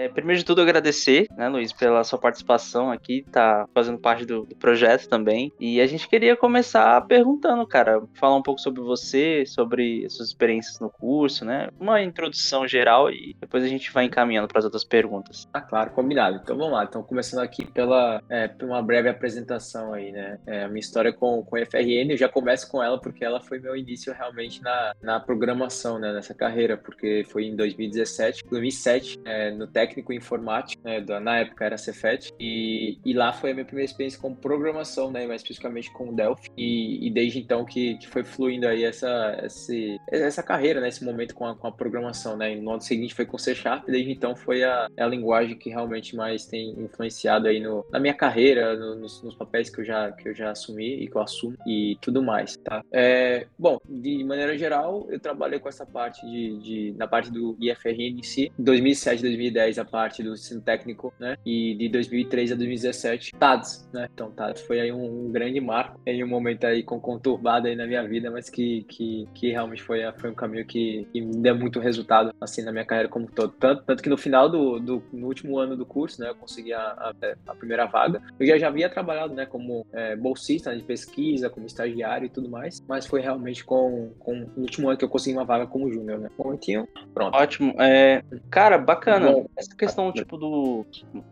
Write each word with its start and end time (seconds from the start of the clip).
É, 0.00 0.08
primeiro 0.08 0.38
de 0.38 0.46
tudo, 0.46 0.62
agradecer, 0.62 1.26
né, 1.36 1.46
Luiz, 1.46 1.74
pela 1.74 2.02
sua 2.04 2.18
participação 2.18 2.90
aqui, 2.90 3.22
tá 3.30 3.68
fazendo 3.74 3.98
parte 3.98 4.24
do, 4.24 4.46
do, 4.46 4.56
projeto 4.56 5.06
também. 5.06 5.52
E 5.60 5.78
a 5.78 5.86
gente 5.86 6.08
queria 6.08 6.34
começar 6.34 6.98
perguntando, 7.02 7.66
cara, 7.66 8.02
falar 8.14 8.34
um 8.34 8.42
pouco 8.42 8.62
sobre 8.62 8.80
você, 8.80 9.44
sobre 9.44 10.08
suas 10.08 10.28
experiências 10.28 10.80
no 10.80 10.88
curso, 10.88 11.44
né? 11.44 11.68
Uma 11.78 12.02
introdução 12.02 12.66
geral 12.66 13.10
e 13.10 13.36
depois 13.38 13.62
a 13.62 13.68
gente 13.68 13.92
vai 13.92 14.06
encaminhando 14.06 14.48
para 14.48 14.60
as 14.60 14.64
outras 14.64 14.84
perguntas. 14.84 15.46
Ah, 15.52 15.60
claro, 15.60 15.90
combinado. 15.90 16.40
Então 16.42 16.56
vamos 16.56 16.72
lá. 16.72 16.84
Então, 16.84 17.02
começando 17.02 17.40
aqui 17.40 17.66
pela 17.66 18.22
é, 18.30 18.50
uma 18.62 18.82
breve 18.82 19.10
apresentação 19.10 19.92
aí, 19.92 20.12
né? 20.12 20.38
É, 20.46 20.64
a 20.64 20.68
minha 20.68 20.80
história 20.80 21.12
com, 21.12 21.42
com 21.44 21.58
FRN, 21.58 22.12
eu 22.12 22.16
já 22.16 22.28
começo 22.28 22.70
com 22.70 22.82
ela 22.82 22.98
porque 22.98 23.22
ela 23.22 23.38
foi 23.38 23.58
meu 23.58 23.76
início 23.76 24.14
realmente 24.14 24.62
na, 24.62 24.94
na 25.02 25.20
programação, 25.20 25.98
né? 25.98 26.10
Nessa 26.10 26.32
carreira, 26.32 26.78
porque 26.78 27.22
foi 27.28 27.44
em 27.44 27.54
2017, 27.54 28.44
2007, 28.48 29.20
é, 29.26 29.50
no 29.50 29.66
técnico 29.90 30.12
informático, 30.12 30.82
né, 30.84 31.00
da, 31.00 31.20
na 31.20 31.38
época 31.38 31.64
era 31.64 31.76
Cefet, 31.76 32.32
e, 32.38 32.98
e 33.04 33.12
lá 33.12 33.32
foi 33.32 33.50
a 33.50 33.54
minha 33.54 33.66
primeira 33.66 33.90
experiência 33.90 34.20
com 34.20 34.34
programação, 34.34 35.10
né, 35.10 35.26
mais 35.26 35.42
especificamente 35.42 35.92
com 35.92 36.14
Delphi, 36.14 36.48
e, 36.56 37.06
e 37.06 37.10
desde 37.10 37.40
então 37.40 37.64
que, 37.64 37.96
que 37.98 38.06
foi 38.08 38.22
fluindo 38.22 38.66
aí 38.66 38.84
essa, 38.84 39.40
esse, 39.44 39.98
essa 40.08 40.42
carreira, 40.42 40.80
né, 40.80 40.88
momento 41.02 41.34
com 41.34 41.46
a, 41.46 41.54
com 41.54 41.66
a 41.66 41.72
programação, 41.72 42.36
né, 42.36 42.52
e 42.52 42.60
no 42.60 42.72
ano 42.72 42.80
seguinte 42.80 43.14
foi 43.14 43.26
com 43.26 43.38
C 43.38 43.54
Sharp, 43.54 43.88
e 43.88 43.92
desde 43.92 44.12
então 44.12 44.36
foi 44.36 44.62
a, 44.62 44.88
a 44.98 45.06
linguagem 45.06 45.56
que 45.56 45.70
realmente 45.70 46.14
mais 46.14 46.46
tem 46.46 46.70
influenciado 46.78 47.48
aí 47.48 47.60
no, 47.60 47.84
na 47.90 47.98
minha 47.98 48.14
carreira, 48.14 48.76
no, 48.76 48.94
nos, 48.96 49.22
nos, 49.22 49.34
papéis 49.34 49.70
que 49.70 49.80
eu, 49.80 49.84
já, 49.84 50.12
que 50.12 50.28
eu 50.28 50.34
já 50.34 50.50
assumi 50.50 51.02
e 51.02 51.08
que 51.08 51.16
eu 51.16 51.22
assumo, 51.22 51.56
e 51.66 51.96
tudo 52.00 52.22
mais, 52.22 52.56
tá? 52.58 52.82
É, 52.92 53.46
bom, 53.58 53.78
de 53.88 54.22
maneira 54.24 54.56
geral, 54.56 55.06
eu 55.10 55.18
trabalhei 55.18 55.58
com 55.58 55.68
essa 55.68 55.86
parte 55.86 56.24
de, 56.26 56.58
de 56.58 56.94
na 56.98 57.06
parte 57.06 57.30
do 57.30 57.56
IFRN 57.58 58.18
em 58.18 58.22
si, 58.22 58.52
2007, 58.58 59.22
2010 59.22 59.79
a 59.80 59.84
parte 59.84 60.22
do 60.22 60.34
ensino 60.34 60.60
técnico, 60.60 61.12
né? 61.18 61.36
E 61.44 61.74
de 61.74 61.88
2003 61.88 62.52
a 62.52 62.54
2017, 62.54 63.32
TADS, 63.38 63.88
né? 63.92 64.08
Então, 64.12 64.30
TADS 64.30 64.62
foi 64.62 64.80
aí 64.80 64.92
um, 64.92 65.26
um 65.26 65.32
grande 65.32 65.60
marco, 65.60 66.00
em 66.06 66.22
um 66.22 66.28
momento 66.28 66.64
aí 66.64 66.82
com 66.82 67.00
conturbado 67.00 67.66
aí 67.66 67.76
na 67.76 67.86
minha 67.86 68.06
vida, 68.06 68.30
mas 68.30 68.48
que, 68.48 68.84
que, 68.84 69.28
que 69.34 69.50
realmente 69.50 69.82
foi, 69.82 70.00
foi 70.18 70.30
um 70.30 70.34
caminho 70.34 70.66
que, 70.66 71.06
que 71.12 71.20
me 71.20 71.36
deu 71.36 71.56
muito 71.56 71.80
resultado, 71.80 72.32
assim, 72.40 72.62
na 72.62 72.72
minha 72.72 72.84
carreira 72.84 73.08
como 73.08 73.26
todo. 73.26 73.52
Tanto, 73.58 73.82
tanto 73.84 74.02
que 74.02 74.08
no 74.08 74.16
final 74.16 74.48
do, 74.48 74.78
do 74.78 75.02
no 75.12 75.26
último 75.26 75.58
ano 75.58 75.76
do 75.76 75.86
curso, 75.86 76.20
né? 76.20 76.30
Eu 76.30 76.34
consegui 76.34 76.72
a, 76.72 76.80
a, 76.80 77.12
a 77.46 77.54
primeira 77.54 77.86
vaga. 77.86 78.22
Eu 78.38 78.46
já, 78.46 78.58
já 78.58 78.68
havia 78.68 78.88
trabalhado, 78.88 79.34
né? 79.34 79.46
Como 79.46 79.86
é, 79.92 80.16
bolsista 80.16 80.74
de 80.76 80.82
pesquisa, 80.82 81.50
como 81.50 81.66
estagiário 81.66 82.26
e 82.26 82.30
tudo 82.30 82.48
mais, 82.48 82.82
mas 82.88 83.06
foi 83.06 83.20
realmente 83.20 83.64
com, 83.64 84.12
com 84.18 84.46
o 84.56 84.60
último 84.60 84.88
ano 84.88 84.98
que 84.98 85.04
eu 85.04 85.08
consegui 85.08 85.36
uma 85.36 85.44
vaga 85.44 85.66
como 85.66 85.90
júnior, 85.90 86.18
né? 86.18 86.28
Bom, 86.36 86.54
então, 86.54 86.88
pronto. 87.12 87.34
Ótimo. 87.34 87.74
É, 87.78 88.22
cara, 88.50 88.78
bacana. 88.78 89.30
Bom, 89.30 89.48
Essa 89.70 89.76
questão, 89.76 90.12
tipo, 90.12 90.36
do. 90.36 90.84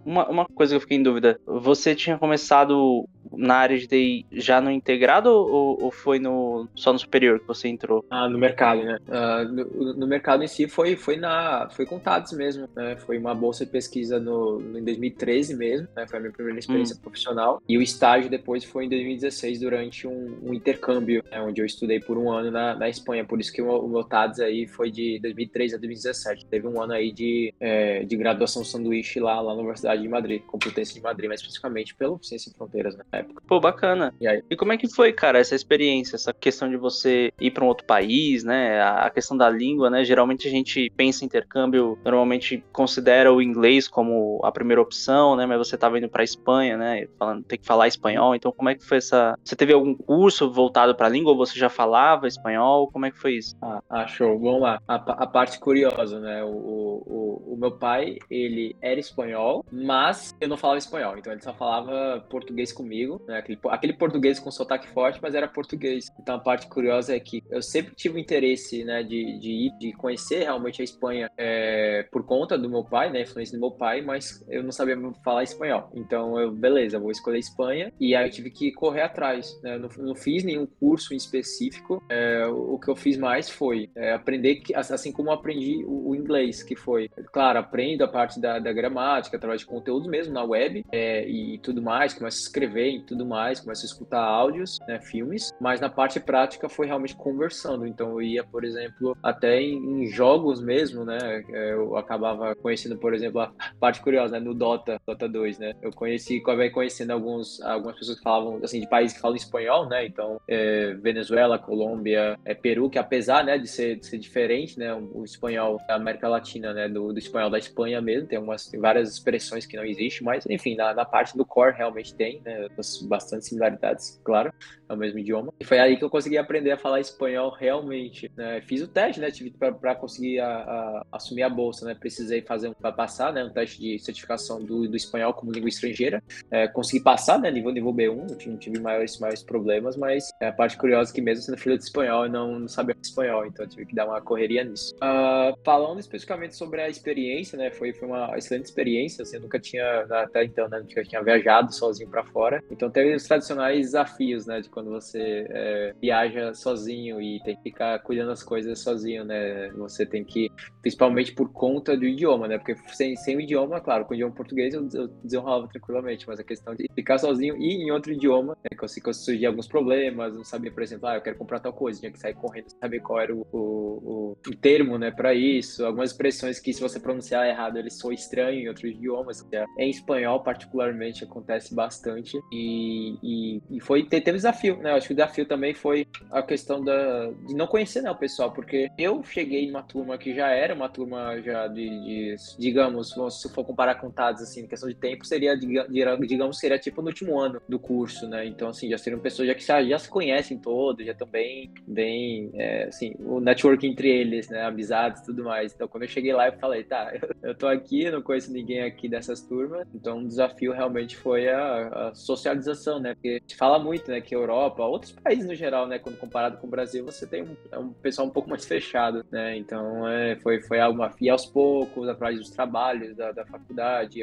Uma, 0.05 0.29
uma 0.29 0.47
coisa 0.47 0.73
que 0.73 0.77
eu 0.77 0.81
fiquei 0.81 0.97
em 0.97 1.03
dúvida. 1.03 1.41
Você 1.45 1.95
tinha 1.95 2.17
começado 2.17 3.09
na 3.33 3.57
área 3.57 3.79
de 3.79 3.87
TI 3.87 4.27
já 4.33 4.61
no 4.61 4.71
integrado 4.71 5.31
ou, 5.31 5.83
ou, 5.83 5.91
foi 5.91 6.19
no, 6.19 6.69
só 6.75 6.93
no 6.93 6.99
superior 6.99 7.41
que 7.41 7.47
você 7.47 7.69
entrou? 7.69 8.05
Ah, 8.11 8.29
no 8.29 8.39
mercado, 8.39 8.83
né? 8.83 8.99
Uh, 9.07 9.53
no, 9.53 9.95
no, 9.95 10.07
mercado 10.07 10.43
em 10.43 10.49
si 10.49 10.67
foi, 10.67 10.97
foi 10.97 11.17
na 11.17 11.69
foi 11.71 11.85
contados 11.85 12.33
mesmo, 12.33 12.69
né? 12.75 12.97
Foi 12.97 13.19
uma 13.19 13.35
bolsa 13.35 13.65
de 13.67 13.71
pesquisa 13.71 14.19
no, 14.19 14.59
no 14.59 14.79
em 14.79 14.85
2013 14.85 15.57
mesmo, 15.57 15.89
né? 15.95 16.07
Foi 16.07 16.19
a 16.19 16.21
minha 16.21 16.33
primeira 16.33 16.59
experiência 16.59 16.97
hum. 16.97 17.01
profissional. 17.01 17.63
E 17.69 17.77
o 17.77 17.83
estágio 17.83 18.31
depois 18.31 18.65
foi 18.65 18.87
em 18.87 18.89
2016 18.89 19.61
durante 19.61 20.07
um, 20.07 20.39
um 20.43 20.55
intercâmbio, 20.55 21.23
né? 21.31 21.41
onde 21.41 21.61
eu 21.61 21.67
estudei 21.67 22.01
por 22.01 22.17
um 22.17 22.31
ano 22.31 22.51
na, 22.51 22.75
na 22.75 22.89
Espanha. 22.89 23.25
Por 23.25 23.41
isso 23.41 23.53
que 23.53 23.61
o, 23.61 23.69
o 23.69 23.89
meu 23.89 24.05
TADS 24.05 24.41
aí 24.41 24.67
foi 24.67 24.91
de 24.91 25.19
2013 25.21 25.75
a 25.75 25.79
2017. 25.79 26.47
Teve 26.47 26.67
um 26.67 26.81
ano 26.81 26.93
aí 26.93 27.13
de, 27.13 27.53
é, 27.61 28.05
de 28.05 28.17
graduação 28.29 28.65
sanduíche 28.65 29.21
lá, 29.21 29.41
lá 29.41 29.53
na 29.53 29.61
Universidade 29.61 30.03
de 30.03 30.09
Madrid, 30.09 30.43
Complutense 30.43 30.95
de 30.95 31.01
Madrid, 31.01 31.29
mais 31.29 31.41
especificamente 31.41 31.95
pelo 31.95 32.19
Ciência 32.23 32.51
e 32.51 32.55
Fronteiras 32.55 32.97
na 32.97 33.05
época. 33.13 33.43
Pô, 33.47 33.61
bacana. 33.61 34.15
E, 34.21 34.27
aí? 34.27 34.43
e 34.51 34.57
como 34.57 34.73
é 34.73 34.77
que 34.77 34.89
foi, 34.89 35.13
cara, 35.13 35.39
essa 35.39 35.55
experiência, 35.55 36.17
essa 36.17 36.33
questão 36.33 36.69
de 36.69 36.77
você 36.77 37.33
ir 37.41 37.51
para 37.51 37.65
um 37.65 37.69
outro 37.69 37.87
país, 37.87 38.45
né? 38.45 38.81
A 38.83 39.11
questão 39.11 39.37
da 39.37 39.49
língua, 39.49 39.89
né? 39.91 40.05
Geralmente 40.05 40.47
a 40.47 40.51
gente 40.51 40.91
pensa 40.97 41.25
em 41.25 41.27
intercâmbio, 41.27 41.99
normalmente 42.05 42.63
considera 42.73 43.33
o 43.33 43.41
inglês 43.41 43.89
como 43.89 44.41
a 44.45 44.53
primeira 44.53 44.81
opção, 44.81 45.37
né? 45.37 45.47
Mas 45.47 45.59
você 45.59 45.75
estava 45.75 45.99
indo 45.99 46.09
para 46.09 46.23
Espanha, 46.23 46.77
né? 46.77 47.09
Falando, 47.19 47.45
tem 47.45 47.59
que 47.59 47.67
falar 47.67 47.89
espanhol. 47.89 48.35
Então, 48.35 48.53
como 48.53 48.69
é 48.69 48.75
que 48.75 48.85
foi 48.85 48.99
essa? 48.99 49.39
Você 49.43 49.57
teve 49.57 49.73
algum 49.73 49.95
curso 49.95 50.51
voltado 50.51 50.95
para 50.95 51.07
a 51.07 51.11
língua 51.11 51.33
ou 51.33 51.39
você 51.39 51.59
já 51.59 51.69
falava 51.69 52.27
espanhol? 52.27 52.91
Como 52.91 53.07
é 53.07 53.11
que 53.11 53.19
foi 53.19 53.35
isso? 53.35 53.57
Ah, 53.63 53.83
ah 53.89 54.07
show. 54.07 54.39
Vamos 54.39 54.61
lá. 54.61 54.81
A, 54.87 54.95
a 54.95 55.27
parte 55.27 55.59
curiosa, 55.59 56.21
né? 56.21 56.43
O, 56.45 56.49
o, 56.49 57.55
o 57.55 57.57
meu 57.59 57.73
pai, 57.73 58.18
ele 58.31 58.77
era 58.81 59.01
espanhol, 59.01 59.65
mas 59.71 60.35
eu 60.41 60.49
não 60.49 60.57
falava 60.57 60.79
espanhol. 60.79 61.17
Então, 61.19 61.33
ele 61.33 61.43
só 61.43 61.53
falava 61.55 62.25
português 62.29 62.73
comigo, 62.73 63.21
né? 63.27 63.39
Aquele, 63.39 63.59
aquele 63.69 63.93
português 63.93 64.39
com 64.39 64.51
sotaque 64.51 64.89
forte, 64.89 65.21
mas 65.23 65.35
era 65.35 65.49
português. 65.49 66.09
Então, 66.21 66.37
a 66.37 66.41
parte 66.41 66.67
curiosa 66.67 67.15
é 67.15 67.21
que 67.21 67.43
eu 67.51 67.63
sempre 67.63 67.95
tive 67.95 68.21
interesse, 68.21 68.85
né? 68.85 69.03
De, 69.03 69.39
de 69.39 69.51
ir, 69.51 69.79
de 69.79 69.93
conhecer 69.93 70.45
realmente 70.45 70.81
a 70.81 70.85
Espanha 70.85 71.31
é, 71.37 72.07
por 72.11 72.25
conta 72.25 72.59
do 72.59 72.69
meu 72.69 72.85
pai, 72.85 73.11
né? 73.11 73.23
Influência 73.23 73.57
do 73.57 73.61
meu 73.61 73.71
pai, 73.71 74.01
mas 74.01 74.45
eu 74.49 74.63
não 74.63 74.73
sabia 74.73 74.97
falar 75.25 75.43
espanhol. 75.43 75.91
Então, 75.95 76.39
eu, 76.39 76.51
beleza, 76.51 76.99
vou 76.99 77.11
escolher 77.11 77.39
Espanha. 77.39 77.93
E 77.99 78.15
aí 78.15 78.27
eu 78.27 78.31
tive 78.31 78.51
que 78.51 78.73
correr 78.73 79.03
atrás, 79.03 79.59
né? 79.63 79.75
Eu 79.75 79.81
não, 79.81 79.89
não 79.99 80.15
fiz 80.15 80.45
nenhum 80.45 80.67
curso 80.67 81.15
em 81.15 81.17
específico. 81.17 82.03
É, 82.09 82.47
o 82.47 82.79
que 82.79 82.89
eu 82.89 82.97
fiz 82.97 83.17
mais 83.17 83.49
foi 83.49 83.91
é, 83.95 84.13
aprender, 84.13 84.57
que, 84.57 84.75
assim 84.75 85.13
como 85.13 85.31
aprendi 85.31 85.85
o, 85.85 86.11
o, 86.11 86.17
inglês, 86.17 86.63
que 86.63 86.77
foi, 86.77 87.09
claro, 87.33 87.59
aprendo 87.59 88.05
parte 88.09 88.41
da, 88.41 88.59
da 88.59 88.73
gramática, 88.73 89.37
através 89.37 89.61
de 89.61 89.67
conteúdos 89.67 90.09
mesmo 90.09 90.33
na 90.33 90.43
web 90.43 90.85
é, 90.91 91.29
e 91.29 91.59
tudo 91.59 91.83
mais, 91.83 92.15
começo 92.15 92.39
a 92.39 92.43
escrever 92.43 92.91
e 92.91 93.03
tudo 93.03 93.27
mais, 93.27 93.61
começo 93.61 93.85
a 93.85 93.87
escutar 93.87 94.23
áudios, 94.23 94.79
né, 94.87 95.01
filmes, 95.01 95.53
mas 95.61 95.81
na 95.81 95.89
parte 95.89 96.19
prática 96.21 96.69
foi 96.69 96.87
realmente 96.87 97.15
conversando. 97.17 97.87
Então 97.87 98.11
eu 98.13 98.23
ia, 98.23 98.45
por 98.45 98.65
exemplo, 98.65 99.17
até 99.23 99.61
em, 99.61 100.03
em 100.03 100.07
jogos 100.07 100.61
mesmo, 100.61 101.05
né? 101.05 101.19
É, 101.51 101.73
eu 101.73 101.97
acabava 101.97 102.55
conhecendo, 102.57 102.97
por 102.97 103.15
exemplo, 103.15 103.41
a 103.41 103.53
parte 103.81 104.01
curiosa, 104.01 104.39
né, 104.39 104.45
no 104.45 104.55
Dota, 104.55 105.01
Dota 105.07 105.29
2, 105.29 105.59
né? 105.59 105.73
Eu 105.83 105.93
conheci, 105.93 106.39
acabei 106.39 106.71
conhecendo 106.71 107.11
alguns, 107.13 107.61
algumas 107.63 107.99
pessoas 107.99 108.19
que 108.19 108.25
falavam, 108.25 108.61
assim, 108.63 108.81
de 108.81 108.89
países 108.89 109.17
que 109.17 109.23
falam 109.23 109.37
espanhol, 109.37 109.89
né? 109.89 110.07
Então, 110.07 110.41
é, 110.49 110.95
Venezuela, 110.95 111.59
Colômbia, 111.59 112.39
é, 112.45 112.55
Peru, 112.55 112.91
que 112.91 112.99
apesar, 112.99 113.45
né, 113.45 113.59
de 113.59 113.69
ser, 113.69 113.97
de 113.97 114.07
ser 114.07 114.19
diferente, 114.19 114.79
né, 114.79 114.95
o 114.95 115.25
espanhol 115.25 115.79
da 115.87 115.95
América 115.95 116.29
Latina, 116.29 116.73
né, 116.73 116.89
do, 116.89 117.13
do 117.13 117.19
espanhol 117.19 117.51
da 117.51 117.59
Espanha 117.59 117.98
mesmo, 118.01 118.29
tem 118.29 118.39
umas 118.39 118.67
tem 118.67 118.81
várias 118.81 119.11
expressões 119.11 119.67
que 119.67 119.77
não 119.77 119.85
existem, 119.85 120.25
mas, 120.25 120.45
enfim, 120.47 120.77
na, 120.77 120.95
na 120.95 121.05
parte 121.05 121.37
do 121.37 121.45
core 121.45 121.75
realmente 121.75 122.15
tem, 122.15 122.41
né, 122.45 122.69
bastante 123.09 123.47
similaridades, 123.47 124.21
claro 124.25 124.53
é 124.89 124.93
o 124.93 124.97
mesmo 124.97 125.19
idioma. 125.19 125.53
E 125.61 125.65
foi 125.65 125.79
aí 125.79 125.97
que 125.97 126.05
eu 126.05 126.11
consegui 126.11 126.39
aprender 126.39 126.73
a 126.73 126.79
falar 126.79 127.01
espanhol 127.01 127.51
realmente. 127.51 128.31
Né? 128.37 128.61
Fiz 128.63 128.81
o 128.81 128.89
teste, 128.89 129.21
né? 129.21 129.31
Tive 129.31 129.51
para 129.51 129.95
conseguir 129.95 130.41
a, 130.41 130.49
a, 130.49 131.07
assumir 131.13 131.43
a 131.43 131.49
bolsa, 131.49 131.85
né? 131.85 131.95
Precisei 131.95 132.41
fazer 132.41 132.69
um 132.69 132.73
para 132.73 132.91
passar, 132.91 133.33
né? 133.33 133.45
Um 133.45 133.51
teste 133.51 133.81
de 133.81 133.99
certificação 133.99 134.65
do, 134.65 134.89
do 134.89 134.97
espanhol 134.97 135.35
como 135.35 135.53
língua 135.53 135.69
estrangeira. 135.69 136.23
É, 136.51 136.67
consegui 136.67 137.03
passar, 137.03 137.39
né? 137.39 137.51
Nível, 137.51 137.73
nível 137.73 137.93
B1, 137.93 138.47
não 138.47 138.57
tive, 138.57 138.81
maiores, 138.81 139.19
maiores 139.19 139.43
problemas, 139.43 139.97
mas 139.97 140.31
é 140.41 140.49
a 140.49 140.53
parte 140.53 140.77
curiosa 140.77 141.13
é 141.13 141.15
que 141.15 141.21
mesmo 141.21 141.43
sendo 141.43 141.59
filho 141.59 141.77
de 141.77 141.85
espanhol, 141.85 142.25
eu 142.25 142.31
não, 142.31 142.59
não 142.61 142.69
sabia 142.69 142.97
espanhol, 143.03 143.45
então 143.45 143.67
tive 143.67 143.87
que 143.87 143.95
dar 143.95 144.07
uma 144.07 144.21
correria 144.21 144.65
nisso. 144.65 144.95
Uh, 144.97 145.57
falando 145.65 146.01
especificamente 146.01 146.57
sobre 146.57 146.81
a 146.81 146.89
experiência, 146.89 147.59
né? 147.59 147.71
Foi, 147.79 147.93
foi 147.93 148.09
uma 148.09 148.37
excelente 148.37 148.67
experiência, 148.67 149.23
assim, 149.23 149.37
eu 149.37 149.43
nunca 149.43 149.59
tinha, 149.59 150.01
até 150.11 150.45
então, 150.45 150.69
né? 150.69 150.81
Nunca 150.81 151.03
tinha 151.05 151.23
viajado 151.23 151.73
sozinho 151.73 152.11
para 152.11 152.25
fora. 152.25 152.63
Então 152.71 152.91
teve 152.91 153.15
os 153.15 153.25
tradicionais 153.25 153.87
desafios, 153.87 154.47
né? 154.47 154.61
De 154.61 154.69
quando 154.69 154.91
você 154.91 155.47
é, 155.49 155.95
viaja 156.01 156.55
sozinho 156.55 157.21
e 157.21 157.41
tem 157.43 157.57
que 157.57 157.63
ficar 157.63 157.99
cuidando 158.01 158.29
das 158.29 158.43
coisas 158.43 158.79
sozinho, 158.81 159.25
né? 159.25 159.71
Você 159.71 160.05
tem 160.05 160.25
que, 160.25 160.51
principalmente 160.81 161.33
por 161.33 161.53
conta 161.53 161.97
do 161.97 162.05
idioma, 162.05 162.49
né? 162.49 162.59
Porque 162.59 162.77
sem, 162.93 163.17
sem 163.17 163.37
o 163.37 163.41
idioma, 163.41 163.81
claro, 163.81 164.05
com 164.05 164.13
o 164.13 164.15
idioma 164.15 164.35
português 164.35 164.75
eu, 164.75 164.89
eu 164.93 165.09
desenrolava 165.23 165.69
tranquilamente, 165.69 166.27
mas 166.27 166.41
a 166.41 166.45
questão 166.45 166.75
de 166.75 166.87
ficar 166.95 167.19
sozinho 167.19 167.57
e 167.57 167.83
em 167.83 167.91
outro 167.91 168.13
idioma, 168.13 168.57
é 168.65 168.75
que 168.75 168.85
eu 168.85 169.15
surgia 169.15 169.49
alguns 169.49 169.69
problemas, 169.69 170.35
não 170.35 170.45
sabia, 170.45 170.73
por 170.73 170.83
exemplo, 170.83 171.09
ah, 171.09 171.17
eu 171.17 171.21
quero 171.21 171.37
comprar 171.37 171.61
tal 171.61 171.73
coisa, 171.73 172.01
tinha 172.01 172.13
que 172.13 172.19
sair 172.19 172.35
correndo, 172.35 172.67
saber 172.81 173.01
qual 173.01 173.21
era 173.21 173.35
o, 173.35 173.47
o, 173.53 174.37
o 174.47 174.57
termo, 174.57 174.99
né, 174.99 175.11
para 175.11 175.35
isso, 175.35 175.85
algumas 175.85 176.11
expressões 176.11 176.59
que 176.59 176.73
se 176.73 176.81
você 176.81 176.99
pronunciar 176.99 177.47
errado, 177.47 177.68
ele 177.77 177.91
soa 177.91 178.15
estranho 178.15 178.61
em 178.61 178.69
outros 178.69 178.91
idiomas, 178.91 179.47
em 179.79 179.91
espanhol 179.91 180.41
particularmente 180.41 181.25
acontece 181.25 181.75
bastante 181.75 182.39
e, 182.53 183.17
e, 183.23 183.63
e 183.71 183.81
foi, 183.81 184.05
teve 184.05 184.33
desafio 184.33 184.69
né? 184.77 184.91
Eu 184.91 184.97
acho 184.97 185.07
que 185.07 185.13
o 185.13 185.17
desafio 185.17 185.47
também 185.47 185.75
foi 185.75 186.07
a 186.31 186.43
questão 186.43 186.83
da, 186.83 187.31
de 187.47 187.55
não 187.55 187.67
conhecer 187.67 188.03
né, 188.03 188.11
o 188.11 188.17
pessoal, 188.17 188.53
porque 188.53 188.91
eu 188.99 189.23
cheguei 189.23 189.67
numa 189.67 189.83
turma 189.83 190.19
que 190.19 190.35
já 190.35 190.49
era 190.49 190.75
uma 190.75 190.89
turma 190.89 191.41
já 191.41 191.67
de, 191.69 191.89
de 191.89 192.37
digamos, 192.59 193.15
se 193.31 193.49
for 193.51 193.65
comparar 193.65 193.97
com 193.97 194.11
TADS, 194.11 194.43
assim, 194.43 194.67
questão 194.67 194.89
de 194.89 194.95
tempo, 194.95 195.25
seria, 195.25 195.57
digamos, 195.57 196.59
seria 196.59 196.79
tipo 196.79 197.03
no 197.03 197.09
último 197.09 197.39
ano 197.39 197.61
do 197.69 197.79
curso, 197.79 198.27
né? 198.27 198.47
Então, 198.47 198.69
assim, 198.69 198.89
já 198.89 198.99
seriam 198.99 199.21
pessoas 199.21 199.49
já 199.49 199.55
que 199.55 199.65
já, 199.65 199.83
já 199.83 199.99
se 199.99 200.09
conhecem 200.09 200.59
todos, 200.59 201.05
já 201.05 201.13
estão 201.13 201.29
bem, 201.29 201.73
bem 201.87 202.51
é, 202.55 202.85
assim, 202.85 203.15
o 203.21 203.41
network 203.41 203.87
entre 203.87 204.09
eles, 204.09 204.49
né? 204.49 204.63
Amizades 204.63 205.23
e 205.23 205.27
tudo 205.27 205.45
mais. 205.45 205.73
Então, 205.73 205.89
quando 205.89 206.05
eu 206.05 206.09
cheguei 206.09 206.33
lá, 206.33 206.47
eu 206.47 206.59
falei, 206.59 206.85
tá, 206.85 207.07
tá, 207.07 207.29
eu 207.43 207.55
tô 207.59 207.67
aqui, 207.67 208.11
não 208.11 208.23
conheço 208.23 208.53
ninguém 208.53 208.83
aqui 208.83 209.09
dessas 209.09 209.41
turmas, 209.41 209.87
então 209.95 210.21
o 210.21 210.27
desafio 210.27 210.73
realmente 210.73 211.17
foi 211.17 211.49
a, 211.49 212.09
a 212.09 212.15
socialização, 212.15 212.99
né? 213.01 213.15
Porque 213.15 213.39
gente 213.49 213.57
fala 213.57 213.79
muito, 213.79 214.11
né, 214.11 214.21
que 214.21 214.35
Europa, 214.35 214.85
outros 214.85 215.13
países 215.13 215.47
no 215.47 215.55
geral, 215.55 215.87
né, 215.87 215.99
quando 215.99 216.19
comparado 216.19 216.59
com 216.59 216.67
o 216.67 216.71
Brasil, 216.71 217.05
você 217.05 217.27
tem 217.27 217.43
um, 217.43 217.57
é 217.73 217.79
um 217.79 217.93
pessoal 217.93 218.29
um 218.29 218.31
pouco 218.31 218.51
mais 218.51 218.65
fechado, 218.67 219.25
né? 219.31 219.57
Então 219.57 220.07
é, 220.07 220.37
foi, 220.37 220.61
foi 220.61 220.79
algo, 220.79 220.99
e 221.21 221.31
aos 221.31 221.47
poucos, 221.47 222.09
através 222.09 222.39
dos 222.39 222.51
trabalhos 222.51 223.17
da, 223.17 223.33
da 223.33 223.47
faculdade, 223.47 224.23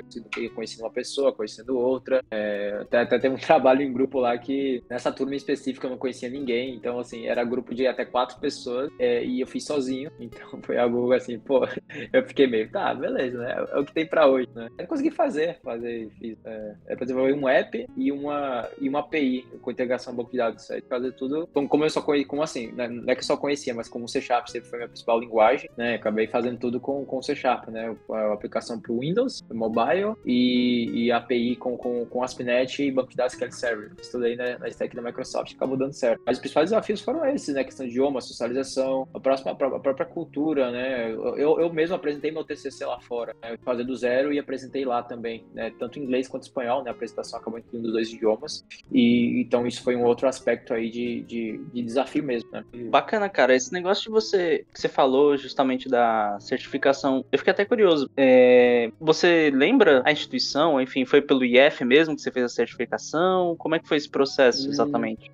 conhecendo 0.54 0.84
uma 0.84 0.92
pessoa, 0.92 1.34
conhecendo 1.34 1.78
outra, 1.78 2.24
é, 2.30 2.78
até, 2.82 3.00
até 3.00 3.20
teve 3.20 3.36
um 3.36 3.40
trabalho 3.40 3.82
em 3.82 3.92
grupo 3.92 4.20
lá 4.20 4.38
que 4.38 4.84
nessa 4.90 5.12
turma 5.12 5.34
em 5.34 5.38
específico 5.38 5.86
eu 5.86 5.92
não 5.92 5.98
conhecia 5.98 6.30
ninguém, 6.30 6.76
então 6.76 7.00
assim, 7.00 7.26
era 7.26 7.44
grupo 7.44 7.74
de 7.74 7.88
até 7.88 8.06
quatro 8.06 8.40
pessoas 8.40 8.92
é, 9.00 9.26
e 9.26 9.42
eu 9.42 9.48
fiz 9.48 9.66
sozinho, 9.66 10.12
então 10.20 10.62
foi 10.62 10.78
algo 10.78 11.12
assim, 11.14 11.40
pô, 11.40 11.66
eu 12.14 12.24
fiquei 12.26 12.46
meio, 12.46 12.70
tá, 12.70 12.94
beleza, 12.94 13.25
né? 13.34 13.66
É 13.72 13.80
o 13.80 13.86
que 13.86 13.94
tem 13.94 14.06
pra 14.06 14.28
hoje, 14.28 14.48
né? 14.56 14.70
Eu 14.78 14.88
consegui 14.88 15.12
fazer, 15.12 15.60
fazer, 15.64 16.10
fiz, 16.20 16.38
é, 16.46 16.76
é 16.88 16.96
desenvolver 16.96 17.34
um 17.34 17.48
app 17.48 17.86
e 17.96 18.12
uma, 18.12 18.68
e 18.80 18.90
uma 18.90 19.00
API 19.00 19.46
com 19.62 19.72
integração 19.72 20.16
banco 20.16 20.32
de 20.32 20.38
dados, 20.38 20.68
fazer 20.88 21.12
tudo, 21.14 21.48
como, 21.54 21.68
como 21.68 21.84
eu 21.84 21.90
só 21.90 22.02
conhecia, 22.02 22.28
como 22.28 22.44
assim, 22.44 22.72
né? 22.72 22.88
não 22.88 23.12
é 23.12 23.16
que 23.16 23.22
eu 23.22 23.26
só 23.26 23.38
conhecia, 23.38 23.74
mas 23.74 23.88
como 23.88 24.06
o 24.06 24.08
C 24.08 24.22
Sharp 24.22 24.48
sempre 24.48 24.70
foi 24.70 24.80
minha 24.80 24.88
principal 24.88 25.20
linguagem, 25.20 25.70
né? 25.78 25.96
Acabei 25.96 26.28
fazendo 26.28 26.60
tudo 26.60 26.80
com, 26.80 27.06
com 27.06 27.18
o 27.18 27.24
C 27.24 27.36
Sharp, 27.36 27.70
né? 27.70 27.96
A 28.12 28.34
aplicação 28.34 28.80
pro 28.80 29.00
Windows, 29.00 29.44
mobile 29.52 30.14
e, 30.26 31.06
e 31.06 31.12
API 31.12 31.56
com, 31.56 31.78
com, 31.78 32.06
com 32.06 32.24
ASP.NET 32.24 32.84
e 32.84 32.92
banco 32.92 33.10
de 33.10 33.16
dados 33.16 33.34
SQL 33.34 33.52
Server. 33.52 33.92
Estudei 34.00 34.36
na, 34.36 34.58
na 34.60 34.68
stack 34.70 34.96
da 34.96 35.02
Microsoft, 35.02 35.54
acabou 35.56 35.78
dando 35.78 35.94
certo. 35.94 36.22
Mas 36.26 36.38
os 36.38 36.42
principais 36.42 36.70
desafios 36.70 37.02
foram 37.02 37.26
esses, 37.26 37.54
né? 37.54 37.64
Questão 37.64 37.86
de 37.86 37.92
idioma, 37.92 38.22
socialização, 38.22 39.08
a 39.14 39.20
próxima, 39.20 39.52
a 39.52 39.56
própria 39.56 40.06
cultura, 40.06 40.72
né? 40.72 41.12
Eu, 41.12 41.60
eu 41.60 41.74
mesmo 41.74 41.96
apresentei 41.96 42.32
meu 42.32 42.44
TCC 42.44 42.86
lá 42.86 43.00
fora, 43.00 43.15
né? 43.42 43.58
fazer 43.64 43.84
do 43.84 43.96
zero 43.96 44.34
e 44.34 44.40
apresentei 44.40 44.86
lá 44.86 45.02
também, 45.04 45.46
né? 45.54 45.72
Tanto 45.78 46.00
inglês 46.00 46.28
quanto 46.28 46.44
espanhol, 46.44 46.84
né? 46.84 46.90
A 46.90 46.94
apresentação 46.94 47.40
acabou 47.40 47.60
incluindo 47.60 47.88
os 47.88 47.94
dois 47.94 48.12
idiomas. 48.12 48.66
E 48.92 49.42
então 49.42 49.66
isso 49.66 49.84
foi 49.84 49.96
um 49.96 50.04
outro 50.04 50.28
aspecto 50.28 50.74
aí 50.74 50.90
de, 50.90 51.22
de, 51.22 51.62
de 51.74 51.82
desafio 51.82 52.24
mesmo, 52.24 52.50
né? 52.52 52.64
Bacana, 52.90 53.30
cara. 53.30 53.56
Esse 53.56 53.72
negócio 53.72 54.04
de 54.04 54.10
você 54.10 54.66
que 54.74 54.80
você 54.80 54.90
falou 54.90 55.38
justamente 55.38 55.88
da 55.88 56.38
certificação, 56.40 57.26
eu 57.32 57.38
fiquei 57.38 57.52
até 57.52 57.66
curioso. 57.66 58.10
É, 58.18 58.92
você 59.00 59.52
lembra 59.54 60.02
a 60.06 60.12
instituição? 60.12 60.80
Enfim, 60.82 61.06
foi 61.06 61.22
pelo 61.22 61.44
IF 61.44 61.84
mesmo 61.84 62.16
que 62.16 62.22
você 62.22 62.32
fez 62.32 62.46
a 62.46 62.50
certificação? 62.50 63.56
Como 63.58 63.76
é 63.76 63.80
que 63.80 63.88
foi 63.88 63.98
esse 63.98 64.10
processo 64.10 64.68
hum, 64.68 64.72
exatamente? 64.72 65.32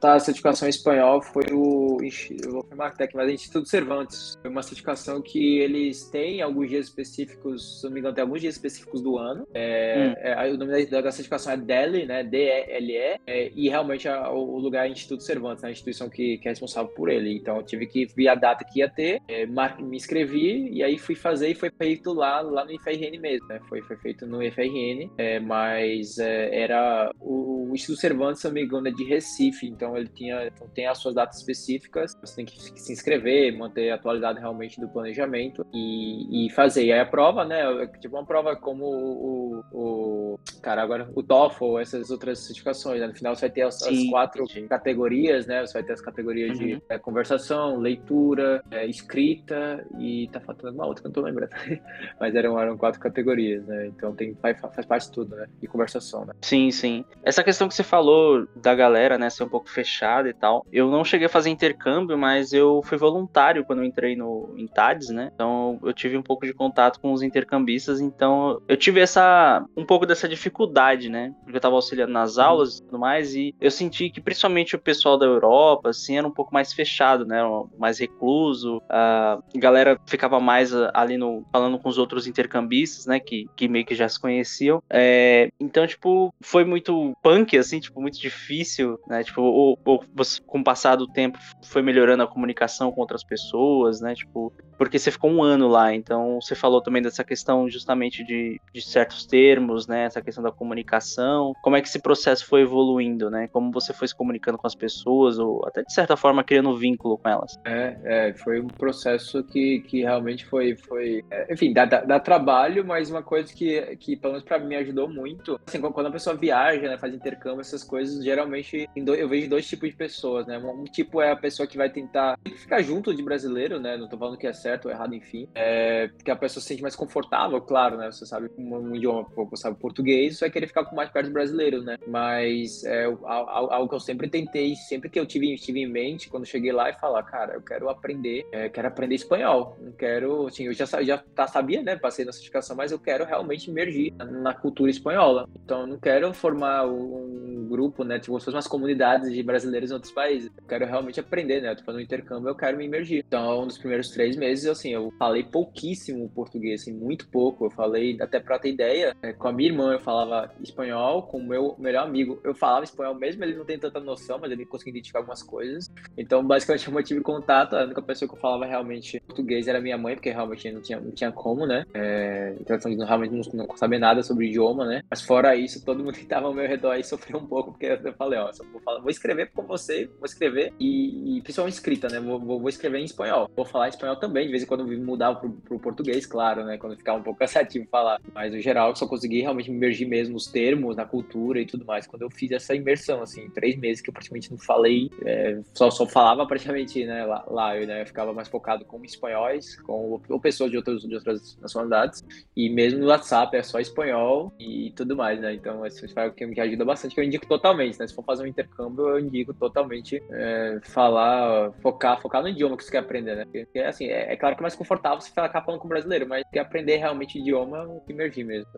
Tá, 0.00 0.14
a 0.14 0.20
certificação 0.20 0.66
em 0.66 0.70
espanhol 0.70 1.22
foi 1.22 1.44
o. 1.52 1.98
Eu 2.44 2.52
vou 2.52 2.62
que 2.64 3.16
mas 3.16 3.28
é 3.28 3.32
Instituto 3.32 3.68
Cervantes. 3.68 4.36
Foi 4.40 4.50
uma 4.50 4.62
certificação 4.62 5.22
que 5.22 5.58
eles 5.58 6.04
têm 6.10 6.42
alguns 6.42 6.68
dias 6.68 6.86
específicos, 6.86 7.21
se 7.26 7.84
não 7.84 7.92
me 7.92 8.00
engano, 8.00 8.14
tem 8.14 8.22
alguns 8.22 8.40
dias 8.40 8.54
específicos 8.54 9.00
do 9.00 9.18
ano. 9.18 9.46
É, 9.54 10.08
hum. 10.08 10.20
é, 10.20 10.52
o 10.52 10.56
nome 10.56 10.86
da, 10.86 11.00
da, 11.00 11.10
certificação 11.10 11.52
é 11.52 11.56
DELE, 11.56 12.06
né? 12.06 12.22
D-E-L-E, 12.22 13.20
é, 13.26 13.52
e 13.54 13.68
realmente 13.68 14.08
a, 14.08 14.30
o 14.30 14.58
lugar 14.58 14.86
é 14.86 14.90
Instituto 14.90 15.22
Cervantes, 15.22 15.62
né? 15.62 15.68
a 15.68 15.72
instituição 15.72 16.08
que, 16.08 16.38
que, 16.38 16.48
é 16.48 16.50
responsável 16.50 16.90
por 16.92 17.08
ele. 17.08 17.34
Então 17.34 17.56
eu 17.56 17.62
tive 17.62 17.86
que 17.86 18.06
ver 18.06 18.28
a 18.28 18.34
data 18.34 18.64
que 18.64 18.80
ia 18.80 18.88
ter, 18.88 19.20
é, 19.28 19.46
me 19.46 19.96
inscrevi 19.96 20.70
e 20.72 20.82
aí 20.82 20.98
fui 20.98 21.14
fazer 21.14 21.48
e 21.48 21.54
foi 21.54 21.70
feito 21.70 22.12
lá, 22.12 22.40
lá 22.40 22.64
no 22.64 22.72
IFRN 22.72 23.18
mesmo, 23.20 23.46
né? 23.48 23.60
Foi, 23.68 23.82
foi 23.82 23.96
feito 23.96 24.26
no 24.26 24.42
IFRN, 24.42 25.10
é, 25.18 25.40
mas 25.40 26.18
é, 26.18 26.62
era 26.62 27.10
o, 27.20 27.68
o, 27.70 27.74
Instituto 27.74 28.00
Cervantes, 28.00 28.40
se 28.40 28.46
não 28.46 28.54
me 28.54 28.62
engano, 28.62 28.88
é 28.88 28.90
de 28.90 29.04
Recife, 29.04 29.66
então 29.66 29.96
ele 29.96 30.08
tinha, 30.08 30.46
então 30.46 30.68
tem 30.68 30.86
as 30.86 30.98
suas 30.98 31.14
datas 31.14 31.38
específicas, 31.38 32.16
você 32.20 32.36
tem 32.36 32.44
que 32.44 32.60
se 32.60 32.92
inscrever, 32.92 33.56
manter 33.56 33.90
a 33.90 33.94
atualidade 33.94 34.38
realmente 34.38 34.80
do 34.80 34.88
planejamento 34.88 35.66
e, 35.72 36.46
e 36.46 36.50
fazer. 36.50 36.84
E 36.84 36.92
aí 36.92 37.00
a 37.00 37.06
prova, 37.12 37.44
né? 37.44 37.62
Tipo 38.00 38.16
uma 38.16 38.24
prova 38.24 38.56
como 38.56 38.86
o, 38.86 39.64
o 39.70 40.40
cara, 40.62 40.82
agora 40.82 41.10
o 41.14 41.22
TOEFL, 41.22 41.78
essas 41.78 42.10
outras 42.10 42.38
certificações. 42.38 43.00
Né? 43.00 43.06
No 43.06 43.14
final 43.14 43.36
você 43.36 43.42
vai 43.42 43.50
ter 43.50 43.62
as, 43.62 43.82
as 43.82 44.08
quatro 44.08 44.48
sim. 44.48 44.66
categorias, 44.66 45.46
né? 45.46 45.60
Você 45.60 45.74
vai 45.74 45.82
ter 45.82 45.92
as 45.92 46.00
categorias 46.00 46.58
uhum. 46.58 46.66
de 46.66 46.82
é, 46.88 46.98
conversação, 46.98 47.76
leitura, 47.76 48.64
é, 48.70 48.86
escrita 48.86 49.86
e 49.98 50.26
tá 50.32 50.40
faltando 50.40 50.74
uma 50.74 50.86
outra 50.86 51.02
que 51.02 51.06
eu 51.06 51.10
não 51.10 51.14
tô 51.14 51.20
lembrando. 51.20 51.50
Mas 52.18 52.34
eram, 52.34 52.58
eram 52.58 52.78
quatro 52.78 52.98
categorias, 52.98 53.62
né? 53.66 53.88
Então 53.88 54.14
tem, 54.14 54.34
faz, 54.36 54.58
faz 54.58 54.86
parte 54.86 55.08
de 55.08 55.12
tudo, 55.12 55.36
né? 55.36 55.46
E 55.60 55.66
conversação, 55.66 56.24
né? 56.24 56.32
Sim, 56.40 56.70
sim. 56.70 57.04
Essa 57.22 57.44
questão 57.44 57.68
que 57.68 57.74
você 57.74 57.82
falou 57.82 58.48
da 58.56 58.74
galera, 58.74 59.18
né, 59.18 59.28
ser 59.28 59.44
um 59.44 59.50
pouco 59.50 59.68
fechada 59.68 60.30
e 60.30 60.32
tal. 60.32 60.64
Eu 60.72 60.90
não 60.90 61.04
cheguei 61.04 61.26
a 61.26 61.30
fazer 61.30 61.50
intercâmbio, 61.50 62.16
mas 62.16 62.54
eu 62.54 62.80
fui 62.82 62.96
voluntário 62.96 63.66
quando 63.66 63.80
eu 63.80 63.84
entrei 63.84 64.16
no 64.16 64.54
em 64.56 64.66
TADES, 64.66 65.10
né? 65.10 65.30
Então 65.34 65.78
eu 65.82 65.92
tive 65.92 66.16
um 66.16 66.22
pouco 66.22 66.46
de 66.46 66.54
contato 66.54 67.01
com 67.02 67.12
os 67.12 67.22
intercambistas, 67.22 68.00
então 68.00 68.62
eu 68.68 68.76
tive 68.76 69.00
essa 69.00 69.64
um 69.76 69.84
pouco 69.84 70.06
dessa 70.06 70.28
dificuldade, 70.28 71.08
né? 71.08 71.34
Porque 71.42 71.56
eu 71.56 71.60
tava 71.60 71.74
auxiliando 71.74 72.12
nas 72.12 72.36
uhum. 72.36 72.44
aulas 72.44 72.78
e 72.78 72.82
tudo 72.84 72.98
mais 72.98 73.34
e 73.34 73.54
eu 73.60 73.70
senti 73.70 74.08
que 74.08 74.20
principalmente 74.20 74.76
o 74.76 74.78
pessoal 74.78 75.18
da 75.18 75.26
Europa 75.26 75.90
assim 75.90 76.16
era 76.16 76.26
um 76.26 76.30
pouco 76.30 76.54
mais 76.54 76.72
fechado, 76.72 77.26
né? 77.26 77.40
Mais 77.76 77.98
recluso. 77.98 78.80
A 78.88 79.40
galera 79.56 80.00
ficava 80.06 80.38
mais 80.38 80.72
ali 80.94 81.16
no 81.16 81.44
falando 81.50 81.78
com 81.78 81.88
os 81.88 81.98
outros 81.98 82.26
intercambistas, 82.26 83.06
né, 83.06 83.18
que, 83.18 83.46
que 83.56 83.68
meio 83.68 83.84
que 83.84 83.94
já 83.94 84.08
se 84.08 84.20
conheciam. 84.20 84.82
É, 84.88 85.50
então, 85.58 85.86
tipo, 85.86 86.32
foi 86.40 86.64
muito 86.64 87.12
punk 87.22 87.56
assim, 87.56 87.80
tipo, 87.80 88.00
muito 88.00 88.20
difícil, 88.20 88.98
né? 89.08 89.24
Tipo, 89.24 89.42
ou, 89.42 89.78
ou 89.84 90.04
você, 90.14 90.40
com 90.46 90.60
o 90.60 90.64
passar 90.64 90.96
do 90.96 91.06
tempo 91.06 91.38
foi 91.64 91.82
melhorando 91.82 92.22
a 92.22 92.26
comunicação 92.26 92.92
com 92.92 93.00
outras 93.00 93.24
pessoas, 93.24 94.00
né? 94.00 94.14
Tipo, 94.14 94.52
porque 94.78 94.98
você 94.98 95.10
ficou 95.10 95.30
um 95.30 95.42
ano 95.42 95.68
lá, 95.68 95.94
então 95.94 96.40
você 96.40 96.54
falou 96.54 96.81
também 96.82 97.02
dessa 97.02 97.24
questão 97.24 97.68
justamente 97.68 98.24
de, 98.24 98.60
de 98.72 98.82
certos 98.82 99.26
termos, 99.26 99.86
né? 99.86 100.04
Essa 100.04 100.20
questão 100.20 100.42
da 100.42 100.52
comunicação. 100.52 101.54
Como 101.62 101.76
é 101.76 101.80
que 101.80 101.88
esse 101.88 102.00
processo 102.00 102.46
foi 102.46 102.62
evoluindo, 102.62 103.30
né? 103.30 103.48
Como 103.48 103.70
você 103.72 103.92
foi 103.92 104.08
se 104.08 104.14
comunicando 104.14 104.58
com 104.58 104.66
as 104.66 104.74
pessoas, 104.74 105.38
ou 105.38 105.64
até 105.66 105.82
de 105.82 105.92
certa 105.92 106.16
forma 106.16 106.44
criando 106.44 106.70
um 106.70 106.76
vínculo 106.76 107.18
com 107.18 107.28
elas. 107.28 107.58
É, 107.64 107.96
é 108.04 108.34
foi 108.34 108.60
um 108.60 108.68
processo 108.68 109.42
que, 109.44 109.80
que 109.80 110.02
realmente 110.02 110.44
foi. 110.46 110.76
foi 110.76 111.24
é, 111.30 111.52
enfim, 111.52 111.72
dá, 111.72 111.84
dá, 111.84 112.00
dá 112.00 112.20
trabalho, 112.20 112.84
mas 112.84 113.10
uma 113.10 113.22
coisa 113.22 113.52
que, 113.52 113.96
que 113.96 114.16
pelo 114.16 114.34
menos 114.34 114.44
pra 114.44 114.58
mim, 114.58 114.74
ajudou 114.76 115.08
muito. 115.08 115.60
Assim, 115.66 115.80
quando 115.80 116.06
a 116.06 116.12
pessoa 116.12 116.36
viaja, 116.36 116.88
né, 116.88 116.98
faz 116.98 117.14
intercâmbio, 117.14 117.60
essas 117.60 117.84
coisas, 117.84 118.22
geralmente 118.24 118.88
eu 118.94 119.28
vejo 119.28 119.48
dois 119.48 119.68
tipos 119.68 119.90
de 119.90 119.96
pessoas, 119.96 120.46
né? 120.46 120.58
Um 120.58 120.84
tipo 120.84 121.20
é 121.20 121.32
a 121.32 121.36
pessoa 121.36 121.66
que 121.66 121.76
vai 121.76 121.90
tentar 121.90 122.38
ficar 122.56 122.82
junto 122.82 123.14
de 123.14 123.22
brasileiro, 123.22 123.78
né? 123.78 123.96
Não 123.96 124.08
tô 124.08 124.16
falando 124.16 124.38
que 124.38 124.46
é 124.46 124.52
certo 124.52 124.86
ou 124.86 124.90
errado, 124.90 125.14
enfim. 125.14 125.48
É, 125.54 126.08
porque 126.08 126.30
a 126.30 126.36
pessoa 126.36 126.62
se 126.62 126.71
sente 126.72 126.82
mais 126.82 126.96
confortável, 126.96 127.60
claro, 127.60 127.96
né? 127.96 128.10
Você 128.10 128.26
sabe 128.26 128.50
um, 128.56 128.76
um 128.76 128.96
idioma, 128.96 129.26
você 129.34 129.62
sabe 129.62 129.78
português, 129.78 130.38
você 130.38 130.46
vai 130.46 130.50
querer 130.50 130.66
ficar 130.66 130.84
com 130.84 130.96
mais 130.96 131.10
perto 131.10 131.26
do 131.26 131.32
brasileiro, 131.32 131.82
né? 131.82 131.98
Mas 132.06 132.84
é 132.84 133.04
algo 133.04 133.88
que 133.88 133.94
eu 133.94 134.00
sempre 134.00 134.28
tentei, 134.28 134.74
sempre 134.74 135.08
que 135.08 135.18
eu 135.18 135.26
tive, 135.26 135.54
tive 135.56 135.80
em 135.80 135.86
mente, 135.86 136.28
quando 136.28 136.46
cheguei 136.46 136.72
lá 136.72 136.90
e 136.90 136.94
falar, 136.94 137.22
cara, 137.22 137.54
eu 137.54 137.62
quero 137.62 137.88
aprender, 137.88 138.46
é, 138.52 138.68
quero 138.68 138.88
aprender 138.88 139.14
espanhol. 139.14 139.76
Não 139.80 139.92
quero, 139.92 140.46
assim, 140.46 140.64
eu 140.64 140.72
já, 140.72 140.84
já 141.02 141.18
tá, 141.18 141.46
sabia, 141.46 141.82
né? 141.82 141.96
Passei 141.96 142.24
na 142.24 142.32
certificação, 142.32 142.76
mas 142.76 142.92
eu 142.92 142.98
quero 142.98 143.24
realmente 143.24 143.70
emergir 143.70 144.12
na, 144.14 144.52
cultura 144.54 144.90
espanhola. 144.90 145.48
Então, 145.64 145.82
eu 145.82 145.86
não 145.86 145.98
quero 145.98 146.32
formar 146.34 146.86
um 146.86 147.66
grupo, 147.68 148.04
né? 148.04 148.18
Tipo, 148.18 148.38
umas 148.50 148.66
comunidades 148.66 149.32
de 149.32 149.42
brasileiros 149.42 149.90
em 149.90 149.94
outros 149.94 150.12
países. 150.12 150.50
Eu 150.56 150.66
quero 150.66 150.86
realmente 150.86 151.18
aprender, 151.18 151.60
né? 151.60 151.70
Eu 151.70 151.76
tô 151.76 151.84
fazendo 151.84 152.02
intercâmbio, 152.02 152.48
eu 152.48 152.54
quero 152.54 152.76
me 152.76 152.84
emergir. 152.84 153.24
Então, 153.26 153.64
nos 153.64 153.78
primeiros 153.78 154.10
três 154.10 154.36
meses, 154.36 154.66
assim, 154.66 154.90
eu 154.90 155.10
falei 155.18 155.42
pouquíssimo 155.42 156.28
português, 156.28 156.61
assim, 156.72 156.92
muito 156.92 157.28
pouco. 157.28 157.66
Eu 157.66 157.70
falei, 157.70 158.16
até 158.20 158.38
pra 158.38 158.58
ter 158.58 158.70
ideia, 158.70 159.16
é, 159.22 159.32
com 159.32 159.48
a 159.48 159.52
minha 159.52 159.70
irmã 159.70 159.92
eu 159.92 160.00
falava 160.00 160.50
espanhol, 160.60 161.22
com 161.22 161.38
o 161.38 161.46
meu 161.46 161.74
melhor 161.78 162.04
amigo 162.04 162.40
eu 162.44 162.54
falava 162.54 162.84
espanhol, 162.84 163.14
mesmo 163.14 163.44
ele 163.44 163.56
não 163.56 163.64
tem 163.64 163.78
tanta 163.78 164.00
noção, 164.00 164.38
mas 164.38 164.50
ele 164.50 164.66
conseguia 164.66 164.92
identificar 164.92 165.20
algumas 165.20 165.42
coisas. 165.42 165.90
Então, 166.16 166.44
basicamente, 166.44 166.86
eu 166.88 166.92
mantive 166.92 167.20
contato. 167.20 167.74
A 167.74 167.84
única 167.84 168.02
pessoa 168.02 168.28
que 168.28 168.34
eu 168.34 168.40
falava 168.40 168.66
realmente 168.66 169.20
português 169.20 169.66
era 169.66 169.80
minha 169.80 169.98
mãe, 169.98 170.14
porque 170.14 170.30
realmente 170.30 170.70
não 170.70 170.80
tinha, 170.80 171.00
não 171.00 171.10
tinha 171.10 171.32
como, 171.32 171.66
né? 171.66 171.84
É, 171.94 172.54
então, 172.60 172.78
realmente 173.04 173.32
não, 173.32 173.66
não 173.66 173.76
sabia 173.76 173.98
nada 173.98 174.22
sobre 174.22 174.46
o 174.46 174.48
idioma, 174.48 174.86
né? 174.86 175.02
Mas 175.10 175.22
fora 175.22 175.56
isso, 175.56 175.84
todo 175.84 176.02
mundo 176.02 176.12
que 176.12 176.26
tava 176.26 176.46
ao 176.46 176.54
meu 176.54 176.66
redor 176.66 176.90
aí 176.90 177.04
sofreu 177.04 177.38
um 177.38 177.46
pouco, 177.46 177.72
porque 177.72 177.86
eu 177.86 178.12
falei, 178.14 178.38
ó, 178.38 178.50
vou, 178.72 178.80
falar, 178.80 179.00
vou 179.00 179.10
escrever 179.10 179.50
com 179.52 179.62
você, 179.62 180.06
vou 180.18 180.26
escrever, 180.26 180.72
e, 180.78 181.38
e 181.38 181.42
principalmente 181.42 181.74
escrita, 181.74 182.08
né? 182.08 182.20
Vou, 182.20 182.38
vou, 182.38 182.60
vou, 182.60 182.68
escrever 182.68 182.98
em 182.98 183.04
espanhol. 183.04 183.50
Vou 183.56 183.64
falar 183.64 183.88
espanhol 183.88 184.16
também, 184.16 184.46
de 184.46 184.50
vez 184.50 184.62
em 184.62 184.66
quando 184.66 184.86
mudava 184.86 185.36
pro, 185.36 185.50
pro 185.50 185.78
português, 185.78 186.26
claro, 186.26 186.51
né? 186.56 186.78
Quando 186.78 186.96
ficava 186.96 187.18
um 187.18 187.22
pouco 187.22 187.38
cansativo 187.40 187.86
falar. 187.90 188.20
Mas 188.34 188.52
no 188.52 188.60
geral, 188.60 188.90
eu 188.90 188.96
só 188.96 189.06
consegui 189.06 189.40
realmente 189.40 189.70
me 189.70 189.76
imergir 189.76 190.06
mesmo 190.06 190.34
nos 190.34 190.46
termos, 190.46 190.96
na 190.96 191.04
cultura 191.04 191.60
e 191.60 191.66
tudo 191.66 191.84
mais. 191.84 192.06
Quando 192.06 192.22
eu 192.22 192.30
fiz 192.30 192.50
essa 192.52 192.74
imersão, 192.74 193.22
assim, 193.22 193.48
três 193.50 193.76
meses 193.76 194.00
que 194.00 194.10
eu 194.10 194.12
praticamente 194.12 194.50
não 194.50 194.58
falei, 194.58 195.10
é, 195.24 195.60
só, 195.74 195.90
só 195.90 196.06
falava 196.06 196.46
praticamente, 196.46 197.04
né, 197.04 197.24
lá, 197.24 197.44
lá 197.48 197.76
eu, 197.76 197.86
né, 197.86 198.02
eu 198.02 198.06
ficava 198.06 198.32
mais 198.32 198.48
focado 198.48 198.84
com 198.84 199.02
espanhóis, 199.04 199.76
com 199.80 200.20
ou 200.28 200.40
pessoas 200.40 200.70
de, 200.70 200.76
outros, 200.76 201.02
de 201.02 201.14
outras 201.14 201.58
nacionalidades, 201.60 202.24
e 202.56 202.68
mesmo 202.68 203.00
no 203.00 203.06
WhatsApp 203.06 203.56
é 203.56 203.62
só 203.62 203.80
espanhol 203.80 204.52
e 204.58 204.92
tudo 204.96 205.16
mais, 205.16 205.40
né? 205.40 205.54
Então, 205.54 205.84
isso 205.86 206.06
é 206.18 206.26
o 206.26 206.32
que 206.32 206.46
me 206.46 206.58
ajuda 206.60 206.84
bastante, 206.84 207.14
que 207.14 207.20
eu 207.20 207.24
indico 207.24 207.46
totalmente, 207.46 207.98
né? 207.98 208.06
Se 208.06 208.14
for 208.14 208.24
fazer 208.24 208.42
um 208.42 208.46
intercâmbio, 208.46 209.08
eu 209.08 209.18
indico 209.18 209.52
totalmente 209.54 210.22
é, 210.30 210.80
falar, 210.82 211.72
focar, 211.80 212.20
focar 212.20 212.42
no 212.42 212.48
idioma 212.48 212.76
que 212.76 212.84
você 212.84 212.90
quer 212.90 212.98
aprender, 212.98 213.36
né? 213.36 213.44
Porque, 213.44 213.78
assim, 213.80 214.06
é, 214.06 214.32
é, 214.32 214.36
claro 214.36 214.54
que 214.54 214.60
é 214.60 214.64
mais 214.64 214.74
confortável 214.74 215.20
você 215.20 215.28
ficar 215.28 215.62
falando 215.62 215.80
com 215.80 215.88
brasileiro, 215.88 216.26
mas 216.28 216.41
quer 216.50 216.60
aprender 216.60 216.96
realmente 216.96 217.38
idioma, 217.38 217.88
emergir 218.08 218.44
mesmo. 218.44 218.68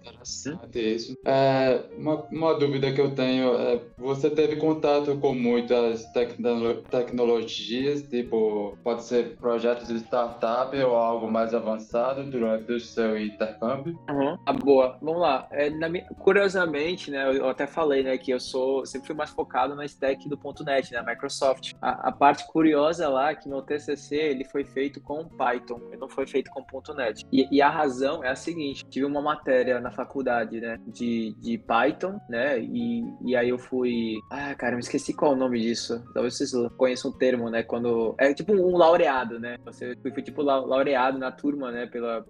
Interessante 0.00 0.94
isso. 0.94 1.16
É, 1.24 1.80
uma, 1.96 2.22
uma 2.30 2.54
dúvida 2.58 2.92
que 2.92 3.00
eu 3.00 3.14
tenho 3.14 3.54
é, 3.56 3.80
você 3.96 4.28
teve 4.28 4.56
contato 4.56 5.16
com 5.18 5.34
muitas 5.34 6.04
tecno 6.12 6.74
tecnologias, 6.90 8.02
tipo, 8.02 8.76
pode 8.82 9.04
ser 9.04 9.36
projetos 9.36 9.88
de 9.88 9.96
startup 9.96 10.76
ou 10.76 10.94
algo 10.94 11.30
mais 11.30 11.54
avançado 11.54 12.24
durante 12.24 12.70
o 12.72 12.80
seu 12.80 13.18
intercâmbio? 13.18 13.98
Uhum. 14.10 14.38
Ah, 14.44 14.52
boa. 14.52 14.98
Vamos 15.00 15.20
lá. 15.20 15.46
É, 15.50 15.70
minha... 15.70 16.04
Curiosamente, 16.18 17.10
né, 17.10 17.36
eu 17.36 17.48
até 17.48 17.66
falei, 17.66 18.02
né, 18.02 18.18
que 18.18 18.30
eu 18.30 18.40
sou 18.40 18.84
sempre 18.84 19.06
fui 19.06 19.16
mais 19.16 19.30
focado 19.30 19.74
na 19.74 19.84
stack 19.84 20.28
do 20.28 20.38
.NET, 20.64 20.92
né, 20.92 21.02
Microsoft. 21.02 21.72
A, 21.80 22.08
a, 22.08 22.12
parte 22.12 22.46
curiosa 22.48 23.08
lá 23.08 23.30
é 23.30 23.34
que 23.34 23.48
meu 23.48 23.62
TCC 23.62 24.16
ele 24.16 24.44
foi 24.44 24.64
feito 24.64 25.00
com 25.00 25.24
Python, 25.24 25.80
ele 25.88 25.96
não 25.96 26.08
foi 26.08 26.26
feito 26.26 26.50
com 26.50 26.64
.NET. 26.94 27.13
E, 27.32 27.48
e, 27.50 27.62
a 27.62 27.68
razão 27.68 28.24
é 28.24 28.28
a 28.28 28.36
seguinte: 28.36 28.84
tive 28.88 29.06
uma 29.06 29.22
matéria 29.22 29.80
na 29.80 29.90
faculdade, 29.90 30.60
né, 30.60 30.78
de, 30.86 31.34
de 31.40 31.58
Python, 31.58 32.18
né, 32.28 32.58
e, 32.60 33.02
e 33.24 33.36
aí 33.36 33.48
eu 33.48 33.58
fui, 33.58 34.18
ah, 34.30 34.54
cara, 34.54 34.74
me 34.74 34.80
esqueci 34.80 35.14
qual 35.14 35.32
o 35.32 35.36
nome 35.36 35.60
disso. 35.60 36.02
Talvez 36.12 36.36
vocês 36.36 36.52
conheçam 36.76 37.10
o 37.10 37.18
termo, 37.18 37.50
né, 37.50 37.62
quando 37.62 38.14
é 38.18 38.32
tipo 38.32 38.52
um 38.52 38.76
laureado, 38.76 39.38
né. 39.38 39.56
Você 39.64 39.96
foi 40.02 40.22
tipo 40.22 40.42
laureado 40.42 41.18
na 41.18 41.30
turma, 41.30 41.70
né, 41.70 41.86
pela 41.86 42.24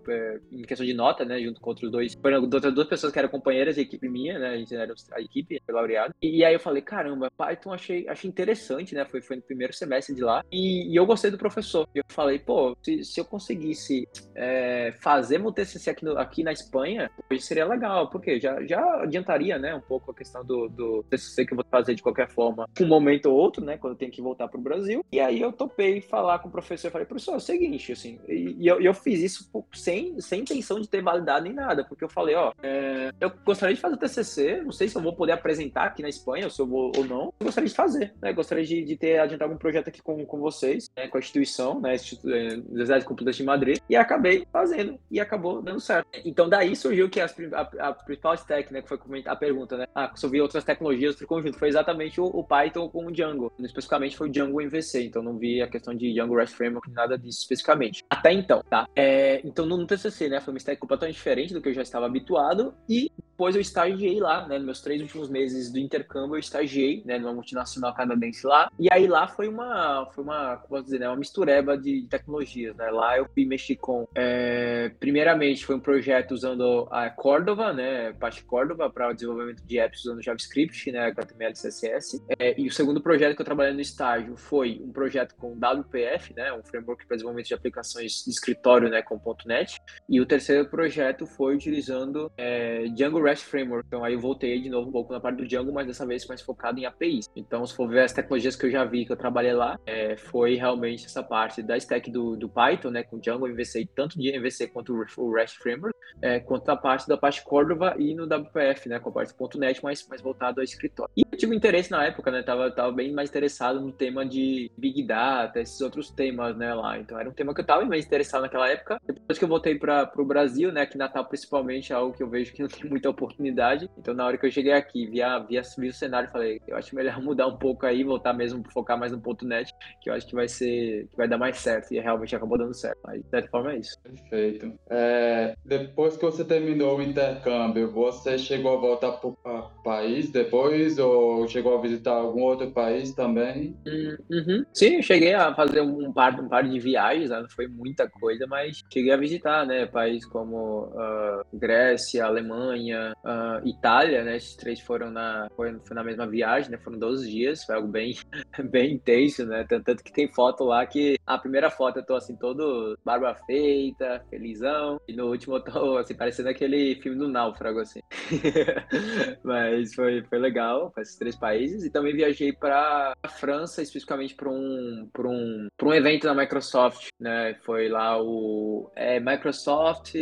em 0.53 0.63
questão 0.63 0.87
de 0.87 0.95
nota, 0.95 1.25
né, 1.25 1.41
junto 1.41 1.61
com 1.61 1.71
outros 1.71 1.91
dois, 1.91 2.15
foram 2.15 2.43
outras 2.43 2.75
duas 2.75 2.89
pessoas 2.89 3.13
que 3.13 3.19
eram 3.19 3.29
companheiras 3.29 3.75
de 3.75 3.83
equipe 3.83 4.09
minha, 4.09 4.39
né, 4.39 4.51
a 4.51 4.57
gente 4.57 4.75
era 4.75 4.95
a 5.13 5.21
equipe 5.21 5.61
laureado. 5.69 6.15
E, 6.21 6.39
e 6.39 6.45
aí 6.45 6.55
eu 6.55 6.61
falei, 6.61 6.83
caramba, 6.83 7.31
Python 7.37 7.73
achei, 7.73 8.09
achei 8.09 8.29
interessante, 8.29 8.95
né, 8.95 9.05
foi, 9.05 9.21
foi 9.21 9.37
no 9.37 9.43
primeiro 9.43 9.73
semestre 9.73 10.15
de 10.15 10.23
lá. 10.23 10.45
E, 10.51 10.93
e 10.93 10.97
eu 10.97 11.07
gostei 11.07 11.31
do 11.31 11.39
professor. 11.39 11.89
Eu 11.95 12.05
falei, 12.09 12.39
pô, 12.39 12.77
se, 12.83 13.05
se 13.05 13.21
eu 13.21 13.25
conseguisse 13.25 14.09
é, 14.35 14.74
fazer 15.01 15.39
meu 15.39 15.53
TCC 15.53 15.91
aqui, 15.91 16.07
aqui 16.17 16.43
na 16.43 16.53
Espanha, 16.53 17.11
hoje 17.31 17.43
seria 17.43 17.67
legal, 17.67 18.09
porque 18.11 18.41
já, 18.41 18.65
já 18.65 19.03
adiantaria, 19.03 19.59
né, 19.59 19.75
um 19.75 19.81
pouco 19.81 20.11
a 20.11 20.15
questão 20.15 20.45
do, 20.45 20.69
do 20.69 21.05
TCC 21.05 21.47
que 21.47 21.53
eu 21.53 21.57
vou 21.57 21.65
fazer 21.71 21.95
de 21.95 22.03
qualquer 22.03 22.29
forma, 22.29 22.69
um 22.81 22.87
momento 22.87 23.27
ou 23.27 23.37
outro, 23.37 23.65
né, 23.65 23.77
quando 23.77 23.95
eu 23.95 23.99
tenho 23.99 24.11
que 24.11 24.23
voltar 24.23 24.49
para 24.49 24.59
o 24.59 24.63
Brasil. 24.63 25.05
E 25.13 25.21
aí 25.21 25.41
eu 25.41 25.53
topei 25.53 26.01
falar 26.01 26.39
com 26.39 26.49
o 26.49 26.53
professor, 26.53 26.89
eu 26.89 26.93
falei, 26.93 27.07
professor, 27.07 27.33
é 27.33 27.37
o 27.37 27.41
seguinte, 27.41 27.93
assim, 27.93 28.19
e, 28.29 28.57
e 28.59 28.67
eu, 28.67 28.81
eu 28.81 28.95
fiz 28.95 29.21
isso 29.21 29.51
sem, 29.73 30.21
sem 30.21 30.41
intenção 30.41 30.81
de 30.81 30.89
ter 30.89 31.03
validado 31.03 31.45
nem 31.45 31.53
nada, 31.53 31.85
porque 31.85 32.05
eu 32.05 32.09
falei, 32.09 32.35
ó, 32.35 32.53
é, 32.63 33.11
eu 33.21 33.31
gostaria 33.45 33.75
de 33.75 33.81
fazer 33.81 33.95
o 33.95 33.99
TCC, 33.99 34.63
não 34.63 34.73
sei 34.73 34.89
se 34.89 34.97
eu 34.97 35.03
vou 35.03 35.15
poder 35.15 35.33
apresentar 35.33 35.85
aqui 35.85 36.03
na 36.03 36.09
Espanha, 36.09 36.49
se 36.51 36.61
eu 36.61 36.67
vou 36.67 36.93
ou 36.97 37.05
não, 37.05 37.33
eu 37.41 37.47
gostaria 37.47 37.69
de 37.69 37.75
fazer, 37.75 38.15
né, 38.21 38.33
gostaria 38.33 38.65
de, 38.65 38.85
de 38.85 38.97
ter 38.97 39.19
adiantado 39.19 39.51
algum 39.51 39.59
projeto 39.59 39.89
aqui 39.89 40.03
com, 40.03 40.25
com 40.25 40.39
vocês, 40.39 40.91
né, 40.97 41.09
com 41.09 41.17
a 41.17 41.21
instituição, 41.21 41.81
né, 41.81 41.95
é, 41.95 42.55
Universidade 42.55 43.01
de 43.01 43.07
Computadores 43.07 43.37
de 43.37 43.45
Madrid, 43.45 43.79
e 43.89 43.97
acabei 43.97 44.47
fazendo, 44.65 44.99
e 45.11 45.21
acabou 45.21 45.61
dando 45.63 45.81
certo. 45.81 46.09
Então 46.25 46.49
daí 46.49 46.75
surgiu 46.75 47.09
que 47.09 47.21
as, 47.21 47.35
a, 47.53 47.89
a 47.89 47.93
principal 47.93 48.35
stack, 48.35 48.73
né, 48.73 48.83
que 48.83 48.89
foi 48.89 48.99
a 49.27 49.37
pergunta, 49.37 49.77
né, 49.77 49.87
ah, 49.95 50.13
vi 50.31 50.41
outras 50.41 50.65
tecnologias 50.65 51.17
do 51.17 51.27
conjunto, 51.27 51.59
foi 51.59 51.69
exatamente 51.69 52.21
o, 52.21 52.25
o, 52.25 52.43
Python 52.43 52.89
com 52.89 53.07
o 53.07 53.13
Django, 53.13 53.53
especificamente 53.61 54.17
foi 54.17 54.29
o 54.29 54.33
Django 54.33 54.61
MVC, 54.61 55.05
então 55.05 55.23
não 55.23 55.37
vi 55.37 55.61
a 55.61 55.69
questão 55.69 55.95
de 55.95 56.13
Django 56.13 56.37
REST 56.37 56.57
Framework, 56.57 56.91
nada 56.91 57.19
disso 57.19 57.41
especificamente. 57.41 58.03
Até 58.09 58.33
então, 58.33 58.63
tá? 58.69 58.89
É, 58.97 59.41
então 59.45 59.67
no 59.67 59.87
TCC, 59.87 60.29
né, 60.29 60.41
foi 60.41 60.55
uma 60.55 60.59
stack 60.59 60.81
completamente 60.81 61.17
diferente 61.17 61.53
do 61.53 61.61
que 61.61 61.69
eu 61.69 61.75
já 61.75 61.83
estava 61.83 62.07
habituado, 62.07 62.75
e 62.89 63.11
depois 63.35 63.55
eu 63.55 63.61
estagiei 63.61 64.21
lá, 64.21 64.47
né, 64.47 64.57
nos 64.57 64.65
meus 64.65 64.81
três 64.81 65.03
últimos 65.03 65.29
meses 65.29 65.71
do 65.71 65.79
intercâmbio, 65.79 66.37
eu 66.37 66.41
estagiei, 66.41 67.03
né, 67.05 67.19
numa 67.19 67.35
multinacional 67.35 67.93
canadense 67.95 68.47
lá, 68.47 68.71
e 68.79 68.89
aí 68.93 69.07
lá 69.07 69.27
foi 69.27 69.49
uma, 69.49 70.09
foi 70.13 70.25
uma, 70.25 70.57
como 70.57 70.69
posso 70.69 70.85
dizer, 70.85 71.01
né, 71.01 71.09
uma 71.09 71.17
mistureba 71.17 71.77
de 71.77 72.07
tecnologias, 72.09 72.77
né, 72.77 72.91
lá 72.91 73.19
eu 73.19 73.27
fui 73.35 73.45
mexer 73.45 73.77
com, 73.77 74.07
é, 74.15 74.54
primeiramente 74.99 75.65
foi 75.65 75.77
um 75.77 75.81
projeto 75.81 76.33
usando 76.33 76.89
a 76.91 77.09
Cordova, 77.11 77.73
né, 77.73 78.13
parte 78.15 78.45
Cordova 78.45 78.91
para 78.91 79.11
o 79.11 79.15
desenvolvimento 79.15 79.65
de 79.65 79.79
apps 79.79 80.05
usando 80.05 80.23
JavaScript, 80.23 80.91
né, 80.91 81.07
HTML 81.07 81.53
e 81.53 81.55
CSS, 81.55 82.23
é, 82.39 82.61
e 82.61 82.67
o 82.67 82.73
segundo 82.73 83.01
projeto 83.01 83.37
que 83.37 83.43
eu 83.43 83.47
trabalhei 83.47 83.73
no 83.73 83.81
estágio 83.81 84.37
foi 84.37 84.81
um 84.83 84.93
projeto 84.93 85.35
com 85.37 85.55
WPF, 85.55 86.35
né, 86.35 86.53
um 86.53 86.63
framework 86.63 87.07
para 87.07 87.17
desenvolvimento 87.17 87.49
de 87.49 87.55
aplicações 87.55 88.25
de 88.25 88.31
escritório, 88.31 88.89
né, 88.89 89.03
com 89.03 89.21
.NET, 89.47 89.81
e 90.09 90.21
o 90.21 90.27
terceiro 90.27 90.69
projeto 90.69 91.27
foi 91.27 91.55
utilizando 91.55 92.31
é, 92.37 92.85
Django 92.89 93.23
REST 93.23 93.47
Framework, 93.47 93.87
então 93.87 94.05
aí 94.05 94.15
eu 94.15 94.21
voltei 94.21 94.61
de 94.61 94.69
novo 94.69 94.89
um 94.89 94.93
pouco 94.93 95.13
na 95.13 95.21
parte 95.21 95.37
do 95.39 95.47
Django, 95.47 95.73
mas 95.73 95.87
dessa 95.87 96.07
vez 96.07 96.27
mais 96.27 96.41
focado 96.41 96.79
em 96.79 96.87
APIs. 96.87 97.29
Então, 97.37 97.65
se 97.67 97.75
for 97.75 97.89
ver 97.89 98.03
as 98.03 98.13
tecnologias 98.13 98.57
que 98.57 98.67
eu 98.67 98.71
já 98.71 98.85
vi, 98.85 99.05
que 99.05 99.13
eu 99.13 99.17
trabalhei 99.17 99.53
lá, 99.53 99.79
é, 99.87 100.17
foi 100.17 100.55
realmente 100.57 101.07
essa 101.07 101.23
parte 101.23 101.63
da 101.63 101.77
stack 101.77 102.11
do, 102.11 102.37
do 102.37 102.49
Python, 102.49 102.91
né, 102.91 103.03
com 103.03 103.19
Django 103.19 103.47
MVC, 103.47 103.89
tanto 103.95 104.19
de 104.19 104.34
MVC 104.37 104.69
quanto 104.69 104.95
o 105.17 105.33
REST 105.33 105.59
Framework, 105.59 105.97
é, 106.23 106.41
quanto 106.41 106.69
a 106.71 106.77
parte 106.77 107.09
da 107.09 107.17
parte 107.17 107.43
Cordova 107.43 107.95
e 107.99 108.15
no 108.15 108.25
WPF, 108.25 108.89
né, 108.89 108.99
com 108.99 109.11
a 109.11 109.13
parte 109.13 109.35
.NET, 109.59 109.83
mas 109.83 110.07
mais 110.09 110.21
voltado 110.21 110.61
ao 110.61 110.65
escritório. 110.65 111.13
E 111.17 111.23
eu 111.31 111.39
tive 111.39 111.55
interesse 111.55 111.91
na 111.91 112.05
época, 112.05 112.31
né, 112.31 112.43
tava, 112.43 112.71
tava 112.71 112.93
bem 112.93 113.13
mais 113.13 113.31
interessado 113.31 113.81
no 113.81 113.93
tema 113.93 114.25
de 114.25 114.71
Big 114.77 115.03
Data, 115.03 115.61
esses 115.61 115.81
outros 115.81 116.11
temas, 116.11 116.57
né, 116.57 116.73
lá. 116.75 116.99
Então, 116.99 117.19
era 117.19 117.29
um 117.29 117.33
tema 117.33 117.55
que 117.55 117.61
eu 117.61 117.67
tava 117.67 117.85
mais 117.85 118.05
interessado 118.05 118.43
naquela 118.43 118.69
época. 118.69 119.01
Depois 119.07 119.39
que 119.39 119.45
eu 119.45 119.49
voltei 119.49 119.79
para 119.79 120.11
o 120.17 120.25
Brasil, 120.25 120.73
né, 120.73 120.87
que 120.87 120.97
Natal 120.97 121.25
principalmente 121.27 121.93
é 121.93 121.97
algo 121.97 122.15
que 122.15 122.23
eu 122.23 122.29
vejo 122.29 122.53
que 122.53 122.63
não 122.63 122.69
tem 122.69 122.89
muita 122.89 123.11
oportunidade. 123.11 123.91
Então, 123.99 124.15
na 124.15 124.25
hora 124.27 124.39
que 124.39 124.47
eu 124.47 124.51
cheguei 124.51 124.73
aqui, 124.73 125.07
via, 125.07 125.39
via, 125.41 125.63
via 125.79 125.91
o 125.91 125.95
cenário, 125.95 126.31
falei, 126.31 126.61
eu 126.67 126.77
acho 126.77 126.95
melhor 126.95 127.21
mudar 127.23 127.47
um 127.47 127.57
pouco 127.57 127.87
aí, 127.87 128.05
voltar 128.05 128.33
mesmo, 128.33 128.63
focar 128.73 128.99
mais 128.99 129.13
no 129.13 129.23
net, 129.43 129.75
que 130.01 130.09
eu 130.09 130.15
acho 130.15 130.27
que 130.27 130.35
vai 130.35 130.49
ser, 130.49 131.09
que 131.11 131.17
vai 131.17 131.29
dar 131.29 131.39
mais 131.39 131.59
certo. 131.59 131.93
E 131.93 132.01
realmente 132.01 132.35
acabou 132.35 132.59
dando 132.59 132.75
certo. 132.75 132.99
Mas, 133.05 133.23
de 133.23 133.29
certa 133.29 133.49
forma, 133.49 133.73
é 133.73 133.79
isso. 133.79 133.99
Perfeito. 134.31 134.73
É, 134.91 135.55
depois 135.65 136.17
que 136.17 136.25
você 136.25 136.45
terminou 136.45 136.99
o 136.99 137.03
intercâmbio, 137.03 137.91
você 137.91 138.39
chegou 138.39 138.77
a 138.77 138.81
voltar 138.81 139.13
para 139.13 139.29
o 139.29 139.83
país 139.83 140.31
depois 140.31 140.99
ou 140.99 141.47
chegou 141.47 141.77
a 141.77 141.81
visitar 141.81 142.13
algum 142.13 142.43
outro 142.43 142.71
país 142.71 143.13
também? 143.15 143.77
Uhum. 143.87 144.65
Sim, 144.73 145.03
cheguei 145.03 145.35
a 145.35 145.55
fazer 145.55 145.83
um 145.83 146.13
par, 146.13 146.39
um 146.41 146.49
par 146.49 146.65
de 146.65 146.79
viagens, 146.79 147.31
né? 147.31 147.41
não 147.41 147.49
foi 147.49 147.69
muita 147.69 148.09
coisa, 148.09 148.47
mas 148.47 148.83
cheguei 148.93 149.13
a 149.13 149.17
visitar, 149.17 149.67
né, 149.67 149.87
países 149.87 150.27
como 150.29 150.87
uh, 150.87 151.45
Grécia, 151.53 152.25
Alemanha, 152.25 153.13
uh, 153.25 153.67
Itália, 153.67 154.25
né, 154.25 154.37
esses 154.37 154.57
três 154.57 154.81
foram 154.81 155.11
na, 155.11 155.49
foi, 155.55 155.79
foi, 155.85 155.95
na 155.95 156.03
mesma 156.03 156.27
viagem, 156.27 156.71
né, 156.71 156.79
foram 156.79 156.99
12 156.99 157.31
dias, 157.31 157.65
foi 157.65 157.75
algo 157.75 157.89
bem, 157.89 158.15
bem 158.71 158.95
intenso, 158.95 159.47
né, 159.47 159.65
tanto, 159.69 160.03
que 160.03 160.13
tem 160.13 160.29
foto 160.33 160.65
lá 160.65 160.85
que 160.87 161.17
a 161.27 161.39
primeira 161.39 161.71
foto 161.71 161.99
eu 161.99 162.07
tô 162.07 162.15
assim, 162.15 162.37
todo 162.37 162.99
barba 163.05 163.35
feita, 163.47 164.14
felizão, 164.21 165.01
e 165.09 165.15
no 165.15 165.29
último 165.29 165.57
eu 165.57 165.61
tô, 165.61 165.97
assim, 165.99 166.15
parecendo 166.15 166.49
aquele 166.49 166.97
filme 166.97 167.19
do 167.19 167.29
Náufrago, 167.29 167.81
assim. 167.81 168.01
mas 169.43 169.95
foi, 169.95 170.23
foi 170.25 170.39
legal, 170.39 170.91
para 170.91 171.03
esses 171.03 171.17
três 171.17 171.37
países, 171.37 171.85
e 171.85 171.91
também 171.91 172.15
viajei 172.15 172.53
para 172.53 173.15
França, 173.39 173.83
especificamente 173.83 174.35
para 174.35 174.49
um, 174.49 175.09
um, 175.19 175.69
um 175.83 175.95
evento 175.95 176.25
da 176.25 176.35
Microsoft, 176.35 177.09
né, 177.21 177.55
foi 177.65 177.89
lá 177.89 178.21
o 178.21 178.91
é, 178.97 179.21
Microsoft, 179.21 180.15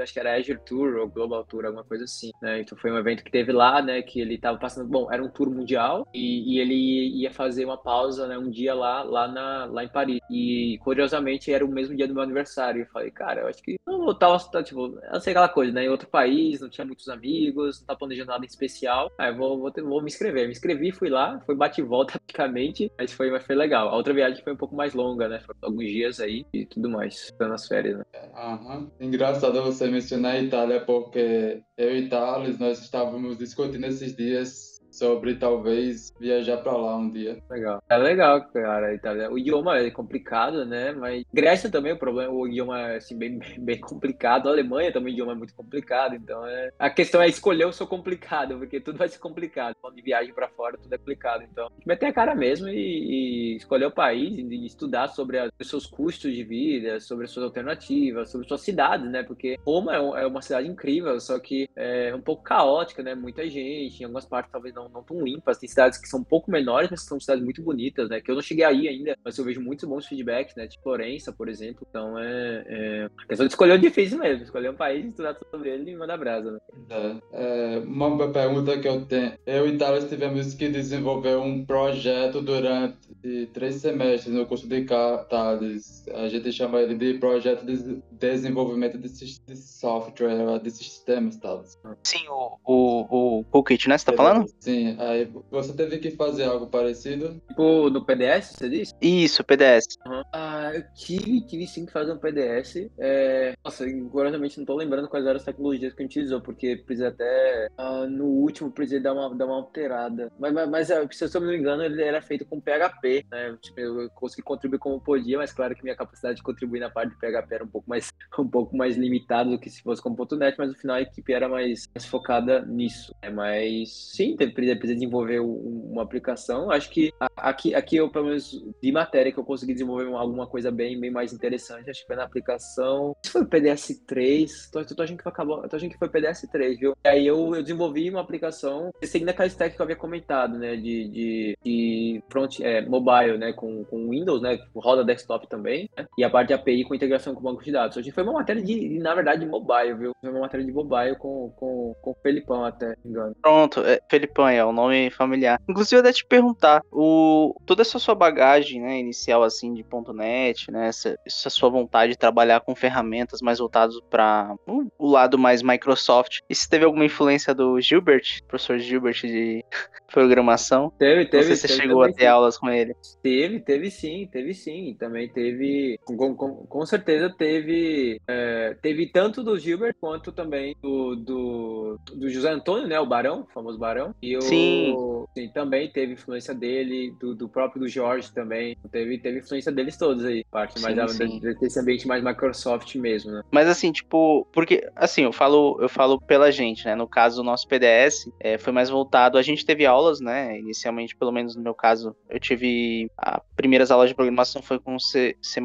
acho 0.00 0.12
que 0.12 0.20
era 0.20 0.36
Azure 0.36 0.60
Tour 0.64 0.96
ou 0.96 1.08
Global 1.08 1.44
Tour, 1.44 1.66
alguma 1.66 1.84
coisa 1.84 2.04
assim, 2.04 2.30
né? 2.42 2.60
Então 2.60 2.76
foi 2.78 2.90
um 2.90 2.98
evento 2.98 3.24
que 3.24 3.30
teve 3.30 3.52
lá, 3.52 3.82
né? 3.82 4.02
Que 4.02 4.20
ele 4.20 4.38
tava 4.38 4.58
passando, 4.58 4.88
bom, 4.88 5.12
era 5.12 5.22
um 5.22 5.28
tour 5.28 5.50
mundial 5.50 6.06
e, 6.14 6.54
e 6.54 6.58
ele 6.58 7.20
ia 7.20 7.30
fazer 7.30 7.64
uma 7.64 7.76
pausa, 7.76 8.26
né? 8.26 8.38
Um 8.38 8.50
dia 8.50 8.74
lá, 8.74 9.02
lá, 9.02 9.28
na, 9.28 9.66
lá 9.66 9.84
em 9.84 9.88
Paris. 9.88 10.20
E 10.30 10.78
curiosamente 10.82 11.52
era 11.52 11.64
o 11.64 11.68
mesmo 11.68 11.96
dia 11.96 12.06
do 12.06 12.14
meu 12.14 12.22
aniversário. 12.22 12.82
Eu 12.82 12.86
falei, 12.86 13.10
cara, 13.10 13.39
eu 13.40 13.48
acho 13.48 13.62
que 13.62 13.76
não 13.86 14.14
tá, 14.14 14.62
tipo, 14.62 14.98
eu 15.12 15.20
sei 15.20 15.32
aquela 15.32 15.48
coisa, 15.48 15.72
né? 15.72 15.84
Em 15.84 15.88
outro 15.88 16.08
país, 16.08 16.60
não 16.60 16.68
tinha 16.68 16.84
muitos 16.84 17.08
amigos, 17.08 17.80
não 17.80 17.86
tá 17.86 17.96
planejando 17.96 18.30
nada 18.30 18.44
em 18.44 18.48
especial. 18.48 19.10
Aí 19.18 19.32
vou, 19.34 19.58
vou, 19.58 19.70
ter, 19.70 19.82
vou 19.82 20.00
me 20.00 20.08
inscrever. 20.08 20.46
Me 20.46 20.52
inscrevi, 20.52 20.92
fui 20.92 21.08
lá, 21.08 21.40
foi 21.46 21.54
bate 21.54 21.80
e 21.80 21.84
volta 21.84 22.18
praticamente, 22.26 22.90
mas 22.98 23.12
foi, 23.12 23.30
mas 23.30 23.44
foi 23.44 23.54
legal. 23.54 23.88
A 23.88 23.96
outra 23.96 24.14
viagem 24.14 24.42
foi 24.42 24.52
um 24.52 24.56
pouco 24.56 24.74
mais 24.74 24.94
longa, 24.94 25.28
né? 25.28 25.40
Foi 25.40 25.54
alguns 25.62 25.86
dias 25.86 26.20
aí 26.20 26.46
e 26.52 26.66
tudo 26.66 26.88
mais, 26.88 27.32
nas 27.38 27.66
férias, 27.66 27.98
né? 27.98 28.04
Uhum. 28.34 28.90
Engraçado 29.00 29.62
você 29.62 29.86
mencionar 29.86 30.34
a 30.34 30.40
Itália, 30.40 30.80
porque 30.80 31.62
eu 31.76 31.96
e 31.96 32.08
Thales, 32.08 32.58
nós 32.58 32.80
estávamos 32.80 33.38
discutindo 33.38 33.84
esses 33.86 34.14
dias 34.14 34.69
sobre 34.90 35.34
talvez 35.34 36.12
viajar 36.18 36.58
para 36.58 36.72
lá 36.72 36.96
um 36.96 37.10
dia. 37.10 37.42
Legal. 37.48 37.82
É 37.88 37.96
legal, 37.96 38.44
cara, 38.52 38.94
Itália. 38.94 39.30
O 39.30 39.38
idioma 39.38 39.78
é 39.78 39.90
complicado, 39.90 40.64
né? 40.64 40.92
Mas 40.92 41.24
Grécia 41.32 41.70
também 41.70 41.92
o 41.92 41.98
problema, 41.98 42.32
o 42.32 42.46
idioma 42.46 42.80
é 42.80 42.96
assim 42.96 43.16
bem, 43.16 43.40
bem 43.58 43.80
complicado. 43.80 44.48
A 44.48 44.52
Alemanha 44.52 44.92
também 44.92 45.12
o 45.12 45.14
idioma 45.14 45.32
é 45.32 45.36
muito 45.36 45.54
complicado, 45.54 46.14
então 46.14 46.46
é 46.46 46.70
a 46.78 46.90
questão 46.90 47.22
é 47.22 47.28
escolher 47.28 47.66
o 47.66 47.72
seu 47.72 47.86
complicado, 47.86 48.58
porque 48.58 48.80
tudo 48.80 48.98
vai 48.98 49.08
ser 49.08 49.18
complicado. 49.18 49.76
Quando 49.80 49.96
de 49.96 50.02
viagem 50.02 50.34
para 50.34 50.48
fora 50.48 50.76
tudo 50.76 50.92
é 50.92 50.98
complicado, 50.98 51.44
então 51.50 51.70
meter 51.86 52.06
a 52.06 52.12
cara 52.12 52.34
mesmo 52.34 52.68
e, 52.68 53.54
e 53.54 53.56
escolher 53.56 53.86
o 53.86 53.90
país 53.90 54.38
e 54.38 54.66
estudar 54.66 55.08
sobre 55.08 55.38
os 55.58 55.68
seus 55.68 55.86
custos 55.86 56.34
de 56.34 56.42
vida, 56.42 57.00
sobre 57.00 57.24
as 57.24 57.30
suas 57.30 57.44
alternativas, 57.44 58.30
sobre 58.30 58.46
suas 58.46 58.60
cidades, 58.60 59.10
né? 59.10 59.22
Porque 59.22 59.58
Roma 59.64 59.94
é, 59.94 60.22
é 60.22 60.26
uma 60.26 60.42
cidade 60.42 60.68
incrível, 60.68 61.18
só 61.20 61.38
que 61.38 61.68
é 61.76 62.14
um 62.14 62.20
pouco 62.20 62.42
caótica, 62.42 63.02
né? 63.02 63.14
Muita 63.14 63.48
gente, 63.48 64.00
em 64.00 64.04
algumas 64.04 64.26
partes 64.26 64.52
talvez 64.52 64.74
não 64.74 64.79
não, 64.82 64.88
não 64.88 65.02
tão 65.02 65.22
limpas. 65.22 65.58
Tem 65.58 65.68
cidades 65.68 65.98
que 65.98 66.08
são 66.08 66.20
um 66.20 66.24
pouco 66.24 66.50
menores, 66.50 66.90
mas 66.90 67.02
são 67.02 67.20
cidades 67.20 67.42
muito 67.44 67.62
bonitas, 67.62 68.08
né? 68.08 68.20
Que 68.20 68.30
eu 68.30 68.34
não 68.34 68.42
cheguei 68.42 68.64
aí 68.64 68.88
ainda, 68.88 69.16
mas 69.24 69.36
eu 69.38 69.44
vejo 69.44 69.60
muitos 69.60 69.84
bons 69.88 70.06
feedbacks, 70.06 70.54
né? 70.56 70.66
Tipo 70.66 70.84
Florença, 70.84 71.32
por 71.32 71.48
exemplo. 71.48 71.86
Então 71.88 72.18
é. 72.18 72.64
é... 72.66 73.10
A 73.18 73.26
questão 73.26 73.46
de 73.46 73.52
escolher 73.52 73.74
o 73.74 73.78
difícil 73.78 74.18
mesmo. 74.18 74.44
Escolher 74.44 74.70
um 74.70 74.76
país, 74.76 75.06
estudar 75.06 75.36
sobre 75.50 75.70
ele 75.70 75.90
e 75.90 75.96
mandar 75.96 76.16
brasa, 76.16 76.52
né? 76.52 76.58
É, 76.88 77.76
é, 77.76 77.78
uma 77.78 78.32
pergunta 78.32 78.78
que 78.78 78.88
eu 78.88 79.04
tenho. 79.06 79.34
Eu 79.46 79.66
e 79.68 79.76
Thales 79.76 80.08
tivemos 80.08 80.54
que 80.54 80.68
desenvolver 80.68 81.36
um 81.36 81.64
projeto 81.64 82.40
durante 82.40 83.46
três 83.52 83.76
semestres 83.76 84.34
no 84.34 84.46
curso 84.46 84.66
de 84.68 84.84
Thales. 84.84 86.06
A 86.14 86.28
gente 86.28 86.52
chama 86.52 86.80
ele 86.80 86.94
de 86.94 87.18
projeto 87.18 87.64
de 87.64 88.02
desenvolvimento 88.12 88.98
de, 88.98 89.08
de 89.08 89.56
software, 89.56 90.58
de 90.60 90.70
sistemas, 90.70 91.36
Thales. 91.36 91.78
Sim, 92.02 92.26
o, 92.28 92.56
o, 92.64 93.40
o 93.40 93.44
Toolkit, 93.44 93.88
né? 93.88 93.98
Você 93.98 94.06
tá 94.06 94.12
falando? 94.12 94.46
Sim, 94.58 94.69
aí 94.98 95.32
você 95.50 95.72
teve 95.72 95.98
que 95.98 96.10
fazer 96.10 96.44
algo 96.44 96.66
parecido? 96.66 97.40
Tipo, 97.48 97.90
no 97.90 98.04
PDS, 98.04 98.56
você 98.56 98.68
disse? 98.68 98.94
Isso, 99.00 99.44
PDS. 99.44 99.84
Uhum. 100.06 100.22
Ah, 100.32 100.70
eu 100.74 100.84
tive, 100.94 101.40
tive 101.42 101.66
sim 101.66 101.86
que 101.86 101.92
fazer 101.92 102.12
um 102.12 102.18
PDS. 102.18 102.90
É... 102.98 103.54
Nossa, 103.64 103.84
curiosamente 104.10 104.58
não 104.58 104.64
tô 104.64 104.74
lembrando 104.76 105.08
quais 105.08 105.26
eram 105.26 105.36
as 105.36 105.44
tecnologias 105.44 105.92
que 105.92 106.02
a 106.02 106.06
gente 106.06 106.20
usou, 106.20 106.40
porque 106.40 106.76
precisa 106.76 107.08
até. 107.08 107.68
Ah, 107.76 108.06
no 108.06 108.26
último 108.26 108.70
precisei 108.70 109.00
dar 109.00 109.12
uma, 109.12 109.34
dar 109.34 109.46
uma 109.46 109.56
alterada. 109.56 110.30
Mas, 110.38 110.52
mas, 110.52 110.68
mas, 110.68 110.90
é, 110.90 111.06
se 111.10 111.24
eu 111.24 111.40
não 111.40 111.48
me 111.48 111.56
engano, 111.56 111.82
ele 111.82 112.02
era 112.02 112.20
feito 112.22 112.44
com 112.44 112.60
PHP, 112.60 113.26
né? 113.30 113.56
Tipo, 113.60 113.80
eu 113.80 114.10
consegui 114.10 114.42
contribuir 114.42 114.78
como 114.78 115.00
podia, 115.00 115.38
mas 115.38 115.52
claro 115.52 115.74
que 115.74 115.82
minha 115.82 115.96
capacidade 115.96 116.36
de 116.36 116.42
contribuir 116.42 116.80
na 116.80 116.90
parte 116.90 117.10
de 117.10 117.16
PHP 117.16 117.54
era 117.54 117.64
um 117.64 117.68
pouco 117.68 117.88
mais, 117.88 118.12
um 118.38 118.48
pouco 118.48 118.76
mais 118.76 118.96
limitada 118.96 119.50
do 119.50 119.58
que 119.58 119.70
se 119.70 119.82
fosse 119.82 120.02
com 120.02 120.16
.NET, 120.36 120.56
mas 120.58 120.68
no 120.68 120.74
final 120.74 120.96
a 120.96 121.02
equipe 121.02 121.32
era 121.32 121.48
mais, 121.48 121.88
mais 121.94 122.06
focada 122.06 122.64
nisso. 122.66 123.14
Né? 123.22 123.30
Mas 123.30 123.92
sim, 123.92 124.36
precisa 124.76 124.94
desenvolver 124.94 125.40
uma 125.40 126.02
aplicação. 126.02 126.70
Acho 126.70 126.90
que 126.90 127.12
aqui, 127.36 127.74
aqui 127.74 127.96
eu, 127.96 128.08
pelo 128.10 128.26
menos, 128.26 128.62
de 128.82 128.92
matéria 128.92 129.32
que 129.32 129.38
eu 129.38 129.44
consegui 129.44 129.72
desenvolver 129.72 130.06
alguma 130.14 130.46
coisa 130.46 130.70
bem, 130.70 130.98
bem 130.98 131.10
mais 131.10 131.32
interessante, 131.32 131.90
acho 131.90 132.00
que 132.00 132.06
foi 132.06 132.16
na 132.16 132.24
aplicação. 132.24 133.16
Se 133.22 133.32
foi 133.32 133.42
o 133.42 133.46
PDS 133.46 134.02
3, 134.06 134.70
tô, 134.70 134.84
tô, 134.84 135.02
achando 135.02 135.16
que 135.16 135.22
foi, 135.22 135.32
acabou, 135.32 135.68
tô 135.68 135.76
achando 135.76 135.90
que 135.90 135.98
foi 135.98 136.08
PDS 136.08 136.48
3, 136.50 136.78
viu? 136.78 136.96
E 137.04 137.08
aí 137.08 137.26
eu, 137.26 137.54
eu 137.54 137.62
desenvolvi 137.62 138.10
uma 138.10 138.20
aplicação, 138.20 138.92
seguindo 139.02 139.28
aquela 139.28 139.48
stack 139.48 139.74
que 139.74 139.80
eu 139.80 139.84
havia 139.84 139.96
comentado, 139.96 140.58
né? 140.58 140.76
De, 140.76 141.08
de, 141.08 141.58
de 141.64 142.22
front, 142.30 142.60
é, 142.60 142.82
mobile, 142.82 143.38
né? 143.38 143.52
Com, 143.52 143.84
com 143.84 144.08
Windows, 144.08 144.42
né? 144.42 144.58
Roda 144.74 145.04
desktop 145.04 145.48
também, 145.48 145.88
né? 145.96 146.06
E 146.16 146.24
a 146.24 146.30
parte 146.30 146.48
de 146.48 146.54
API 146.54 146.84
com 146.84 146.94
integração 146.94 147.34
com 147.34 147.42
banco 147.42 147.62
de 147.62 147.72
dados. 147.72 147.96
Hoje 147.96 148.10
foi 148.10 148.22
uma 148.22 148.32
matéria 148.32 148.62
de, 148.62 148.98
na 148.98 149.14
verdade, 149.14 149.40
de 149.40 149.46
mobile, 149.46 149.94
viu? 149.94 150.12
Foi 150.20 150.30
uma 150.30 150.40
matéria 150.40 150.64
de 150.64 150.72
mobile 150.72 151.16
com, 151.16 151.50
com, 151.56 151.94
com 152.00 152.10
o 152.10 152.16
Felipão 152.22 152.64
até, 152.64 152.94
engano. 153.04 153.34
Pronto, 153.40 153.80
é, 153.80 154.00
Felipão 154.10 154.48
é 154.52 154.64
o 154.64 154.72
nome 154.72 155.10
familiar. 155.10 155.60
Inclusive, 155.68 156.00
eu 156.00 156.06
ia 156.06 156.12
te 156.12 156.24
perguntar, 156.24 156.82
o, 156.90 157.54
toda 157.66 157.82
essa 157.82 157.98
sua 157.98 158.14
bagagem, 158.14 158.80
né, 158.80 158.98
inicial, 158.98 159.42
assim, 159.42 159.72
de 159.74 159.84
.NET, 160.14 160.70
né, 160.70 160.88
essa, 160.88 161.18
essa 161.26 161.50
sua 161.50 161.68
vontade 161.68 162.12
de 162.12 162.18
trabalhar 162.18 162.60
com 162.60 162.74
ferramentas 162.74 163.40
mais 163.40 163.58
voltadas 163.58 163.96
para 164.08 164.54
o, 164.66 164.86
o 164.98 165.10
lado 165.10 165.38
mais 165.38 165.62
Microsoft, 165.62 166.40
e 166.48 166.54
se 166.54 166.68
teve 166.68 166.84
alguma 166.84 167.04
influência 167.04 167.54
do 167.54 167.80
Gilbert, 167.80 168.42
professor 168.46 168.78
Gilbert 168.78 169.20
de 169.22 169.64
programação? 170.12 170.92
Teve, 170.98 171.26
teve. 171.26 171.36
Não 171.36 171.42
sei 171.42 171.56
se 171.56 171.68
você 171.68 171.80
chegou 171.82 172.02
a 172.02 172.12
ter 172.12 172.26
aulas 172.26 172.58
com 172.58 172.68
ele. 172.68 172.94
Teve, 173.22 173.60
teve 173.60 173.90
sim, 173.90 174.28
teve 174.30 174.54
sim. 174.54 174.96
Também 174.98 175.28
teve, 175.28 175.98
com, 176.04 176.16
com, 176.34 176.54
com 176.66 176.86
certeza 176.86 177.32
teve, 177.36 178.20
é, 178.26 178.76
teve 178.82 179.06
tanto 179.06 179.42
do 179.42 179.58
Gilbert 179.58 179.94
quanto 180.00 180.32
também 180.32 180.76
do, 180.82 181.16
do, 181.16 181.98
do 182.14 182.28
José 182.28 182.50
Antônio, 182.50 182.88
né, 182.88 182.98
o 182.98 183.06
Barão, 183.06 183.42
o 183.42 183.52
famoso 183.52 183.78
Barão. 183.78 184.14
E 184.22 184.36
sim. 184.40 184.94
sim. 185.34 185.48
também 185.48 185.90
teve 185.90 186.14
influência 186.14 186.54
dele, 186.54 187.14
do, 187.20 187.34
do 187.34 187.48
próprio 187.48 187.82
do 187.82 187.88
Jorge 187.88 188.32
também. 188.32 188.76
Teve, 188.90 189.18
teve 189.18 189.38
influência 189.40 189.72
deles 189.72 189.96
todos 189.96 190.24
aí. 190.24 190.44
Parte 190.50 190.80
mais 190.80 191.12
sim, 191.12 191.40
sim. 191.40 191.40
desse 191.60 191.78
ambiente 191.78 192.06
mais 192.06 192.22
Microsoft 192.22 192.94
mesmo, 192.96 193.32
né? 193.32 193.42
Mas 193.50 193.68
assim, 193.68 193.92
tipo, 193.92 194.46
porque 194.52 194.88
assim, 194.96 195.22
eu 195.22 195.32
falo, 195.32 195.78
eu 195.80 195.88
falo 195.88 196.20
pela 196.20 196.50
gente, 196.50 196.84
né? 196.84 196.94
No 196.94 197.06
caso, 197.06 197.40
o 197.40 197.44
nosso 197.44 197.66
PDS 197.68 198.30
é, 198.38 198.58
foi 198.58 198.72
mais 198.72 198.90
voltado. 198.90 199.38
A 199.38 199.42
gente 199.42 199.64
teve 199.64 199.86
aulas, 199.86 200.20
né? 200.20 200.58
Inicialmente, 200.58 201.16
pelo 201.16 201.32
menos 201.32 201.56
no 201.56 201.62
meu 201.62 201.74
caso, 201.74 202.14
eu 202.28 202.38
tive. 202.40 203.10
As 203.16 203.40
primeiras 203.56 203.90
aulas 203.90 204.08
de 204.08 204.14
programação 204.14 204.62
foi 204.62 204.78
com 204.78 204.98
C, 204.98 205.36
C, 205.42 205.60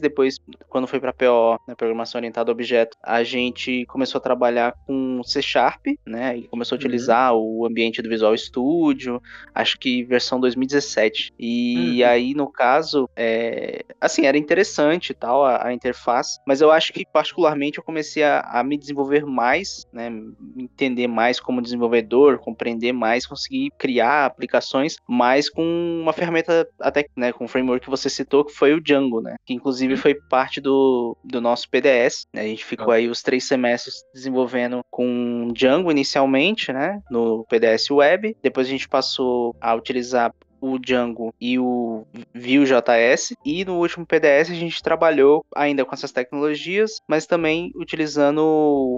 depois, 0.00 0.38
quando 0.68 0.86
foi 0.86 1.00
para 1.00 1.12
PO, 1.12 1.58
né, 1.66 1.74
Programação 1.74 2.18
Orientada 2.18 2.50
a 2.50 2.52
Objeto, 2.52 2.96
a 3.02 3.22
gente 3.22 3.84
começou 3.86 4.18
a 4.18 4.22
trabalhar 4.22 4.74
com 4.86 5.22
C 5.24 5.42
Sharp, 5.42 5.86
né? 6.06 6.38
E 6.38 6.42
começou 6.48 6.76
a 6.76 6.78
uhum. 6.78 6.80
utilizar 6.80 7.34
uhum. 7.34 7.60
o 7.60 7.66
ambiente 7.66 8.00
do 8.02 8.08
Visual 8.12 8.36
Studio, 8.36 9.20
acho 9.54 9.78
que 9.78 10.04
versão 10.04 10.40
2017. 10.40 11.32
E 11.38 12.02
uhum. 12.02 12.08
aí, 12.08 12.34
no 12.34 12.50
caso, 12.50 13.08
é, 13.16 13.84
assim, 14.00 14.26
era 14.26 14.38
interessante 14.38 15.14
tal 15.14 15.44
a, 15.44 15.66
a, 15.66 15.72
interface, 15.72 16.38
mas 16.46 16.60
eu 16.60 16.70
acho 16.70 16.92
que 16.92 17.04
particularmente 17.04 17.78
eu 17.78 17.84
comecei 17.84 18.22
a, 18.22 18.40
a 18.40 18.62
me 18.62 18.76
desenvolver 18.76 19.24
mais, 19.24 19.86
né? 19.92 20.10
Entender 20.56 21.06
mais 21.06 21.40
como 21.40 21.62
desenvolvedor, 21.62 22.38
compreender 22.38 22.92
mais, 22.92 23.26
conseguir 23.26 23.70
criar 23.78 24.26
aplicações 24.26 24.96
mais 25.08 25.48
com 25.48 25.62
uma 26.00 26.12
ferramenta 26.12 26.66
até, 26.80 27.06
né, 27.16 27.32
com 27.32 27.44
o 27.44 27.48
framework 27.48 27.84
que 27.84 27.90
você 27.90 28.08
citou, 28.08 28.44
que 28.44 28.52
foi 28.52 28.74
o 28.74 28.80
Django, 28.80 29.20
né? 29.20 29.36
Que 29.44 29.54
inclusive 29.54 29.96
foi 29.96 30.14
parte 30.14 30.60
do, 30.60 31.16
do 31.24 31.40
nosso 31.40 31.68
PDS. 31.68 32.26
Né? 32.32 32.42
A 32.42 32.46
gente 32.46 32.64
ficou 32.64 32.92
ah. 32.92 32.96
aí 32.96 33.08
os 33.08 33.22
três 33.22 33.44
semestres 33.44 33.96
desenvolvendo 34.14 34.80
com 34.90 35.48
Django 35.52 35.90
inicialmente, 35.90 36.72
né? 36.72 37.00
No 37.10 37.44
PDS 37.48 37.90
Web. 37.90 38.01
Depois 38.42 38.66
a 38.66 38.70
gente 38.70 38.88
passou 38.88 39.54
a 39.60 39.74
utilizar 39.74 40.32
o 40.60 40.78
Django 40.78 41.34
e 41.40 41.58
o 41.58 42.06
Vue.js. 42.32 43.34
E 43.44 43.64
no 43.64 43.78
último 43.78 44.06
PDS 44.06 44.50
a 44.50 44.54
gente 44.54 44.82
trabalhou 44.82 45.44
ainda 45.54 45.84
com 45.84 45.92
essas 45.92 46.12
tecnologias, 46.12 47.02
mas 47.06 47.26
também 47.26 47.72
utilizando 47.74 48.42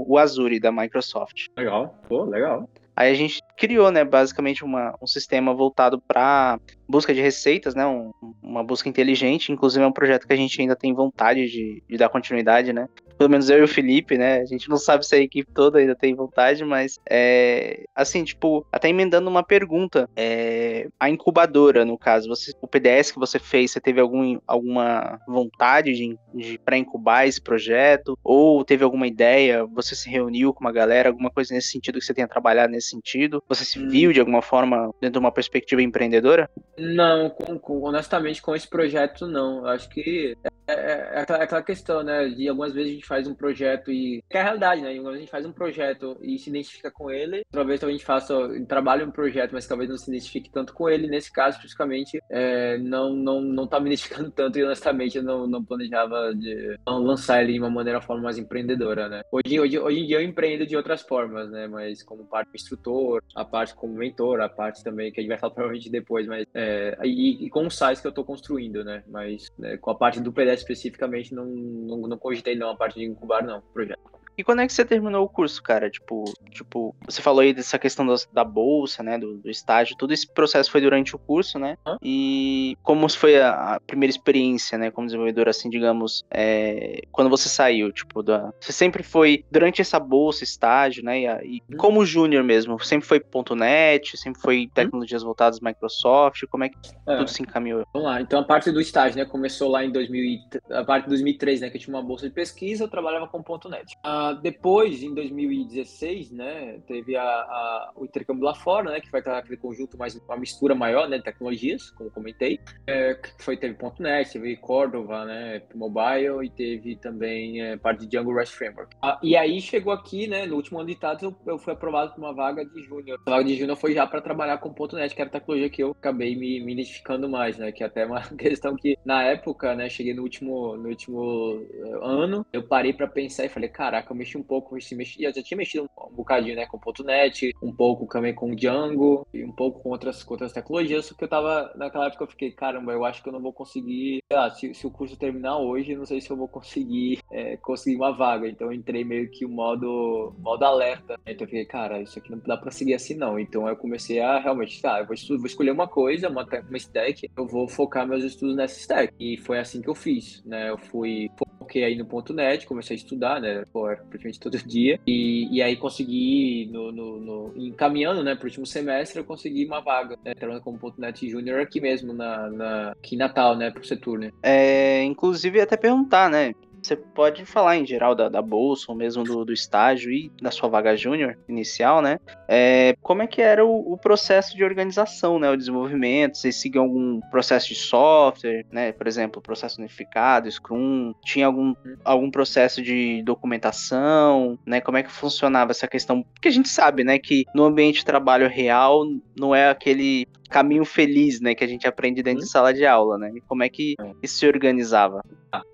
o 0.07 0.19
Azure 0.19 0.61
da 0.61 0.71
Microsoft. 0.71 1.47
Legal, 1.57 1.99
pô, 2.07 2.25
legal. 2.25 2.69
Aí 2.97 3.11
a 3.11 3.15
gente 3.15 3.41
criou, 3.57 3.91
né, 3.91 4.05
basicamente 4.05 4.65
uma, 4.65 4.95
um 5.01 5.07
sistema 5.07 5.55
voltado 5.55 6.01
para 6.01 6.59
busca 6.89 7.15
de 7.15 7.21
receitas, 7.21 7.75
né, 7.75 7.87
um, 7.87 8.11
uma 8.43 8.63
busca 8.63 8.89
inteligente. 8.89 9.53
Inclusive 9.53 9.85
é 9.85 9.87
um 9.87 9.93
projeto 9.93 10.27
que 10.27 10.33
a 10.33 10.37
gente 10.37 10.61
ainda 10.61 10.77
tem 10.77 10.93
vontade 10.93 11.47
de, 11.47 11.83
de, 11.89 11.97
dar 11.97 12.09
continuidade, 12.09 12.73
né. 12.73 12.89
Pelo 13.17 13.31
menos 13.31 13.49
eu 13.49 13.61
e 13.61 13.63
o 13.63 13.69
Felipe, 13.69 14.19
né, 14.19 14.41
a 14.41 14.45
gente 14.45 14.69
não 14.69 14.77
sabe 14.77 15.07
se 15.07 15.15
a 15.15 15.19
equipe 15.19 15.51
toda 15.53 15.79
ainda 15.79 15.95
tem 15.95 16.15
vontade, 16.15 16.65
mas 16.65 16.99
é 17.09 17.85
assim, 17.95 18.25
tipo, 18.25 18.67
até 18.73 18.89
emendando 18.89 19.31
uma 19.31 19.43
pergunta, 19.43 20.09
é, 20.17 20.89
a 20.99 21.09
incubadora, 21.09 21.85
no 21.85 21.97
caso, 21.97 22.29
você, 22.29 22.53
o 22.61 22.67
PDS 22.67 23.13
que 23.13 23.19
você 23.19 23.39
fez, 23.39 23.71
você 23.71 23.81
teve 23.81 24.01
algum, 24.01 24.39
alguma 24.47 25.21
vontade 25.29 25.93
de, 25.93 26.19
de 26.35 26.59
para 26.59 26.77
incubar 26.77 27.27
esse 27.27 27.41
projeto 27.41 28.19
ou 28.23 28.65
teve 28.65 28.83
alguma 28.83 29.07
ideia? 29.07 29.65
Você 29.67 29.95
se 29.95 30.11
reuniu 30.11 30.53
com 30.53 30.61
uma 30.65 30.73
galera, 30.73 31.09
alguma 31.09 31.31
coisa 31.31 31.55
nesse 31.55 31.69
sentido 31.69 31.99
que 32.01 32.05
você 32.05 32.15
tenha 32.15 32.29
trabalhado 32.29 32.73
nesse 32.73 32.91
sentido? 32.91 33.44
Você 33.49 33.65
se 33.65 33.79
viu 33.87 34.13
de 34.13 34.21
alguma 34.21 34.43
forma 34.43 34.93
dentro 35.01 35.15
de 35.15 35.19
uma 35.19 35.33
perspectiva 35.33 35.83
empreendedora? 35.83 36.49
Não, 36.79 37.31
com, 37.31 37.59
com, 37.59 37.83
honestamente, 37.83 38.41
com 38.41 38.55
esse 38.55 38.69
projeto, 38.69 39.27
não. 39.27 39.59
Eu 39.59 39.69
acho 39.69 39.89
que 39.89 40.37
é, 40.67 40.73
é, 40.73 41.11
é, 41.15 41.21
aquela, 41.21 41.39
é, 41.39 41.43
aquela, 41.43 41.63
questão, 41.63 42.03
né? 42.03 42.29
De 42.29 42.49
algumas 42.49 42.73
vezes 42.73 42.91
a 42.91 42.95
gente 42.95 43.07
faz 43.07 43.29
um 43.29 43.35
projeto 43.35 43.93
e. 43.93 44.23
Que 44.29 44.39
é 44.39 44.41
a 44.41 44.45
realidade, 44.45 44.81
né? 44.81 44.89
Algumas 44.89 45.13
vezes 45.13 45.19
a 45.19 45.25
gente 45.25 45.31
faz 45.31 45.47
um 45.47 45.53
projeto 45.53 46.17
e 46.23 46.39
se 46.39 46.49
identifica 46.49 46.91
com 46.91 47.11
ele. 47.11 47.43
Talvez 47.51 47.83
a 47.85 47.91
gente 47.91 48.05
faça. 48.05 48.35
Trabalhe 48.67 49.05
um 49.05 49.11
projeto, 49.11 49.53
mas 49.53 49.67
talvez 49.67 49.91
não 49.91 49.99
se 49.99 50.11
identifique 50.11 50.51
tanto 50.51 50.73
com 50.73 50.89
ele. 50.89 51.07
Nesse 51.07 51.31
caso, 51.31 51.57
especificamente, 51.57 52.19
é, 52.31 52.79
não, 52.79 53.15
não, 53.15 53.41
não 53.41 53.67
tá 53.67 53.79
me 53.79 53.87
identificando 53.93 54.31
tanto 54.31 54.59
e 54.59 54.65
honestamente 54.65 55.19
eu 55.19 55.23
não, 55.23 55.47
não 55.47 55.63
planejava 55.63 56.35
de 56.35 56.79
não 56.87 56.99
lançar 56.99 57.43
ele 57.43 57.53
de 57.53 57.59
uma 57.59 57.71
maneira 57.71 58.01
forma 58.01 58.23
mais 58.23 58.39
empreendedora, 58.39 59.09
né? 59.09 59.23
Hoje, 59.31 59.61
hoje, 59.61 59.79
hoje 59.79 60.01
em 60.01 60.07
dia 60.07 60.17
eu 60.17 60.23
empreendo 60.23 60.67
de 60.67 60.77
outras 60.77 61.03
formas, 61.03 61.51
né? 61.51 61.67
Mas 61.67 62.03
como 62.03 62.25
parte 62.25 62.51
instrutor, 62.55 63.23
a 63.35 63.45
parte 63.45 63.75
como 63.75 63.95
mentor, 63.95 64.41
a 64.41 64.49
parte 64.49 64.85
também 64.85 65.11
que 65.11 65.21
a 65.21 65.23
gente 65.23 65.31
vai 65.31 65.39
falar 65.39 65.53
provavelmente 65.55 65.91
depois, 65.91 66.27
mas 66.27 66.47
é, 66.55 66.97
e, 67.03 67.45
e, 67.45 67.51
com 67.51 67.67
os 67.67 67.77
sites 67.77 68.01
que 68.01 68.07
eu 68.07 68.11
estou 68.11 68.25
construindo, 68.25 68.85
né? 68.85 69.03
Mas 69.09 69.51
né, 69.59 69.77
com 69.77 69.91
a 69.91 69.95
parte 69.95 70.21
do 70.21 70.33
PDF 70.33 70.59
especificamente 70.59 71.35
não, 71.35 71.45
não, 71.45 71.99
não 72.03 72.19
cogitei 72.19 72.55
não 72.57 72.71
a 72.71 72.77
parte 72.77 72.99
de 72.99 73.05
incubar 73.05 73.45
não, 73.45 73.61
projeto. 73.73 74.01
E 74.37 74.43
quando 74.43 74.61
é 74.61 74.67
que 74.67 74.73
você 74.73 74.85
terminou 74.85 75.25
o 75.25 75.29
curso, 75.29 75.63
cara? 75.63 75.91
Tipo, 75.91 76.25
tipo 76.51 76.95
você 77.07 77.23
falou 77.23 77.41
aí 77.41 77.53
dessa 77.53 77.79
questão 77.79 78.07
da, 78.07 78.15
da 78.33 78.45
bolsa, 78.45 79.03
né? 79.03 79.19
Do, 79.19 79.37
do, 79.39 79.51
estágio. 79.51 79.97
Todo 79.97 80.13
esse 80.13 80.27
processo 80.27 80.71
foi 80.71 80.81
durante 80.81 81.15
o 81.15 81.19
curso, 81.19 81.59
né? 81.59 81.77
E 82.03 82.77
como 82.83 83.09
foi 83.09 83.41
a, 83.41 83.75
a 83.75 83.81
primeira 83.81 84.11
experiência, 84.11 84.77
né? 84.77 84.91
Como 84.91 85.07
desenvolvedor, 85.07 85.49
assim, 85.49 85.69
digamos, 85.71 86.25
é, 86.31 87.03
quando 87.13 87.31
você 87.31 87.49
saiu, 87.49 87.93
tipo, 87.93 88.23
da, 88.23 88.53
você 88.61 88.73
sempre 88.73 89.03
foi, 89.03 89.45
durante 89.51 89.81
essa 89.81 90.01
bolsa, 90.01 90.43
estágio, 90.43 91.05
né? 91.05 91.21
E, 91.21 91.57
e 91.57 91.63
hum. 91.71 91.77
como 91.77 92.05
júnior 92.05 92.43
mesmo, 92.43 92.83
sempre 92.83 93.07
foi 93.07 93.23
.NET, 93.57 94.17
sempre 94.17 94.41
foi 94.41 94.65
hum. 94.65 94.71
tecnologias 94.75 95.23
hum. 95.23 95.27
voltadas 95.27 95.61
Microsoft, 95.61 96.45
como 96.51 96.65
é 96.65 96.69
que 96.69 96.77
é. 97.07 97.17
tudo 97.17 97.31
se 97.31 97.43
encaminhou? 97.43 97.87
Vamos 97.93 98.09
lá, 98.09 98.21
então 98.21 98.41
a 98.41 98.45
parte 98.45 98.71
do 98.71 98.81
estágio, 98.81 99.19
né? 99.19 99.25
Começou 99.25 99.71
lá 99.71 99.85
em 99.85 99.91
2000, 99.91 100.41
a 100.71 100.85
parte 100.85 101.05
de 101.05 101.11
2003, 101.11 101.61
né? 101.61 101.71
Que 101.71 101.77
eu 101.77 101.81
tinha 101.81 101.95
uma 101.95 102.03
bolsa 102.03 102.29
de 102.29 102.35
pesquisa, 102.35 102.85
eu 102.85 102.89
trabalhava 102.89 103.29
com 103.29 103.45
.NET. 103.69 103.97
Ah, 104.03 104.24
Uh, 104.25 104.41
depois, 104.41 105.03
em 105.03 105.15
2016, 105.15 106.31
né, 106.31 106.81
teve 106.87 107.17
a, 107.17 107.23
a, 107.23 107.93
o 107.97 108.05
intercâmbio 108.05 108.45
lá 108.45 108.55
fora, 108.55 108.91
né, 108.91 109.01
que 109.01 109.11
foi 109.11 109.21
aquele 109.21 109.57
conjunto 109.57 109.99
mais 109.99 110.15
uma 110.17 110.37
mistura 110.37 110.75
maior, 110.75 111.09
né, 111.09 111.19
de 111.19 111.25
tecnologias, 111.25 111.91
como 111.91 112.11
comentei. 112.11 112.61
É, 112.87 113.19
foi 113.39 113.57
teve 113.57 113.77
.NET, 113.99 114.33
teve 114.33 114.57
Cordova, 114.57 115.25
né, 115.25 115.63
mobile 115.75 116.45
e 116.45 116.51
teve 116.51 116.97
também 116.97 117.63
é, 117.63 117.77
parte 117.77 118.01
de 118.01 118.07
Django 118.07 118.35
REST 118.35 118.55
Framework. 118.55 118.97
Uh, 118.97 119.19
e 119.23 119.37
aí 119.37 119.61
chegou 119.61 119.93
aqui, 119.93 120.27
né, 120.27 120.47
no 120.47 120.57
último 120.57 120.79
ano 120.79 120.89
de 120.89 120.97
Tatos, 120.97 121.23
eu, 121.23 121.37
eu 121.47 121.59
fui 121.59 121.73
aprovado 121.73 122.13
para 122.13 122.21
uma 122.21 122.33
vaga 122.33 122.65
de 122.65 122.83
júnior. 122.83 123.21
A 123.27 123.31
vaga 123.31 123.45
de 123.45 123.57
júnior 123.57 123.77
foi 123.77 123.93
já 123.93 124.07
para 124.07 124.21
trabalhar 124.21 124.59
com 124.59 124.75
.NET, 124.95 125.15
que 125.15 125.21
era 125.21 125.29
a 125.29 125.33
tecnologia 125.33 125.71
que 125.71 125.83
eu 125.83 125.91
acabei 125.91 126.37
me, 126.37 126.61
me 126.61 126.73
identificando 126.73 127.29
mais, 127.29 127.59
né, 127.59 127.73
que 127.73 127.83
é 127.83 127.87
até 127.87 128.07
uma 128.07 128.23
questão 128.37 128.77
que 128.77 128.97
na 129.05 129.23
época, 129.23 129.75
né, 129.75 129.89
cheguei 129.89 130.15
no 130.15 130.23
último 130.23 130.77
no 130.77 130.89
último 130.89 131.67
eh, 131.73 131.99
ano, 132.03 132.47
eu 132.53 132.63
parei 132.63 132.93
para 132.93 133.07
pensar 133.07 133.45
e 133.45 133.49
falei, 133.49 133.69
caraca, 133.69 134.14
eu 134.15 134.19
mexi 134.19 134.39
um 134.39 134.43
pouco, 134.43 134.77
eu, 134.77 134.97
mexi, 134.97 135.23
eu 135.23 135.35
já 135.35 135.43
tinha 135.43 135.59
mexido 135.59 135.91
um 135.99 136.15
bocadinho, 136.15 136.57
né, 136.57 136.67
com 136.67 136.81
.NET, 137.05 137.53
um 137.63 137.73
pouco 137.73 138.07
também 138.07 138.35
com 138.35 138.55
Django 138.55 139.27
e 139.35 139.45
um 139.45 139.53
pouco 139.53 139.81
com 139.81 139.91
outras, 139.91 140.23
com 140.23 140.35
outras 140.35 140.53
tecnologias, 140.53 141.07
só 141.07 141.15
que 141.15 141.25
eu 141.25 141.29
tava, 141.29 141.73
naquela 141.77 142.07
época 142.07 142.25
eu 142.25 142.29
fiquei, 142.29 142.53
caramba, 142.53 142.93
eu 142.93 143.05
acho 143.05 143.23
que 143.23 143.29
eu 143.29 143.33
não 143.33 143.41
vou 143.41 143.53
conseguir, 143.53 144.23
sei 144.31 144.39
lá, 144.39 144.51
se, 144.51 144.73
se 144.75 144.87
o 144.87 144.91
curso 144.91 145.17
terminar 145.17 145.59
hoje, 145.59 145.97
não 145.97 146.07
sei 146.07 146.21
se 146.21 146.31
eu 146.31 146.37
vou 146.37 146.49
conseguir 146.49 147.19
é, 147.31 147.57
conseguir 147.57 147.97
uma 147.97 148.13
vaga, 148.13 148.49
então 148.49 148.69
eu 148.69 148.73
entrei 148.73 149.05
meio 149.05 149.29
que 149.31 149.45
o 149.45 149.49
modo, 149.49 150.35
modo 150.39 150.65
alerta, 150.65 151.19
então 151.27 151.45
eu 151.45 151.49
fiquei, 151.49 151.65
cara, 151.65 152.01
isso 152.01 152.19
aqui 152.19 152.31
não 152.31 152.39
dá 152.39 152.57
para 152.57 152.71
seguir 152.71 152.95
assim 152.95 153.15
não, 153.15 153.39
então 153.39 153.69
eu 153.69 153.77
comecei 153.77 154.21
a 154.21 154.39
realmente, 154.39 154.81
tá, 154.81 155.01
eu 155.01 155.07
vou, 155.07 155.17
vou 155.39 155.47
escolher 155.47 155.73
uma 155.73 155.89
coisa, 155.89 156.29
uma, 156.29 156.45
uma 156.45 156.77
stack, 156.77 157.29
eu 157.37 157.47
vou 157.47 157.67
focar 157.67 158.07
meus 158.07 158.23
estudos 158.23 158.55
nessa 158.55 158.79
stack, 158.79 159.13
e 159.19 159.37
foi 159.39 159.59
assim 159.59 159.81
que 159.81 159.89
eu 159.89 159.95
fiz, 159.95 160.43
né, 160.45 160.71
eu 160.71 160.79
fui 160.79 161.31
foquei 161.65 161.83
aí 161.85 161.97
no 161.97 162.07
.NET, 162.35 162.67
comecei 162.67 162.95
a 162.95 162.99
estudar, 162.99 163.41
né, 163.41 163.65
pô, 163.73 163.89
praticamente 164.09 164.41
todo 164.41 164.57
dia, 164.67 164.99
e, 165.07 165.49
e 165.51 165.63
aí 165.63 165.77
consegui, 165.77 166.69
no, 166.73 166.93
no, 166.93 167.21
no, 167.21 167.53
encaminhando, 167.57 168.23
né, 168.23 168.35
pro 168.35 168.47
último 168.47 168.67
semestre, 168.67 169.19
eu 169.19 169.25
consegui 169.25 169.65
uma 169.65 169.81
vaga, 169.81 170.19
né, 170.25 170.35
trabalhando 170.35 170.63
como 170.63 170.79
.NET 170.99 171.29
Junior 171.29 171.61
aqui 171.61 171.81
mesmo, 171.81 172.13
na, 172.13 172.51
na, 172.51 172.91
aqui 172.93 173.15
em 173.15 173.19
Natal, 173.19 173.57
né, 173.57 173.71
pro 173.71 173.85
setor, 173.85 174.19
né. 174.19 174.33
É, 174.43 175.03
inclusive, 175.05 175.61
até 175.61 175.77
perguntar, 175.77 176.31
né, 176.31 176.55
você 176.85 176.97
pode 176.97 177.45
falar 177.47 177.77
em 177.77 177.87
geral 177.87 178.15
da, 178.15 178.29
da 178.29 178.43
bolsa 178.43 178.87
ou 178.89 178.97
mesmo 178.97 179.25
do, 179.25 179.45
do 179.45 179.53
estágio 179.53 180.13
e 180.13 180.31
da 180.41 180.51
sua 180.51 180.69
vaga 180.69 180.97
júnior 180.97 181.39
inicial, 181.49 182.03
né? 182.03 182.19
É, 182.47 182.95
como 183.01 183.23
é 183.23 183.27
que 183.27 183.41
era 183.41 183.65
o, 183.65 183.93
o, 183.93 183.97
processo 183.97 184.57
de 184.57 184.63
organização, 184.63 185.39
né? 185.39 185.51
O 185.51 185.57
desenvolvimento? 185.57 186.37
Vocês 186.37 186.57
seguiam 186.57 186.85
algum 186.85 187.21
processo 187.31 187.69
de 187.69 187.75
software, 187.75 188.67
né? 188.71 188.93
Por 188.93 189.07
exemplo, 189.07 189.41
processo 189.41 189.81
unificado, 189.81 190.51
Scrum? 190.51 191.15
Tinha 191.25 191.47
algum, 191.47 191.75
algum 192.05 192.31
processo 192.31 192.83
de 192.83 193.23
documentação, 193.23 194.59
né? 194.67 194.81
Como 194.81 194.99
é 194.99 195.03
que 195.03 195.11
funcionava 195.11 195.71
essa 195.71 195.89
questão? 195.89 196.23
Porque 196.23 196.49
a 196.49 196.53
gente 196.53 196.69
sabe, 196.69 197.05
né, 197.05 197.19
que 197.19 197.45
no 197.55 197.65
ambiente 197.65 198.01
de 198.01 198.05
trabalho 198.05 198.49
real 198.49 199.05
não 199.39 199.55
é 199.55 199.71
aquele 199.71 200.27
caminho 200.55 200.85
feliz, 200.85 201.41
né, 201.41 201.53
que 201.53 201.65
a 201.65 201.67
gente 201.67 201.85
aprende 201.85 202.23
dentro 202.23 202.45
de 202.45 202.49
sala 202.49 202.73
de 202.73 202.87
aula, 202.87 203.19
né? 203.19 203.33
E 203.35 203.41
como 203.41 203.65
é 203.65 203.69
que 203.69 203.97
é. 203.99 204.13
isso 204.23 204.37
se 204.37 204.47
organizava? 204.47 205.21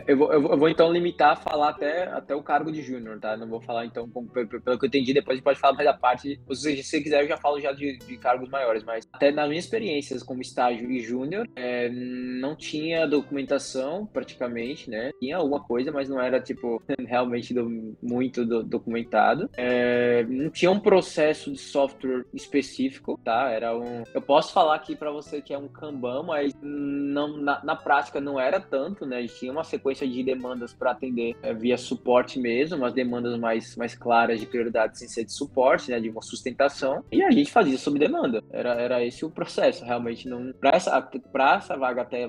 Eu 0.07 0.17
vou, 0.17 0.33
eu 0.33 0.59
vou, 0.59 0.69
então 0.69 0.93
limitar 0.93 1.33
a 1.33 1.37
falar 1.37 1.71
até, 1.71 2.05
até 2.05 2.35
o 2.35 2.43
cargo 2.43 2.73
de 2.73 2.83
júnior, 2.83 3.19
tá? 3.19 3.37
Não 3.37 3.47
vou 3.47 3.61
falar 3.61 3.87
então, 3.87 4.09
como, 4.09 4.29
pelo 4.29 4.49
que 4.49 4.85
eu 4.85 4.87
entendi, 4.87 5.13
depois 5.13 5.35
a 5.35 5.37
gente 5.37 5.45
pode 5.45 5.59
falar 5.59 5.75
mais 5.75 5.87
da 5.87 5.95
parte. 5.95 6.41
Ou 6.49 6.55
seja, 6.55 6.83
se 6.83 6.89
você 6.89 7.01
quiser, 7.01 7.23
eu 7.23 7.29
já 7.29 7.37
falo 7.37 7.61
já 7.61 7.73
de, 7.73 7.99
de 7.99 8.17
cargos 8.17 8.49
maiores, 8.49 8.83
mas 8.83 9.07
até 9.13 9.31
nas 9.31 9.49
minhas 9.49 9.65
experiências 9.65 10.23
como 10.23 10.43
estágio 10.43 10.91
e 10.91 11.01
júnior, 11.01 11.49
é, 11.57 11.89
não 11.91 12.57
tinha 12.57 13.07
documentação 13.07 14.07
praticamente, 14.07 14.91
né? 14.91 15.11
Tinha 15.21 15.37
alguma 15.37 15.63
coisa, 15.63 15.93
mas 15.93 16.09
não 16.09 16.21
era 16.21 16.41
tipo 16.41 16.83
realmente 17.07 17.55
do, 17.55 17.97
muito 18.03 18.45
do, 18.45 18.63
documentado. 18.63 19.49
É, 19.57 20.25
não 20.25 20.51
tinha 20.51 20.71
um 20.71 20.81
processo 20.81 21.53
de 21.53 21.59
software 21.59 22.25
específico, 22.35 23.19
tá? 23.25 23.51
Era 23.51 23.77
um. 23.77 24.03
Eu 24.13 24.23
posso 24.23 24.53
falar 24.53 24.70
aqui 24.71 24.95
para 24.97 25.11
você 25.11 25.41
que 25.41 25.53
é 25.53 25.59
um 25.59 25.69
Kanban, 25.69 26.23
mas 26.23 26.55
não, 26.63 27.37
na, 27.37 27.65
na 27.65 27.77
prática 27.77 28.21
não 28.21 28.39
era 28.39 28.61
tanto, 28.61 29.07
né? 29.07 29.19
A 29.19 29.21
gente 29.21 29.35
tinha 29.35 29.53
uma 29.53 29.65
sequência 29.65 30.07
de 30.07 30.23
demandas 30.23 30.73
para 30.73 30.93
atender 30.93 31.37
é, 31.43 31.53
via 31.55 31.77
suporte 31.77 32.39
mesmo, 32.39 32.77
umas 32.77 32.93
demandas 32.93 33.39
mais, 33.39 33.77
mais 33.77 33.95
claras 33.95 34.41
de 34.41 34.47
prioridade 34.47 34.99
sem 34.99 35.09
ser 35.09 35.25
de 35.25 35.33
suporte, 35.33 35.91
né, 35.91 36.01
de 36.01 36.09
uma 36.09 36.23
sustentação, 36.23 37.05
e 37.11 37.23
a 37.23 37.31
gente 37.31 37.51
fazia 37.51 37.79
sob 37.79 37.99
demanda. 37.99 38.43
Era, 38.51 38.75
era 38.75 39.05
esse 39.05 39.25
o 39.25 39.31
processo, 39.31 39.85
realmente 39.85 40.29
não 40.29 40.53
para 40.53 40.71
essa 40.71 41.11
essa 41.57 41.77
vaga 41.77 42.03
até 42.03 42.27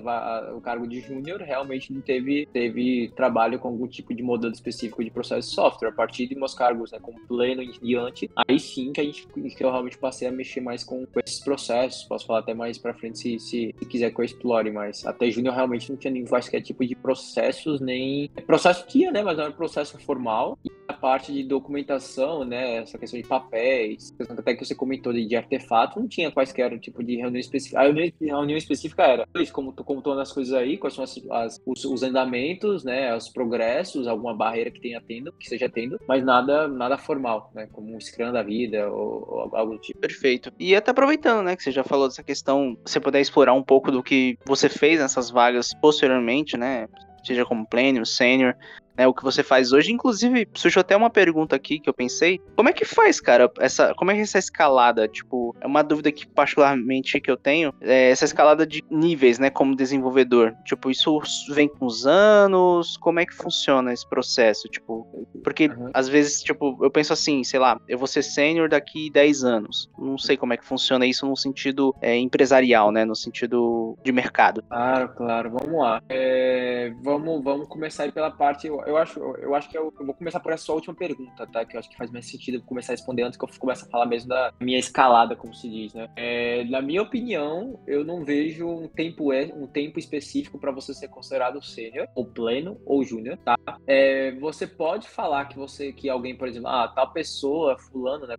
o 0.53 0.61
cargo 0.61 0.87
de 0.87 1.01
júnior, 1.01 1.41
realmente 1.41 1.93
não 1.93 2.01
teve 2.01 2.47
teve 2.51 3.11
trabalho 3.15 3.59
com 3.59 3.67
algum 3.67 3.87
tipo 3.87 4.13
de 4.13 4.23
modelo 4.23 4.53
específico 4.53 5.03
de 5.03 5.11
processo 5.11 5.49
de 5.49 5.55
software. 5.55 5.89
A 5.89 5.93
partir 5.93 6.27
de 6.27 6.35
meus 6.35 6.53
cargos, 6.53 6.91
né, 6.91 6.99
como 6.99 7.19
pleno 7.27 7.61
e 7.61 7.71
diante, 7.79 8.29
aí 8.47 8.59
sim 8.59 8.91
que 8.91 9.01
a 9.01 9.03
gente 9.03 9.27
que 9.27 9.63
eu 9.63 9.71
realmente 9.71 9.97
passei 9.97 10.27
a 10.27 10.31
mexer 10.31 10.61
mais 10.61 10.83
com, 10.83 11.05
com 11.05 11.19
esses 11.19 11.39
processos. 11.39 12.03
Posso 12.03 12.25
falar 12.31 12.39
até 12.39 12.53
mais 12.53 12.77
para 12.77 12.93
frente 12.93 13.19
se, 13.19 13.39
se, 13.39 13.75
se, 13.77 13.85
quiser 13.85 14.11
que 14.11 14.19
eu 14.19 14.25
explore, 14.25 14.71
mas 14.71 15.05
até 15.05 15.29
júnior 15.29 15.53
realmente 15.53 15.89
não 15.89 15.97
tinha 15.97 16.11
nenhum 16.11 16.25
qualquer 16.25 16.61
tipo 16.61 16.85
de 16.85 16.95
processo 16.95 17.41
processos, 17.41 17.79
nem. 17.79 18.29
Processo 18.45 18.85
tinha, 18.87 19.11
né? 19.11 19.21
Mas 19.21 19.37
não 19.37 19.45
era 19.45 19.53
processo 19.53 19.97
formal. 19.99 20.57
E 20.63 20.71
a 20.87 20.93
parte 20.93 21.31
de 21.31 21.43
documentação, 21.43 22.43
né? 22.43 22.77
Essa 22.77 22.97
questão 22.97 23.19
de 23.19 23.27
papéis, 23.27 24.13
até 24.29 24.55
que 24.55 24.65
você 24.65 24.75
comentou 24.75 25.13
de, 25.13 25.25
de 25.25 25.35
artefato, 25.35 25.99
não 25.99 26.07
tinha 26.07 26.31
quaisquer 26.31 26.77
tipo 26.79 27.03
de 27.03 27.15
reunião 27.17 27.39
específica. 27.39 27.79
A 27.79 27.83
reunião, 27.83 28.11
a 28.21 28.25
reunião 28.25 28.57
específica 28.57 29.03
era 29.03 29.27
como 29.51 29.71
tu 29.71 29.83
como 29.83 30.01
as 30.11 30.31
coisas 30.31 30.53
aí, 30.53 30.77
quais 30.77 30.93
são 30.93 31.03
as, 31.03 31.19
as, 31.29 31.61
os, 31.65 31.85
os, 31.85 32.03
andamentos, 32.03 32.83
né? 32.83 33.15
Os 33.15 33.29
progressos, 33.29 34.07
alguma 34.07 34.35
barreira 34.35 34.71
que 34.71 34.79
tenha 34.79 35.01
tendo, 35.01 35.31
que 35.33 35.47
seja 35.47 35.69
tendo, 35.69 35.99
mas 36.07 36.23
nada, 36.23 36.67
nada 36.67 36.97
formal, 36.97 37.51
né? 37.53 37.67
Como 37.71 37.95
um 37.95 37.99
Scrum 37.99 38.31
da 38.31 38.43
vida 38.43 38.89
ou, 38.89 39.27
ou 39.27 39.55
algo 39.55 39.73
do 39.73 39.79
tipo. 39.79 39.99
Perfeito. 39.99 40.51
E 40.59 40.75
até 40.75 40.91
aproveitando, 40.91 41.43
né, 41.43 41.55
que 41.55 41.63
você 41.63 41.71
já 41.71 41.83
falou 41.83 42.10
dessa 42.11 42.23
questão, 42.23 42.77
você 42.85 42.99
puder 42.99 43.21
explorar 43.21 43.53
um 43.53 43.63
pouco 43.63 43.91
do 43.91 44.03
que 44.03 44.37
você 44.45 44.69
fez 44.69 44.99
nessas 44.99 45.29
vagas 45.29 45.73
posteriormente, 45.81 46.57
né? 46.57 46.87
seja 47.23 47.45
como 47.45 47.67
pleno, 47.67 48.05
sênior, 48.05 48.55
né, 48.97 49.07
o 49.07 49.13
que 49.13 49.23
você 49.23 49.43
faz 49.43 49.71
hoje. 49.71 49.91
Inclusive, 49.91 50.47
surgiu 50.53 50.81
até 50.81 50.95
uma 50.95 51.09
pergunta 51.09 51.55
aqui 51.55 51.79
que 51.79 51.89
eu 51.89 51.93
pensei. 51.93 52.39
Como 52.55 52.69
é 52.69 52.73
que 52.73 52.85
faz, 52.85 53.19
cara, 53.19 53.51
essa, 53.59 53.93
como 53.95 54.11
é 54.11 54.15
que 54.15 54.21
essa 54.21 54.39
escalada? 54.39 55.07
Tipo, 55.07 55.55
é 55.61 55.67
uma 55.67 55.83
dúvida 55.83 56.11
que 56.11 56.27
particularmente 56.27 57.19
que 57.19 57.31
eu 57.31 57.37
tenho, 57.37 57.73
é 57.81 58.09
essa 58.09 58.25
escalada 58.25 58.65
de 58.65 58.83
níveis, 58.89 59.39
né, 59.39 59.49
como 59.49 59.75
desenvolvedor. 59.75 60.53
Tipo, 60.65 60.89
isso 60.89 61.19
vem 61.49 61.67
com 61.67 61.85
os 61.85 62.05
anos? 62.05 62.97
Como 62.97 63.19
é 63.19 63.25
que 63.25 63.33
funciona 63.33 63.93
esse 63.93 64.07
processo? 64.07 64.67
Tipo, 64.67 65.07
porque 65.43 65.67
uhum. 65.67 65.89
às 65.93 66.07
vezes, 66.07 66.41
tipo, 66.41 66.77
eu 66.81 66.91
penso 66.91 67.13
assim, 67.13 67.43
sei 67.43 67.59
lá, 67.59 67.79
eu 67.87 67.97
vou 67.97 68.07
ser 68.07 68.23
sênior 68.23 68.69
daqui 68.69 69.09
10 69.09 69.43
anos. 69.43 69.89
Não 69.97 70.17
sei 70.17 70.37
como 70.37 70.53
é 70.53 70.57
que 70.57 70.65
funciona 70.65 71.05
isso 71.05 71.25
no 71.25 71.35
sentido 71.35 71.95
é, 72.01 72.15
empresarial, 72.17 72.91
né, 72.91 73.05
no 73.05 73.15
sentido 73.15 73.97
de 74.03 74.11
mercado. 74.11 74.63
Claro, 74.67 75.09
claro. 75.15 75.51
Vamos 75.51 75.79
lá. 75.79 76.01
É, 76.09 76.91
vamos, 77.01 77.43
vamos 77.43 77.67
começar 77.67 78.03
aí 78.03 78.11
pela 78.11 78.31
parte 78.31 78.67
eu 78.67 78.80
acho, 78.97 79.19
eu 79.19 79.55
acho 79.55 79.69
que 79.69 79.77
eu, 79.77 79.93
eu, 79.99 80.05
vou 80.05 80.15
começar 80.15 80.39
por 80.39 80.51
essa 80.51 80.71
última 80.71 80.93
pergunta, 80.93 81.47
tá? 81.47 81.65
Que 81.65 81.75
eu 81.75 81.79
acho 81.79 81.89
que 81.89 81.97
faz 81.97 82.11
mais 82.11 82.25
sentido 82.25 82.61
começar 82.63 82.93
a 82.93 82.95
responder 82.95 83.23
antes 83.23 83.37
que 83.37 83.45
eu 83.45 83.49
comece 83.59 83.85
a 83.85 83.89
falar 83.89 84.05
mesmo 84.05 84.29
da 84.29 84.53
minha 84.59 84.79
escalada, 84.79 85.35
como 85.35 85.53
se 85.53 85.69
diz, 85.69 85.93
né? 85.93 86.09
É, 86.15 86.63
na 86.65 86.81
minha 86.81 87.01
opinião, 87.01 87.79
eu 87.87 88.03
não 88.03 88.23
vejo 88.23 88.67
um 88.67 88.87
tempo, 88.87 89.31
um 89.33 89.67
tempo 89.67 89.99
específico 89.99 90.59
para 90.59 90.71
você 90.71 90.93
ser 90.93 91.07
considerado 91.07 91.61
sênior, 91.61 92.07
ou 92.15 92.25
pleno, 92.25 92.79
ou 92.85 93.03
júnior, 93.03 93.37
tá? 93.37 93.57
É, 93.87 94.31
você 94.33 94.65
pode 94.67 95.07
falar 95.07 95.45
que 95.45 95.57
você, 95.57 95.91
que 95.91 96.09
alguém, 96.09 96.35
por 96.35 96.47
exemplo, 96.47 96.67
ah, 96.67 96.87
tal 96.87 97.11
pessoa, 97.11 97.77
fulano, 97.77 98.27
né? 98.27 98.35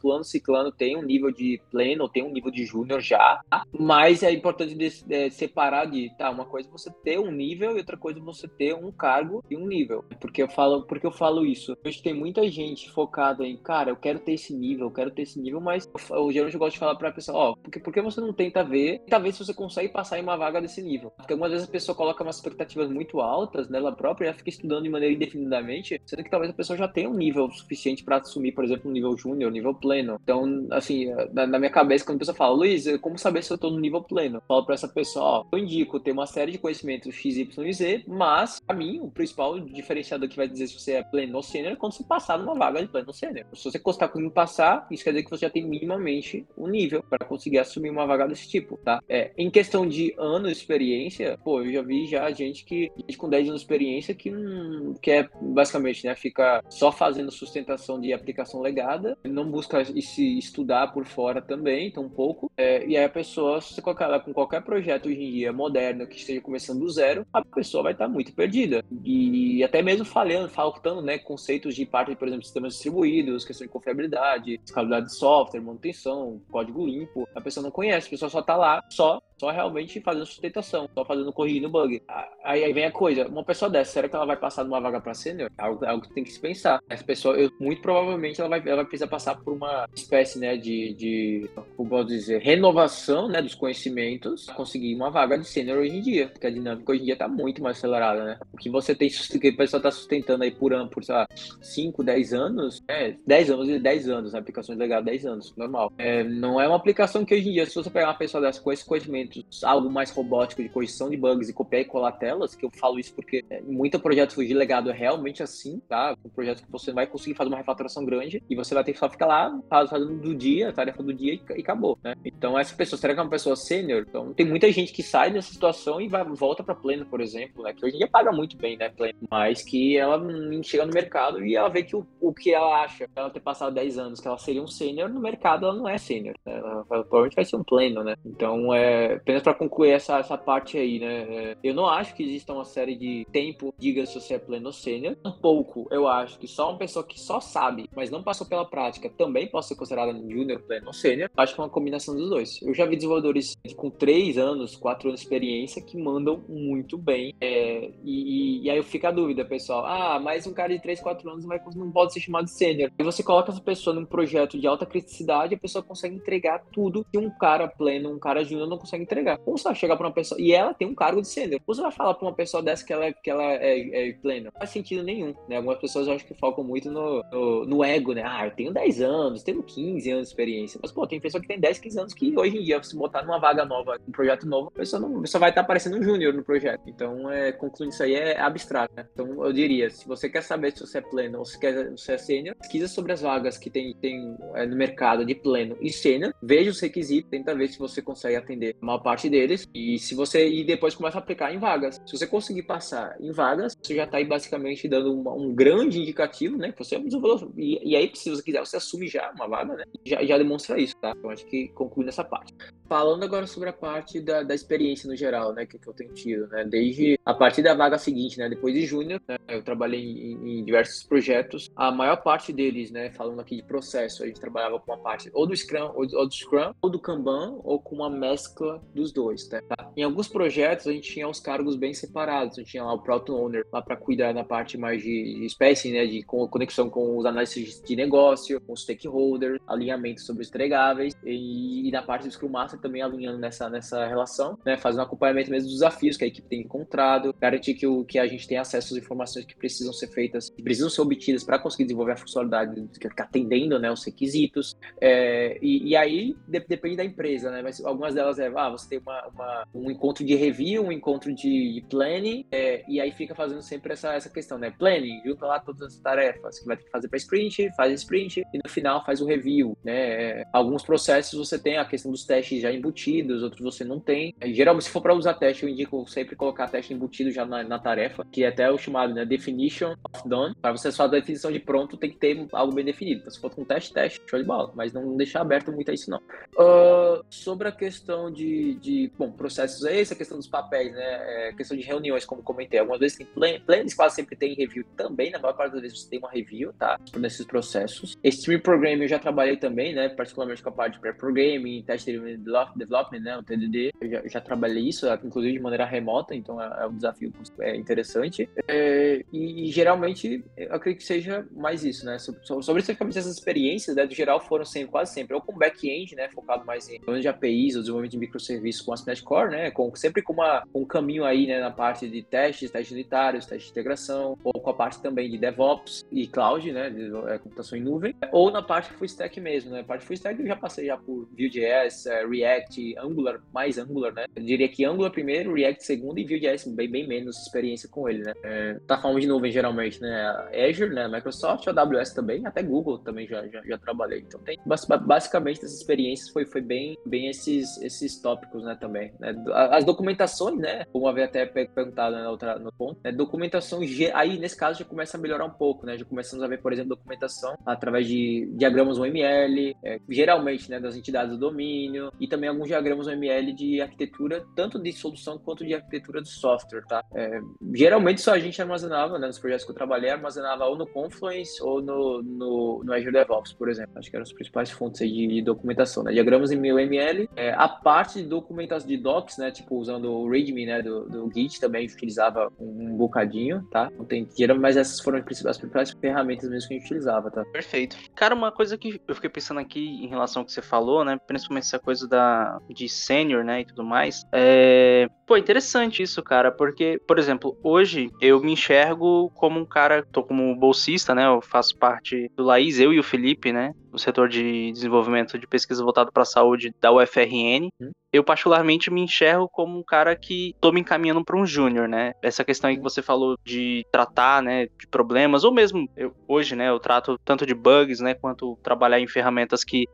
Fulano 0.00 0.24
ciclano 0.24 0.72
tem 0.72 0.96
um 0.96 1.02
nível 1.02 1.30
de 1.30 1.60
pleno, 1.70 2.08
tem 2.08 2.22
um 2.22 2.32
nível 2.32 2.50
de 2.50 2.64
júnior 2.64 3.00
já, 3.00 3.40
tá? 3.50 3.64
Mas 3.72 4.22
é 4.22 4.32
importante 4.32 4.74
de, 4.74 5.04
de, 5.04 5.30
separar 5.30 5.86
de, 5.86 6.10
tá, 6.16 6.30
uma 6.30 6.44
coisa 6.44 6.68
é 6.68 6.72
você 6.72 6.90
ter 7.02 7.18
um 7.18 7.30
nível 7.30 7.72
e 7.72 7.78
outra 7.78 7.96
coisa 7.96 8.18
é 8.18 8.22
você 8.22 8.48
ter 8.48 8.74
um 8.74 8.90
cargo 8.90 9.44
e 9.50 9.56
um 9.56 9.66
nível. 9.74 10.04
Porque 10.20 10.42
eu 10.42 10.48
falo, 10.48 10.82
porque 10.82 11.06
eu 11.06 11.10
falo 11.12 11.44
isso. 11.44 11.76
Hoje 11.84 12.02
tem 12.02 12.14
muita 12.14 12.48
gente 12.48 12.90
focada 12.90 13.46
em, 13.46 13.56
cara, 13.56 13.90
eu 13.90 13.96
quero 13.96 14.18
ter 14.18 14.34
esse 14.34 14.54
nível, 14.54 14.86
eu 14.86 14.92
quero 14.92 15.10
ter 15.10 15.22
esse 15.22 15.40
nível, 15.40 15.60
mas 15.60 15.88
eu, 16.10 16.30
geralmente 16.32 16.54
eu 16.54 16.60
gosto 16.60 16.74
de 16.74 16.78
falar 16.78 16.94
pra 16.96 17.12
pessoa, 17.12 17.38
ó, 17.38 17.50
oh, 17.52 17.56
porque, 17.56 18.00
você 18.00 18.20
não 18.20 18.32
tenta 18.32 18.62
ver, 18.62 19.00
tenta 19.00 19.18
ver 19.18 19.32
se 19.32 19.44
você 19.44 19.54
consegue 19.54 19.88
passar 19.88 20.18
em 20.18 20.22
uma 20.22 20.36
vaga 20.36 20.60
desse 20.60 20.82
nível. 20.82 21.10
Porque 21.16 21.32
algumas 21.32 21.50
vezes 21.50 21.66
a 21.66 21.70
pessoa 21.70 21.96
coloca 21.96 22.22
umas 22.22 22.36
expectativas 22.36 22.90
muito 22.90 23.20
altas 23.20 23.68
nela 23.68 23.92
própria 23.92 24.26
e 24.26 24.30
já 24.30 24.34
fica 24.34 24.50
estudando 24.50 24.84
de 24.84 24.90
maneira 24.90 25.14
indefinidamente, 25.14 26.00
sendo 26.04 26.22
que 26.22 26.30
talvez 26.30 26.50
a 26.50 26.54
pessoa 26.54 26.76
já 26.76 26.88
tenha 26.88 27.08
um 27.08 27.14
nível 27.14 27.50
suficiente 27.50 28.04
para 28.04 28.16
assumir, 28.16 28.52
por 28.52 28.64
exemplo, 28.64 28.90
um 28.90 28.92
nível 28.92 29.16
júnior, 29.16 29.50
um 29.50 29.54
nível 29.54 29.74
pleno. 29.74 30.18
Então, 30.22 30.66
assim, 30.70 31.06
na, 31.32 31.46
na, 31.46 31.58
minha 31.58 31.70
cabeça, 31.70 32.04
quando 32.04 32.16
a 32.16 32.18
pessoa 32.20 32.36
fala, 32.36 32.54
Luiz, 32.54 32.84
como 32.98 33.18
saber 33.18 33.42
se 33.42 33.52
eu 33.52 33.58
tô 33.58 33.70
no 33.70 33.80
nível 33.80 34.02
pleno? 34.02 34.38
Eu 34.38 34.42
falo 34.46 34.64
pra 34.64 34.74
essa 34.74 34.88
pessoa, 34.88 35.24
ó, 35.24 35.44
eu 35.52 35.58
indico 35.58 36.00
ter 36.00 36.12
uma 36.12 36.26
série 36.26 36.52
de 36.52 36.58
conhecimentos 36.58 37.14
X, 37.14 37.36
Y 37.36 37.66
e 37.66 37.72
Z, 37.72 38.04
mas, 38.06 38.60
pra 38.60 38.76
mim, 38.76 39.00
o 39.00 39.10
principal 39.10 39.56
diferenciador 39.64 40.28
que 40.28 40.36
vai 40.36 40.48
dizer 40.48 40.66
se 40.66 40.78
você 40.78 40.92
é 40.92 41.02
pleno 41.02 41.36
ou 41.36 41.42
sênior 41.42 41.72
é 41.72 41.76
quando 41.76 41.92
você 41.92 42.04
passar 42.04 42.38
numa 42.38 42.54
vaga 42.54 42.80
de 42.80 42.88
pleno 42.88 43.08
ou 43.08 43.14
sênior. 43.14 43.46
Se 43.54 43.64
você 43.64 43.78
constar 43.78 44.08
conseguindo 44.08 44.30
passar, 44.30 44.86
isso 44.90 45.04
quer 45.04 45.10
dizer 45.10 45.24
que 45.24 45.30
você 45.30 45.46
já 45.46 45.50
tem 45.50 45.66
minimamente 45.66 46.46
um 46.56 46.68
nível 46.68 47.02
para 47.02 47.26
conseguir 47.26 47.58
assumir 47.58 47.90
uma 47.90 48.06
vaga 48.06 48.26
desse 48.26 48.48
tipo, 48.48 48.76
tá? 48.78 49.00
É, 49.08 49.32
em 49.36 49.50
questão 49.50 49.86
de 49.86 50.14
anos 50.18 50.52
de 50.52 50.58
experiência, 50.58 51.38
pô, 51.42 51.62
eu 51.62 51.72
já 51.72 51.82
vi 51.82 52.06
já 52.06 52.30
gente 52.30 52.64
que 52.64 52.90
gente 52.98 53.18
com 53.18 53.28
10 53.28 53.48
anos 53.48 53.60
de 53.60 53.64
experiência 53.64 54.14
que 54.14 54.30
não 54.30 54.94
quer 54.94 55.30
basicamente, 55.40 56.06
né, 56.06 56.14
fica 56.14 56.62
só 56.68 56.90
fazendo 56.90 57.30
sustentação 57.30 58.00
de 58.00 58.12
aplicação 58.12 58.60
legada, 58.60 59.16
não 59.24 59.50
busca 59.50 59.84
se 59.84 60.38
estudar 60.38 60.88
por 60.88 61.04
fora 61.04 61.40
também, 61.40 61.90
tão 61.90 62.08
pouco. 62.08 62.50
É, 62.56 62.86
e 62.86 62.96
aí 62.96 63.04
a 63.04 63.08
pessoa, 63.08 63.60
se 63.60 63.74
você 63.74 63.82
colocar 63.82 64.06
ela 64.06 64.20
com 64.20 64.32
qualquer 64.32 64.62
projeto 64.62 65.08
hoje 65.08 65.22
em 65.22 65.32
dia 65.32 65.52
moderno 65.52 66.06
que 66.06 66.16
esteja 66.16 66.40
começando 66.40 66.80
do 66.80 66.90
zero, 66.90 67.26
a 67.32 67.44
pessoa 67.44 67.84
vai 67.84 67.92
estar 67.92 68.08
muito 68.08 68.32
perdida. 68.34 68.84
E 69.04 69.53
até 69.62 69.82
mesmo 69.82 70.04
falando, 70.04 70.48
faltando, 70.48 71.02
né, 71.02 71.18
conceitos 71.18 71.74
de 71.74 71.84
parte, 71.84 72.16
por 72.16 72.26
exemplo, 72.26 72.44
sistemas 72.44 72.74
distribuídos, 72.74 73.44
questão 73.44 73.66
de 73.66 73.72
confiabilidade, 73.72 74.60
escalabilidade 74.64 75.12
de 75.12 75.16
software, 75.16 75.60
manutenção, 75.60 76.40
código 76.50 76.86
limpo. 76.86 77.28
A 77.34 77.40
pessoa 77.40 77.62
não 77.62 77.70
conhece, 77.70 78.06
a 78.06 78.10
pessoa 78.10 78.30
só 78.30 78.40
está 78.40 78.56
lá, 78.56 78.82
só 78.88 79.20
só 79.38 79.50
realmente 79.50 80.00
fazendo 80.00 80.26
sustentação, 80.26 80.88
só 80.94 81.04
fazendo 81.04 81.32
corrigindo 81.32 81.68
bug. 81.68 82.02
Aí, 82.42 82.64
aí, 82.64 82.72
vem 82.72 82.84
a 82.84 82.92
coisa, 82.92 83.26
uma 83.26 83.44
pessoa 83.44 83.70
dessa, 83.70 83.92
será 83.92 84.08
que 84.08 84.16
ela 84.16 84.26
vai 84.26 84.36
passar 84.36 84.64
numa 84.64 84.80
vaga 84.80 85.00
para 85.00 85.14
sênior? 85.14 85.50
É 85.56 85.62
algo, 85.62 85.84
é 85.84 85.88
algo 85.88 86.06
que 86.06 86.14
tem 86.14 86.24
que 86.24 86.32
se 86.32 86.40
pensar. 86.40 86.80
Essa 86.88 87.04
pessoa, 87.04 87.36
eu, 87.36 87.50
muito 87.60 87.82
provavelmente, 87.82 88.40
ela 88.40 88.48
vai, 88.48 88.60
ela 88.60 88.76
vai 88.76 88.84
precisar 88.84 89.08
passar 89.08 89.36
por 89.36 89.54
uma 89.54 89.88
espécie, 89.94 90.38
né, 90.38 90.56
de, 90.56 90.94
de 90.94 91.50
como 91.76 91.88
posso 91.88 92.08
dizer, 92.08 92.40
renovação, 92.40 93.28
né, 93.28 93.40
dos 93.40 93.54
conhecimentos, 93.54 94.46
conseguir 94.46 94.94
uma 94.94 95.10
vaga 95.10 95.38
de 95.38 95.46
sênior 95.46 95.78
hoje 95.78 95.96
em 95.96 96.00
dia, 96.00 96.28
porque 96.28 96.46
a 96.46 96.50
dinâmica 96.50 96.92
hoje 96.92 97.02
em 97.02 97.04
dia 97.04 97.14
está 97.14 97.28
muito 97.28 97.62
mais 97.62 97.76
acelerada, 97.78 98.24
né? 98.24 98.38
O 98.52 98.56
que 98.56 98.70
você 98.70 98.94
tem, 98.94 99.08
que 99.08 99.48
a 99.48 99.56
pessoa 99.56 99.78
está 99.78 99.90
sustentando 99.90 100.44
aí 100.44 100.50
por 100.50 100.72
ano, 100.72 100.88
por, 100.88 101.04
sei 101.04 101.14
lá, 101.14 101.26
5, 101.60 102.02
10 102.02 102.34
anos, 102.34 102.82
é, 102.88 103.14
10 103.26 103.50
anos 103.50 103.68
e 103.68 103.78
10 103.78 104.08
anos, 104.08 104.32
né, 104.32 104.38
aplicações 104.38 104.78
legais 104.78 105.04
10 105.04 105.26
anos, 105.26 105.54
normal. 105.56 105.92
É, 105.98 106.24
não 106.24 106.60
é 106.60 106.66
uma 106.66 106.76
aplicação 106.76 107.24
que 107.24 107.34
hoje 107.34 107.48
em 107.48 107.52
dia, 107.52 107.66
se 107.66 107.74
você 107.74 107.90
pegar 107.90 108.08
uma 108.08 108.18
pessoa 108.18 108.40
dessa 108.40 108.60
com 108.60 108.72
esse 108.72 108.84
conhecimento 108.84 109.33
algo 109.62 109.90
mais 109.90 110.10
robótico 110.10 110.62
de 110.62 110.68
correção 110.68 111.10
de 111.10 111.16
bugs 111.16 111.48
e 111.48 111.52
copiar 111.52 111.82
e 111.82 111.84
colar 111.84 112.12
telas, 112.12 112.54
que 112.54 112.64
eu 112.64 112.70
falo 112.70 112.98
isso 112.98 113.14
porque 113.14 113.44
é, 113.50 113.60
muito 113.62 113.98
projeto 113.98 114.44
de 114.44 114.54
legado 114.54 114.90
é 114.90 114.92
realmente 114.92 115.42
assim, 115.42 115.80
tá? 115.88 116.16
Um 116.24 116.28
projeto 116.28 116.64
que 116.64 116.70
você 116.70 116.92
vai 116.92 117.06
conseguir 117.06 117.34
fazer 117.34 117.48
uma 117.48 117.56
refatoração 117.56 118.04
grande 118.04 118.42
e 118.48 118.54
você 118.54 118.74
vai 118.74 118.84
ter 118.84 118.92
que 118.92 118.98
só 118.98 119.08
ficar 119.08 119.26
lá 119.26 119.60
fazendo 119.68 120.18
do 120.20 120.34
dia, 120.34 120.72
tarefa 120.72 121.02
do 121.02 121.12
dia 121.12 121.34
e, 121.34 121.60
acabou, 121.60 121.98
né? 122.02 122.14
Então 122.24 122.58
essa 122.58 122.74
pessoa, 122.74 122.98
será 122.98 123.14
que 123.14 123.20
é 123.20 123.22
uma 123.22 123.30
pessoa 123.30 123.56
sênior? 123.56 124.04
Então 124.08 124.32
tem 124.34 124.46
muita 124.46 124.70
gente 124.70 124.92
que 124.92 125.02
sai 125.02 125.32
dessa 125.32 125.52
situação 125.52 126.00
e 126.00 126.08
vai, 126.08 126.24
volta 126.24 126.62
para 126.62 126.74
pleno, 126.74 127.06
por 127.06 127.20
exemplo, 127.20 127.62
né? 127.62 127.72
Que 127.72 127.84
hoje 127.84 127.94
em 127.94 127.98
dia 127.98 128.08
paga 128.08 128.32
muito 128.32 128.56
bem, 128.56 128.76
né? 128.76 128.88
Pleno, 128.90 129.18
mas 129.30 129.62
que 129.62 129.96
ela 129.96 130.20
chega 130.62 130.84
no 130.84 130.92
mercado 130.92 131.44
e 131.44 131.56
ela 131.56 131.68
vê 131.68 131.82
que 131.82 131.96
o, 131.96 132.06
o 132.20 132.32
que 132.32 132.52
ela 132.52 132.82
acha, 132.82 133.08
ela 133.14 133.30
ter 133.30 133.40
passado 133.40 133.74
10 133.74 133.98
anos, 133.98 134.20
que 134.20 134.28
ela 134.28 134.38
seria 134.38 134.62
um 134.62 134.66
sênior, 134.66 135.08
no 135.08 135.20
mercado 135.20 135.66
ela 135.66 135.74
não 135.74 135.88
é 135.88 135.98
sênior, 135.98 136.34
né? 136.44 136.58
Ela, 136.58 136.84
provavelmente 136.84 137.36
vai 137.36 137.44
ser 137.44 137.56
um 137.56 137.64
pleno, 137.64 138.02
né? 138.02 138.16
Então 138.24 138.74
é 138.74 139.13
apenas 139.14 139.42
para 139.42 139.54
concluir 139.54 139.90
essa, 139.90 140.18
essa 140.18 140.36
parte 140.36 140.78
aí, 140.78 140.98
né? 140.98 141.22
É, 141.22 141.56
eu 141.62 141.74
não 141.74 141.86
acho 141.86 142.14
que 142.14 142.22
exista 142.22 142.52
uma 142.52 142.64
série 142.64 142.96
de 142.96 143.26
tempo, 143.32 143.74
diga 143.78 144.04
se 144.06 144.20
você 144.20 144.34
é 144.34 144.38
pleno 144.38 144.66
ou 144.66 144.72
sênior. 144.72 145.16
Um 145.24 145.32
pouco, 145.32 145.86
eu 145.90 146.06
acho 146.08 146.38
que 146.38 146.46
só 146.46 146.70
uma 146.70 146.78
pessoa 146.78 147.04
que 147.04 147.18
só 147.18 147.40
sabe, 147.40 147.88
mas 147.94 148.10
não 148.10 148.22
passou 148.22 148.46
pela 148.46 148.64
prática, 148.64 149.08
também 149.08 149.46
pode 149.46 149.66
ser 149.66 149.76
considerada 149.76 150.12
júnior, 150.12 150.62
pleno 150.62 150.88
ou 150.88 150.92
sênior. 150.92 151.30
Acho 151.36 151.54
que 151.54 151.60
é 151.60 151.64
uma 151.64 151.70
combinação 151.70 152.14
dos 152.14 152.28
dois. 152.28 152.60
Eu 152.62 152.74
já 152.74 152.86
vi 152.86 152.96
desenvolvedores 152.96 153.54
com 153.76 153.90
3 153.90 154.38
anos, 154.38 154.76
4 154.76 155.08
anos 155.08 155.20
de 155.20 155.26
experiência 155.26 155.82
que 155.82 155.96
mandam 155.96 156.42
muito 156.48 156.96
bem. 156.98 157.34
É, 157.40 157.90
e, 158.02 158.64
e, 158.64 158.70
aí 158.70 158.76
eu 158.76 158.84
fico 158.84 159.06
a 159.06 159.10
dúvida, 159.10 159.44
pessoal. 159.44 159.84
Ah, 159.86 160.18
mas 160.20 160.46
um 160.46 160.52
cara 160.52 160.74
de 160.74 160.80
3, 160.80 161.00
4 161.00 161.30
anos 161.30 161.44
vai, 161.44 161.60
não 161.74 161.90
pode 161.90 162.12
ser 162.12 162.20
chamado 162.20 162.46
de 162.46 162.52
sênior. 162.52 162.90
E 162.98 163.02
você 163.02 163.22
coloca 163.22 163.50
essa 163.50 163.60
pessoa 163.60 163.94
num 163.94 164.04
projeto 164.04 164.58
de 164.58 164.66
alta 164.66 164.86
criticidade, 164.86 165.54
a 165.54 165.58
pessoa 165.58 165.82
consegue 165.82 166.16
entregar 166.16 166.62
tudo 166.72 167.04
que 167.10 167.18
um 167.18 167.30
cara 167.30 167.68
pleno, 167.68 168.12
um 168.12 168.18
cara 168.18 168.44
júnior 168.44 168.68
não 168.68 168.78
consegue 168.78 169.03
entregar. 169.04 169.38
Como 169.38 169.56
você 169.56 169.64
vai 169.64 169.74
chegar 169.74 169.96
para 169.96 170.06
uma 170.06 170.12
pessoa. 170.12 170.40
E 170.40 170.52
ela 170.52 170.74
tem 170.74 170.88
um 170.88 170.94
cargo 170.94 171.20
de 171.20 171.28
sênior. 171.28 171.60
Como 171.64 171.74
você 171.74 171.82
vai 171.82 171.92
falar 171.92 172.14
para 172.14 172.26
uma 172.26 172.34
pessoa 172.34 172.62
dessa 172.62 172.84
que 172.84 172.92
ela, 172.92 173.12
que 173.12 173.30
ela 173.30 173.44
é, 173.44 174.08
é, 174.08 174.12
plena? 174.14 174.50
Não 174.52 174.58
faz 174.58 174.70
sentido 174.70 175.02
nenhum. 175.02 175.34
Né? 175.48 175.56
Algumas 175.56 175.78
pessoas 175.78 176.06
eu 176.06 176.14
acho 176.14 176.26
que 176.26 176.34
focam 176.34 176.64
muito 176.64 176.90
no, 176.90 177.22
no, 177.30 177.64
no, 177.64 177.84
ego, 177.84 178.12
né? 178.12 178.22
Ah, 178.24 178.46
eu 178.46 178.50
tenho 178.50 178.72
10 178.72 179.00
anos, 179.00 179.42
tenho 179.42 179.62
15 179.62 180.10
anos 180.10 180.24
de 180.24 180.28
experiência. 180.28 180.80
Mas, 180.82 180.92
pô, 180.92 181.06
tem 181.06 181.20
pessoa 181.20 181.40
que 181.40 181.48
tem 181.48 181.60
10, 181.60 181.78
15 181.78 182.00
anos 182.00 182.14
que 182.14 182.36
hoje 182.36 182.58
em 182.58 182.62
dia, 182.62 182.82
se 182.82 182.96
botar 182.96 183.22
numa 183.22 183.38
vaga 183.38 183.64
nova, 183.64 183.98
um 184.06 184.12
projeto 184.12 184.46
novo, 184.46 184.68
a 184.68 184.78
pessoa, 184.78 185.00
não, 185.00 185.18
a 185.18 185.20
pessoa 185.22 185.40
vai 185.40 185.50
estar 185.50 185.64
parecendo 185.64 185.98
um 185.98 186.02
júnior 186.02 186.32
no 186.32 186.42
projeto. 186.42 186.82
Então, 186.86 187.30
é, 187.30 187.52
concluindo 187.52 187.92
isso 187.92 188.02
aí, 188.02 188.14
é 188.14 188.40
abstrato, 188.40 188.94
né? 188.96 189.06
Então, 189.12 189.44
eu 189.44 189.52
diria, 189.52 189.90
se 189.90 190.06
você 190.06 190.28
quer 190.28 190.42
saber 190.42 190.72
se 190.72 190.80
você 190.80 190.98
é 190.98 191.00
pleno 191.00 191.38
ou 191.38 191.44
se 191.44 191.58
quer, 191.58 191.90
você 191.90 192.12
é 192.12 192.18
sênior, 192.18 192.56
pesquisa 192.56 192.88
sobre 192.88 193.12
as 193.12 193.20
vagas 193.20 193.58
que 193.58 193.70
tem, 193.70 193.94
tem 193.94 194.36
é, 194.54 194.66
no 194.66 194.76
mercado 194.76 195.24
de 195.24 195.34
pleno 195.34 195.76
e 195.80 195.90
sênior, 195.90 196.32
veja 196.42 196.70
os 196.70 196.80
requisitos, 196.80 197.30
tenta 197.30 197.54
ver 197.54 197.68
se 197.68 197.78
você 197.78 198.02
consegue 198.02 198.36
atender 198.36 198.76
a 198.80 198.86
parte 199.00 199.28
deles 199.28 199.68
e 199.74 199.98
se 199.98 200.14
você 200.14 200.48
e 200.48 200.64
depois 200.64 200.94
começa 200.94 201.18
a 201.18 201.20
aplicar 201.20 201.52
em 201.52 201.58
vagas. 201.58 202.00
Se 202.06 202.16
você 202.16 202.26
conseguir 202.26 202.62
passar 202.62 203.16
em 203.20 203.32
vagas, 203.32 203.76
você 203.80 203.94
já 203.94 204.04
está 204.04 204.18
aí 204.18 204.24
basicamente 204.24 204.88
dando 204.88 205.12
uma, 205.12 205.32
um 205.32 205.54
grande 205.54 206.00
indicativo, 206.00 206.56
né? 206.56 206.72
Que 206.72 206.84
você 206.84 206.96
é 206.96 206.98
um 206.98 207.04
desenvolvedor. 207.04 207.52
E, 207.56 207.90
e, 207.90 207.96
aí, 207.96 208.10
se 208.14 208.30
você 208.30 208.42
quiser, 208.42 208.60
você 208.60 208.76
assume 208.76 209.06
já 209.06 209.30
uma 209.32 209.48
vaga, 209.48 209.74
né? 209.74 209.84
Já, 210.04 210.24
já 210.24 210.38
demonstra 210.38 210.78
isso, 210.78 210.96
tá? 210.96 211.14
Então 211.16 211.30
acho 211.30 211.46
que 211.46 211.68
conclui 211.68 212.06
nessa 212.06 212.24
parte. 212.24 212.52
Falando 212.94 213.24
agora 213.24 213.44
sobre 213.44 213.68
a 213.68 213.72
parte 213.72 214.20
da, 214.20 214.44
da 214.44 214.54
experiência 214.54 215.10
no 215.10 215.16
geral, 215.16 215.52
né? 215.52 215.66
Que, 215.66 215.76
que 215.76 215.88
eu 215.88 215.92
tenho 215.92 216.14
tido, 216.14 216.46
né? 216.46 216.64
Desde 216.64 217.18
a 217.26 217.34
partir 217.34 217.60
da 217.60 217.74
vaga 217.74 217.98
seguinte, 217.98 218.38
né? 218.38 218.48
Depois 218.48 218.72
de 218.72 218.86
júnior, 218.86 219.20
né, 219.26 219.36
eu 219.48 219.64
trabalhei 219.64 220.00
em, 220.00 220.60
em, 220.60 220.64
diversos 220.64 221.02
projetos. 221.02 221.68
A 221.74 221.90
maior 221.90 222.22
parte 222.22 222.52
deles, 222.52 222.92
né? 222.92 223.10
Falando 223.10 223.40
aqui 223.40 223.56
de 223.56 223.64
processo, 223.64 224.22
a 224.22 224.26
gente 224.28 224.38
trabalhava 224.38 224.78
com 224.78 224.92
uma 224.92 225.02
parte 225.02 225.28
ou 225.34 225.44
do 225.44 225.56
Scrum, 225.56 225.90
ou, 225.92 226.06
ou 226.14 226.28
do 226.28 226.32
Scrum, 226.32 226.72
ou 226.80 226.88
do 226.88 227.00
Kanban, 227.00 227.58
ou 227.64 227.80
com 227.80 227.96
uma 227.96 228.08
mescla 228.08 228.80
dos 228.94 229.10
dois, 229.10 229.48
tá? 229.48 229.60
Em 229.96 230.02
alguns 230.02 230.28
projetos 230.28 230.86
a 230.86 230.92
gente 230.92 231.12
tinha 231.12 231.28
os 231.28 231.40
cargos 231.40 231.76
bem 231.76 231.94
separados. 231.94 232.58
A 232.58 232.60
gente 232.60 232.72
tinha 232.72 232.84
lá 232.84 232.92
o 232.94 232.98
Product 232.98 233.30
Owner 233.30 233.66
lá 233.72 233.80
para 233.80 233.96
cuidar 233.96 234.32
da 234.32 234.44
parte 234.44 234.76
mais 234.76 235.02
de, 235.02 235.44
espécie, 235.44 235.92
né, 235.92 236.06
de 236.06 236.22
conexão 236.22 236.90
com 236.90 237.16
os 237.16 237.24
análises 237.24 237.80
de 237.80 237.94
negócio, 237.94 238.60
com 238.60 238.72
os 238.72 238.82
stakeholders, 238.82 239.60
alinhamento 239.66 240.20
sobre 240.20 240.42
os 240.42 240.48
entregáveis. 240.48 241.14
E, 241.24 241.88
e 241.88 241.90
na 241.90 242.02
parte 242.02 242.26
do 242.26 242.32
Scrum 242.32 242.48
Master 242.48 242.80
também 242.80 243.02
alinhando 243.02 243.38
nessa, 243.38 243.68
nessa 243.68 244.06
relação, 244.06 244.58
né, 244.64 244.76
fazendo 244.76 245.00
um 245.00 245.04
acompanhamento 245.04 245.50
mesmo 245.50 245.68
dos 245.68 245.74
desafios 245.74 246.16
que 246.16 246.24
a 246.24 246.26
equipe 246.26 246.48
tem 246.48 246.60
encontrado, 246.60 247.34
garantir 247.40 247.74
que, 247.74 247.86
o, 247.86 248.04
que 248.04 248.18
a 248.18 248.26
gente 248.26 248.48
tem 248.48 248.58
acesso 248.58 248.94
às 248.94 249.00
informações 249.00 249.44
que 249.44 249.56
precisam 249.56 249.92
ser 249.92 250.08
feitas, 250.08 250.50
que 250.50 250.62
precisam 250.62 250.90
ser 250.90 251.02
obtidas 251.02 251.44
para 251.44 251.58
conseguir 251.58 251.84
desenvolver 251.84 252.12
a 252.12 252.16
funcionalidade, 252.16 252.88
atendendo, 253.18 253.78
né, 253.78 253.90
os 253.90 254.04
requisitos. 254.04 254.76
É, 255.00 255.58
e, 255.62 255.90
e, 255.90 255.96
aí 255.96 256.36
de, 256.48 256.60
depende 256.60 256.96
da 256.96 257.04
empresa, 257.04 257.50
né, 257.50 257.62
mas 257.62 257.84
algumas 257.84 258.14
delas 258.14 258.38
é, 258.38 258.50
ah, 258.54 258.70
você 258.70 258.88
tem 258.88 258.98
uma, 258.98 259.26
uma 259.28 259.66
um 259.83 259.83
encontro 259.90 260.24
de 260.24 260.34
review, 260.34 260.84
um 260.84 260.92
encontro 260.92 261.34
de 261.34 261.84
planning, 261.88 262.46
é, 262.50 262.84
e 262.88 263.00
aí 263.00 263.12
fica 263.12 263.34
fazendo 263.34 263.62
sempre 263.62 263.92
essa, 263.92 264.14
essa 264.14 264.30
questão, 264.30 264.58
né? 264.58 264.72
Planning, 264.78 265.22
junta 265.24 265.46
lá 265.46 265.58
todas 265.58 265.82
as 265.82 265.98
tarefas 265.98 266.58
que 266.58 266.66
vai 266.66 266.76
ter 266.76 266.84
que 266.84 266.90
fazer 266.90 267.08
para 267.08 267.16
sprint, 267.16 267.70
faz 267.76 267.92
sprint, 267.92 268.44
e 268.52 268.58
no 268.62 268.68
final 268.68 269.04
faz 269.04 269.20
o 269.20 269.26
review, 269.26 269.76
né? 269.84 270.44
Alguns 270.52 270.82
processos 270.82 271.38
você 271.38 271.58
tem 271.58 271.78
a 271.78 271.84
questão 271.84 272.10
dos 272.10 272.24
testes 272.24 272.60
já 272.60 272.72
embutidos, 272.72 273.42
outros 273.42 273.62
você 273.62 273.84
não 273.84 274.00
tem. 274.00 274.34
Geralmente, 274.42 274.84
se 274.84 274.90
for 274.90 275.00
para 275.00 275.14
usar 275.14 275.34
teste, 275.34 275.64
eu 275.64 275.68
indico 275.68 276.06
sempre 276.08 276.36
colocar 276.36 276.68
teste 276.68 276.92
embutido 276.92 277.30
já 277.30 277.44
na, 277.44 277.62
na 277.62 277.78
tarefa, 277.78 278.24
que 278.30 278.44
é 278.44 278.48
até 278.48 278.70
o 278.70 278.78
chamado, 278.78 279.14
né? 279.14 279.24
Definition 279.24 279.94
of 280.12 280.28
done. 280.28 280.54
Para 280.60 280.72
você 280.72 280.90
fazer 280.92 281.16
a 281.16 281.20
definição 281.20 281.50
de 281.50 281.60
pronto, 281.60 281.96
tem 281.96 282.10
que 282.10 282.16
ter 282.16 282.46
algo 282.52 282.74
bem 282.74 282.84
definido. 282.84 283.20
Então, 283.20 283.30
se 283.30 283.40
for 283.40 283.50
com 283.50 283.64
teste, 283.64 283.92
teste, 283.92 284.20
show 284.26 284.38
de 284.38 284.44
bola. 284.44 284.72
Mas 284.74 284.92
não 284.92 285.16
deixar 285.16 285.40
aberto 285.40 285.72
muito 285.72 285.90
a 285.90 285.94
isso, 285.94 286.10
não. 286.10 286.18
Uh, 286.18 287.24
sobre 287.28 287.68
a 287.68 287.72
questão 287.72 288.30
de, 288.30 288.74
de 288.74 289.10
bom, 289.18 289.30
processos 289.74 289.84
é 289.84 290.00
essa 290.00 290.14
questão 290.14 290.38
dos 290.38 290.46
papéis, 290.46 290.92
né? 290.92 291.48
É 291.48 291.52
questão 291.52 291.76
de 291.76 291.82
reuniões, 291.82 292.24
como 292.24 292.42
comentei. 292.42 292.78
Algumas 292.78 293.00
vezes 293.00 293.16
tem 293.16 293.60
planos, 293.60 293.94
quase 293.94 294.16
sempre 294.16 294.36
tem 294.36 294.54
review 294.54 294.84
também. 294.96 295.30
Na 295.30 295.38
maior 295.38 295.54
parte 295.54 295.72
das 295.72 295.82
vezes 295.82 296.00
você 296.00 296.10
tem 296.10 296.18
uma 296.18 296.30
review, 296.30 296.72
tá? 296.72 296.98
Nesses 297.16 297.46
processos. 297.46 298.16
Stream 298.22 298.60
Programming 298.60 299.02
eu 299.02 299.08
já 299.08 299.18
trabalhei 299.18 299.56
também, 299.56 299.94
né? 299.94 300.08
Particularmente 300.08 300.62
com 300.62 300.68
a 300.68 300.72
parte 300.72 300.94
de 300.94 301.00
Pré-Programming, 301.00 301.82
Test 301.82 302.06
Development, 302.06 303.20
né? 303.20 303.38
O 303.38 303.42
TDD. 303.42 303.92
Eu 304.00 304.10
já, 304.10 304.28
já, 304.28 304.40
trabalhei 304.40 304.88
isso, 304.88 305.06
inclusive 305.24 305.54
de 305.54 305.60
maneira 305.60 305.84
remota, 305.84 306.34
então 306.34 306.60
é, 306.60 306.82
é 306.82 306.86
um 306.86 306.96
desafio 306.96 307.32
é 307.60 307.76
interessante. 307.76 308.48
É, 308.68 309.24
e, 309.32 309.68
e, 309.68 309.72
geralmente, 309.72 310.44
eu 310.56 310.74
acredito 310.74 311.00
que 311.00 311.06
seja 311.06 311.46
mais 311.52 311.84
isso, 311.84 312.04
né? 312.04 312.18
Sobre, 312.18 312.80
essas 312.80 313.26
experiências, 313.26 313.96
né? 313.96 314.06
Do 314.06 314.14
geral, 314.14 314.40
foram 314.40 314.64
sempre, 314.64 314.90
quase 314.90 315.12
sempre, 315.12 315.34
ou 315.34 315.40
com 315.40 315.56
back-end, 315.56 316.14
né? 316.14 316.28
Focado 316.28 316.64
mais 316.64 316.88
em 316.88 317.00
de 317.20 317.28
APIs, 317.28 317.74
ou 317.76 317.80
desenvolvimento 317.80 318.12
de 318.12 318.18
microserviços 318.18 318.82
com 318.82 318.92
a 318.92 318.96
.NET 319.06 319.22
Core, 319.22 319.50
né? 319.50 319.63
Né? 319.64 319.70
Com, 319.70 319.94
sempre 319.94 320.22
com, 320.22 320.34
uma, 320.34 320.62
com 320.72 320.82
um 320.82 320.86
caminho 320.86 321.24
aí, 321.24 321.46
né, 321.46 321.58
na 321.58 321.70
parte 321.70 322.08
de 322.08 322.22
testes, 322.22 322.70
testes 322.70 322.92
unitários, 322.92 323.46
testes 323.46 323.66
de 323.66 323.70
integração, 323.72 324.36
ou 324.44 324.52
com 324.52 324.70
a 324.70 324.74
parte 324.74 325.00
também 325.00 325.30
de 325.30 325.38
DevOps 325.38 326.04
e 326.12 326.26
Cloud, 326.26 326.70
né, 326.70 326.90
de 326.90 327.10
é, 327.28 327.38
computação 327.38 327.78
em 327.78 327.82
nuvem, 327.82 328.14
ou 328.30 328.50
na 328.50 328.62
parte 328.62 328.92
full 328.92 329.06
stack 329.06 329.40
mesmo, 329.40 329.70
né? 329.70 329.82
Parte 329.82 330.04
full 330.04 330.14
stack 330.14 330.38
eu 330.38 330.46
já 330.46 330.56
passei 330.56 330.86
já 330.86 330.96
por 330.96 331.28
Vue.js, 331.30 332.06
é, 332.06 332.26
React, 332.26 332.98
Angular, 332.98 333.40
mais 333.52 333.78
Angular, 333.78 334.12
né? 334.12 334.26
Eu 334.34 334.42
diria 334.42 334.68
que 334.68 334.84
Angular 334.84 335.10
primeiro, 335.10 335.54
React 335.54 335.84
segundo 335.84 336.18
e 336.18 336.24
Vue.js 336.24 336.66
bem, 336.68 336.90
bem 336.90 337.06
menos 337.06 337.38
experiência 337.38 337.88
com 337.88 338.08
ele, 338.08 338.22
né? 338.22 338.32
É, 338.42 338.78
tá 338.86 338.98
falando 338.98 339.20
de 339.20 339.26
nuvem 339.26 339.50
geralmente, 339.50 340.00
né? 340.00 340.26
Azure, 340.68 340.94
né? 340.94 341.08
Microsoft, 341.08 341.66
AWS 341.66 342.12
também, 342.12 342.46
até 342.46 342.62
Google 342.62 342.98
também 342.98 343.26
já, 343.26 343.46
já, 343.48 343.62
já 343.64 343.78
trabalhei. 343.78 344.20
Então 344.20 344.40
tem 344.40 344.58
basicamente 345.06 345.58
essas 345.58 345.74
experiências 345.74 346.28
foi, 346.30 346.44
foi 346.44 346.60
bem, 346.60 346.96
bem 347.06 347.28
esses, 347.28 347.80
esses 347.82 348.20
tópicos, 348.20 348.62
né? 348.64 348.76
Também. 348.80 349.12
Né? 349.18 349.32
As 349.54 349.84
documentações, 349.84 350.58
né? 350.58 350.84
Como 350.92 351.06
havia 351.06 351.26
até 351.26 351.46
perguntado 351.46 352.16
né, 352.16 352.28
outra, 352.28 352.58
no 352.58 352.72
ponto, 352.72 352.98
né? 353.04 353.12
documentação 353.12 353.80
aí 354.12 354.38
nesse 354.38 354.56
caso 354.56 354.80
já 354.80 354.84
começa 354.84 355.16
a 355.16 355.20
melhorar 355.20 355.44
um 355.44 355.50
pouco, 355.50 355.86
né? 355.86 355.96
Já 355.96 356.04
começamos 356.04 356.42
a 356.42 356.48
ver, 356.48 356.60
por 356.60 356.72
exemplo, 356.72 356.90
documentação 356.96 357.56
através 357.64 358.06
de 358.06 358.50
diagramas 358.56 358.98
UML, 358.98 359.76
é, 359.82 360.00
geralmente, 360.08 360.70
né? 360.70 360.80
Das 360.80 360.96
entidades 360.96 361.30
do 361.30 361.38
domínio 361.38 362.12
e 362.18 362.26
também 362.26 362.48
alguns 362.48 362.66
diagramas 362.66 363.06
UML 363.06 363.52
de 363.52 363.80
arquitetura, 363.80 364.44
tanto 364.56 364.82
de 364.82 364.92
solução 364.92 365.38
quanto 365.38 365.64
de 365.64 365.74
arquitetura 365.74 366.20
de 366.20 366.28
software, 366.28 366.82
tá? 366.88 367.04
É, 367.14 367.40
geralmente 367.72 368.20
só 368.20 368.32
a 368.34 368.38
gente 368.38 368.60
armazenava, 368.60 369.18
né? 369.18 369.26
Nos 369.26 369.38
projetos 369.38 369.64
que 369.64 369.70
eu 369.70 369.76
trabalhei, 369.76 370.10
armazenava 370.10 370.64
ou 370.64 370.76
no 370.76 370.86
Confluence 370.86 371.62
ou 371.62 371.80
no, 371.80 372.22
no, 372.22 372.82
no 372.84 372.92
Azure 372.92 373.12
DevOps, 373.12 373.52
por 373.52 373.68
exemplo. 373.68 373.92
Acho 373.96 374.10
que 374.10 374.16
eram 374.16 374.24
as 374.24 374.32
principais 374.32 374.70
fontes 374.70 375.08
de, 375.08 375.26
de 375.26 375.42
documentação, 375.42 376.02
né? 376.02 376.12
Diagramas 376.12 376.50
em 376.50 376.72
UML, 376.72 377.28
é, 377.36 377.52
a 377.52 377.68
parte 377.68 378.22
de 378.22 378.28
documentação 378.28 378.88
de 378.88 378.96
docs, 378.96 379.38
né? 379.38 379.43
Tipo, 379.50 379.76
usando 379.76 380.10
o 380.10 380.28
README, 380.28 380.66
né? 380.66 380.82
Do, 380.82 381.08
do 381.08 381.30
Git 381.32 381.60
também 381.60 381.86
utilizava 381.86 382.52
um, 382.58 382.96
bocadinho, 382.96 383.62
tá? 383.70 383.90
Não 383.96 384.04
tem, 384.04 384.28
mas 384.58 384.76
essas 384.76 385.00
foram 385.00 385.18
as 385.18 385.24
principais 385.58 385.90
ferramentas 385.90 386.48
mesmo 386.48 386.68
que 386.68 386.74
a 386.74 386.78
gente 386.78 386.86
utilizava, 386.86 387.30
tá? 387.30 387.44
Perfeito. 387.46 387.96
Cara, 388.14 388.34
uma 388.34 388.52
coisa 388.52 388.76
que 388.78 389.00
eu 389.06 389.14
fiquei 389.14 389.30
pensando 389.30 389.60
aqui 389.60 389.80
em 390.04 390.08
relação 390.08 390.42
ao 390.42 390.46
que 390.46 390.52
você 390.52 390.62
falou, 390.62 391.04
né? 391.04 391.18
Principalmente 391.26 391.64
essa 391.64 391.78
coisa 391.78 392.08
da, 392.08 392.58
de 392.68 392.88
sênior, 392.88 393.44
né? 393.44 393.60
E 393.60 393.66
tudo 393.66 393.84
mais. 393.84 394.24
É... 394.32 395.08
Pô, 395.26 395.36
interessante 395.36 396.02
isso, 396.02 396.22
cara, 396.22 396.52
porque, 396.52 397.00
por 397.06 397.18
exemplo, 397.18 397.58
hoje 397.62 398.10
eu 398.20 398.40
me 398.40 398.52
enxergo 398.52 399.30
como 399.30 399.58
um 399.58 399.64
cara, 399.64 400.04
tô 400.12 400.22
como 400.22 400.54
bolsista, 400.56 401.14
né? 401.14 401.26
Eu 401.26 401.40
faço 401.40 401.76
parte 401.76 402.30
do 402.36 402.44
Laís, 402.44 402.78
eu 402.78 402.92
e 402.92 402.98
o 402.98 403.02
Felipe, 403.02 403.52
né? 403.52 403.72
No 403.94 403.98
setor 404.00 404.28
de 404.28 404.72
desenvolvimento 404.72 405.38
de 405.38 405.46
pesquisa 405.46 405.84
voltado 405.84 406.10
para 406.12 406.24
a 406.24 406.26
saúde 406.26 406.74
da 406.80 406.90
UFRN. 406.90 407.68
Uhum 407.80 407.92
eu 408.14 408.22
particularmente 408.22 408.92
me 408.92 409.00
enxergo 409.00 409.48
como 409.48 409.76
um 409.76 409.82
cara 409.82 410.14
que 410.14 410.54
tô 410.60 410.70
me 410.70 410.80
encaminhando 410.80 411.24
para 411.24 411.36
um 411.36 411.44
júnior, 411.44 411.88
né? 411.88 412.12
Essa 412.22 412.44
questão 412.44 412.70
aí 412.70 412.76
que 412.76 412.82
você 412.82 413.02
falou 413.02 413.36
de 413.44 413.84
tratar, 413.90 414.40
né, 414.40 414.68
de 414.78 414.86
problemas, 414.86 415.42
ou 415.42 415.52
mesmo 415.52 415.88
eu, 415.96 416.14
hoje, 416.28 416.54
né, 416.54 416.68
eu 416.68 416.78
trato 416.78 417.18
tanto 417.24 417.44
de 417.44 417.52
bugs, 417.52 417.98
né, 417.98 418.14
quanto 418.14 418.56
trabalhar 418.62 419.00
em 419.00 419.08
ferramentas 419.08 419.64
que 419.64 419.88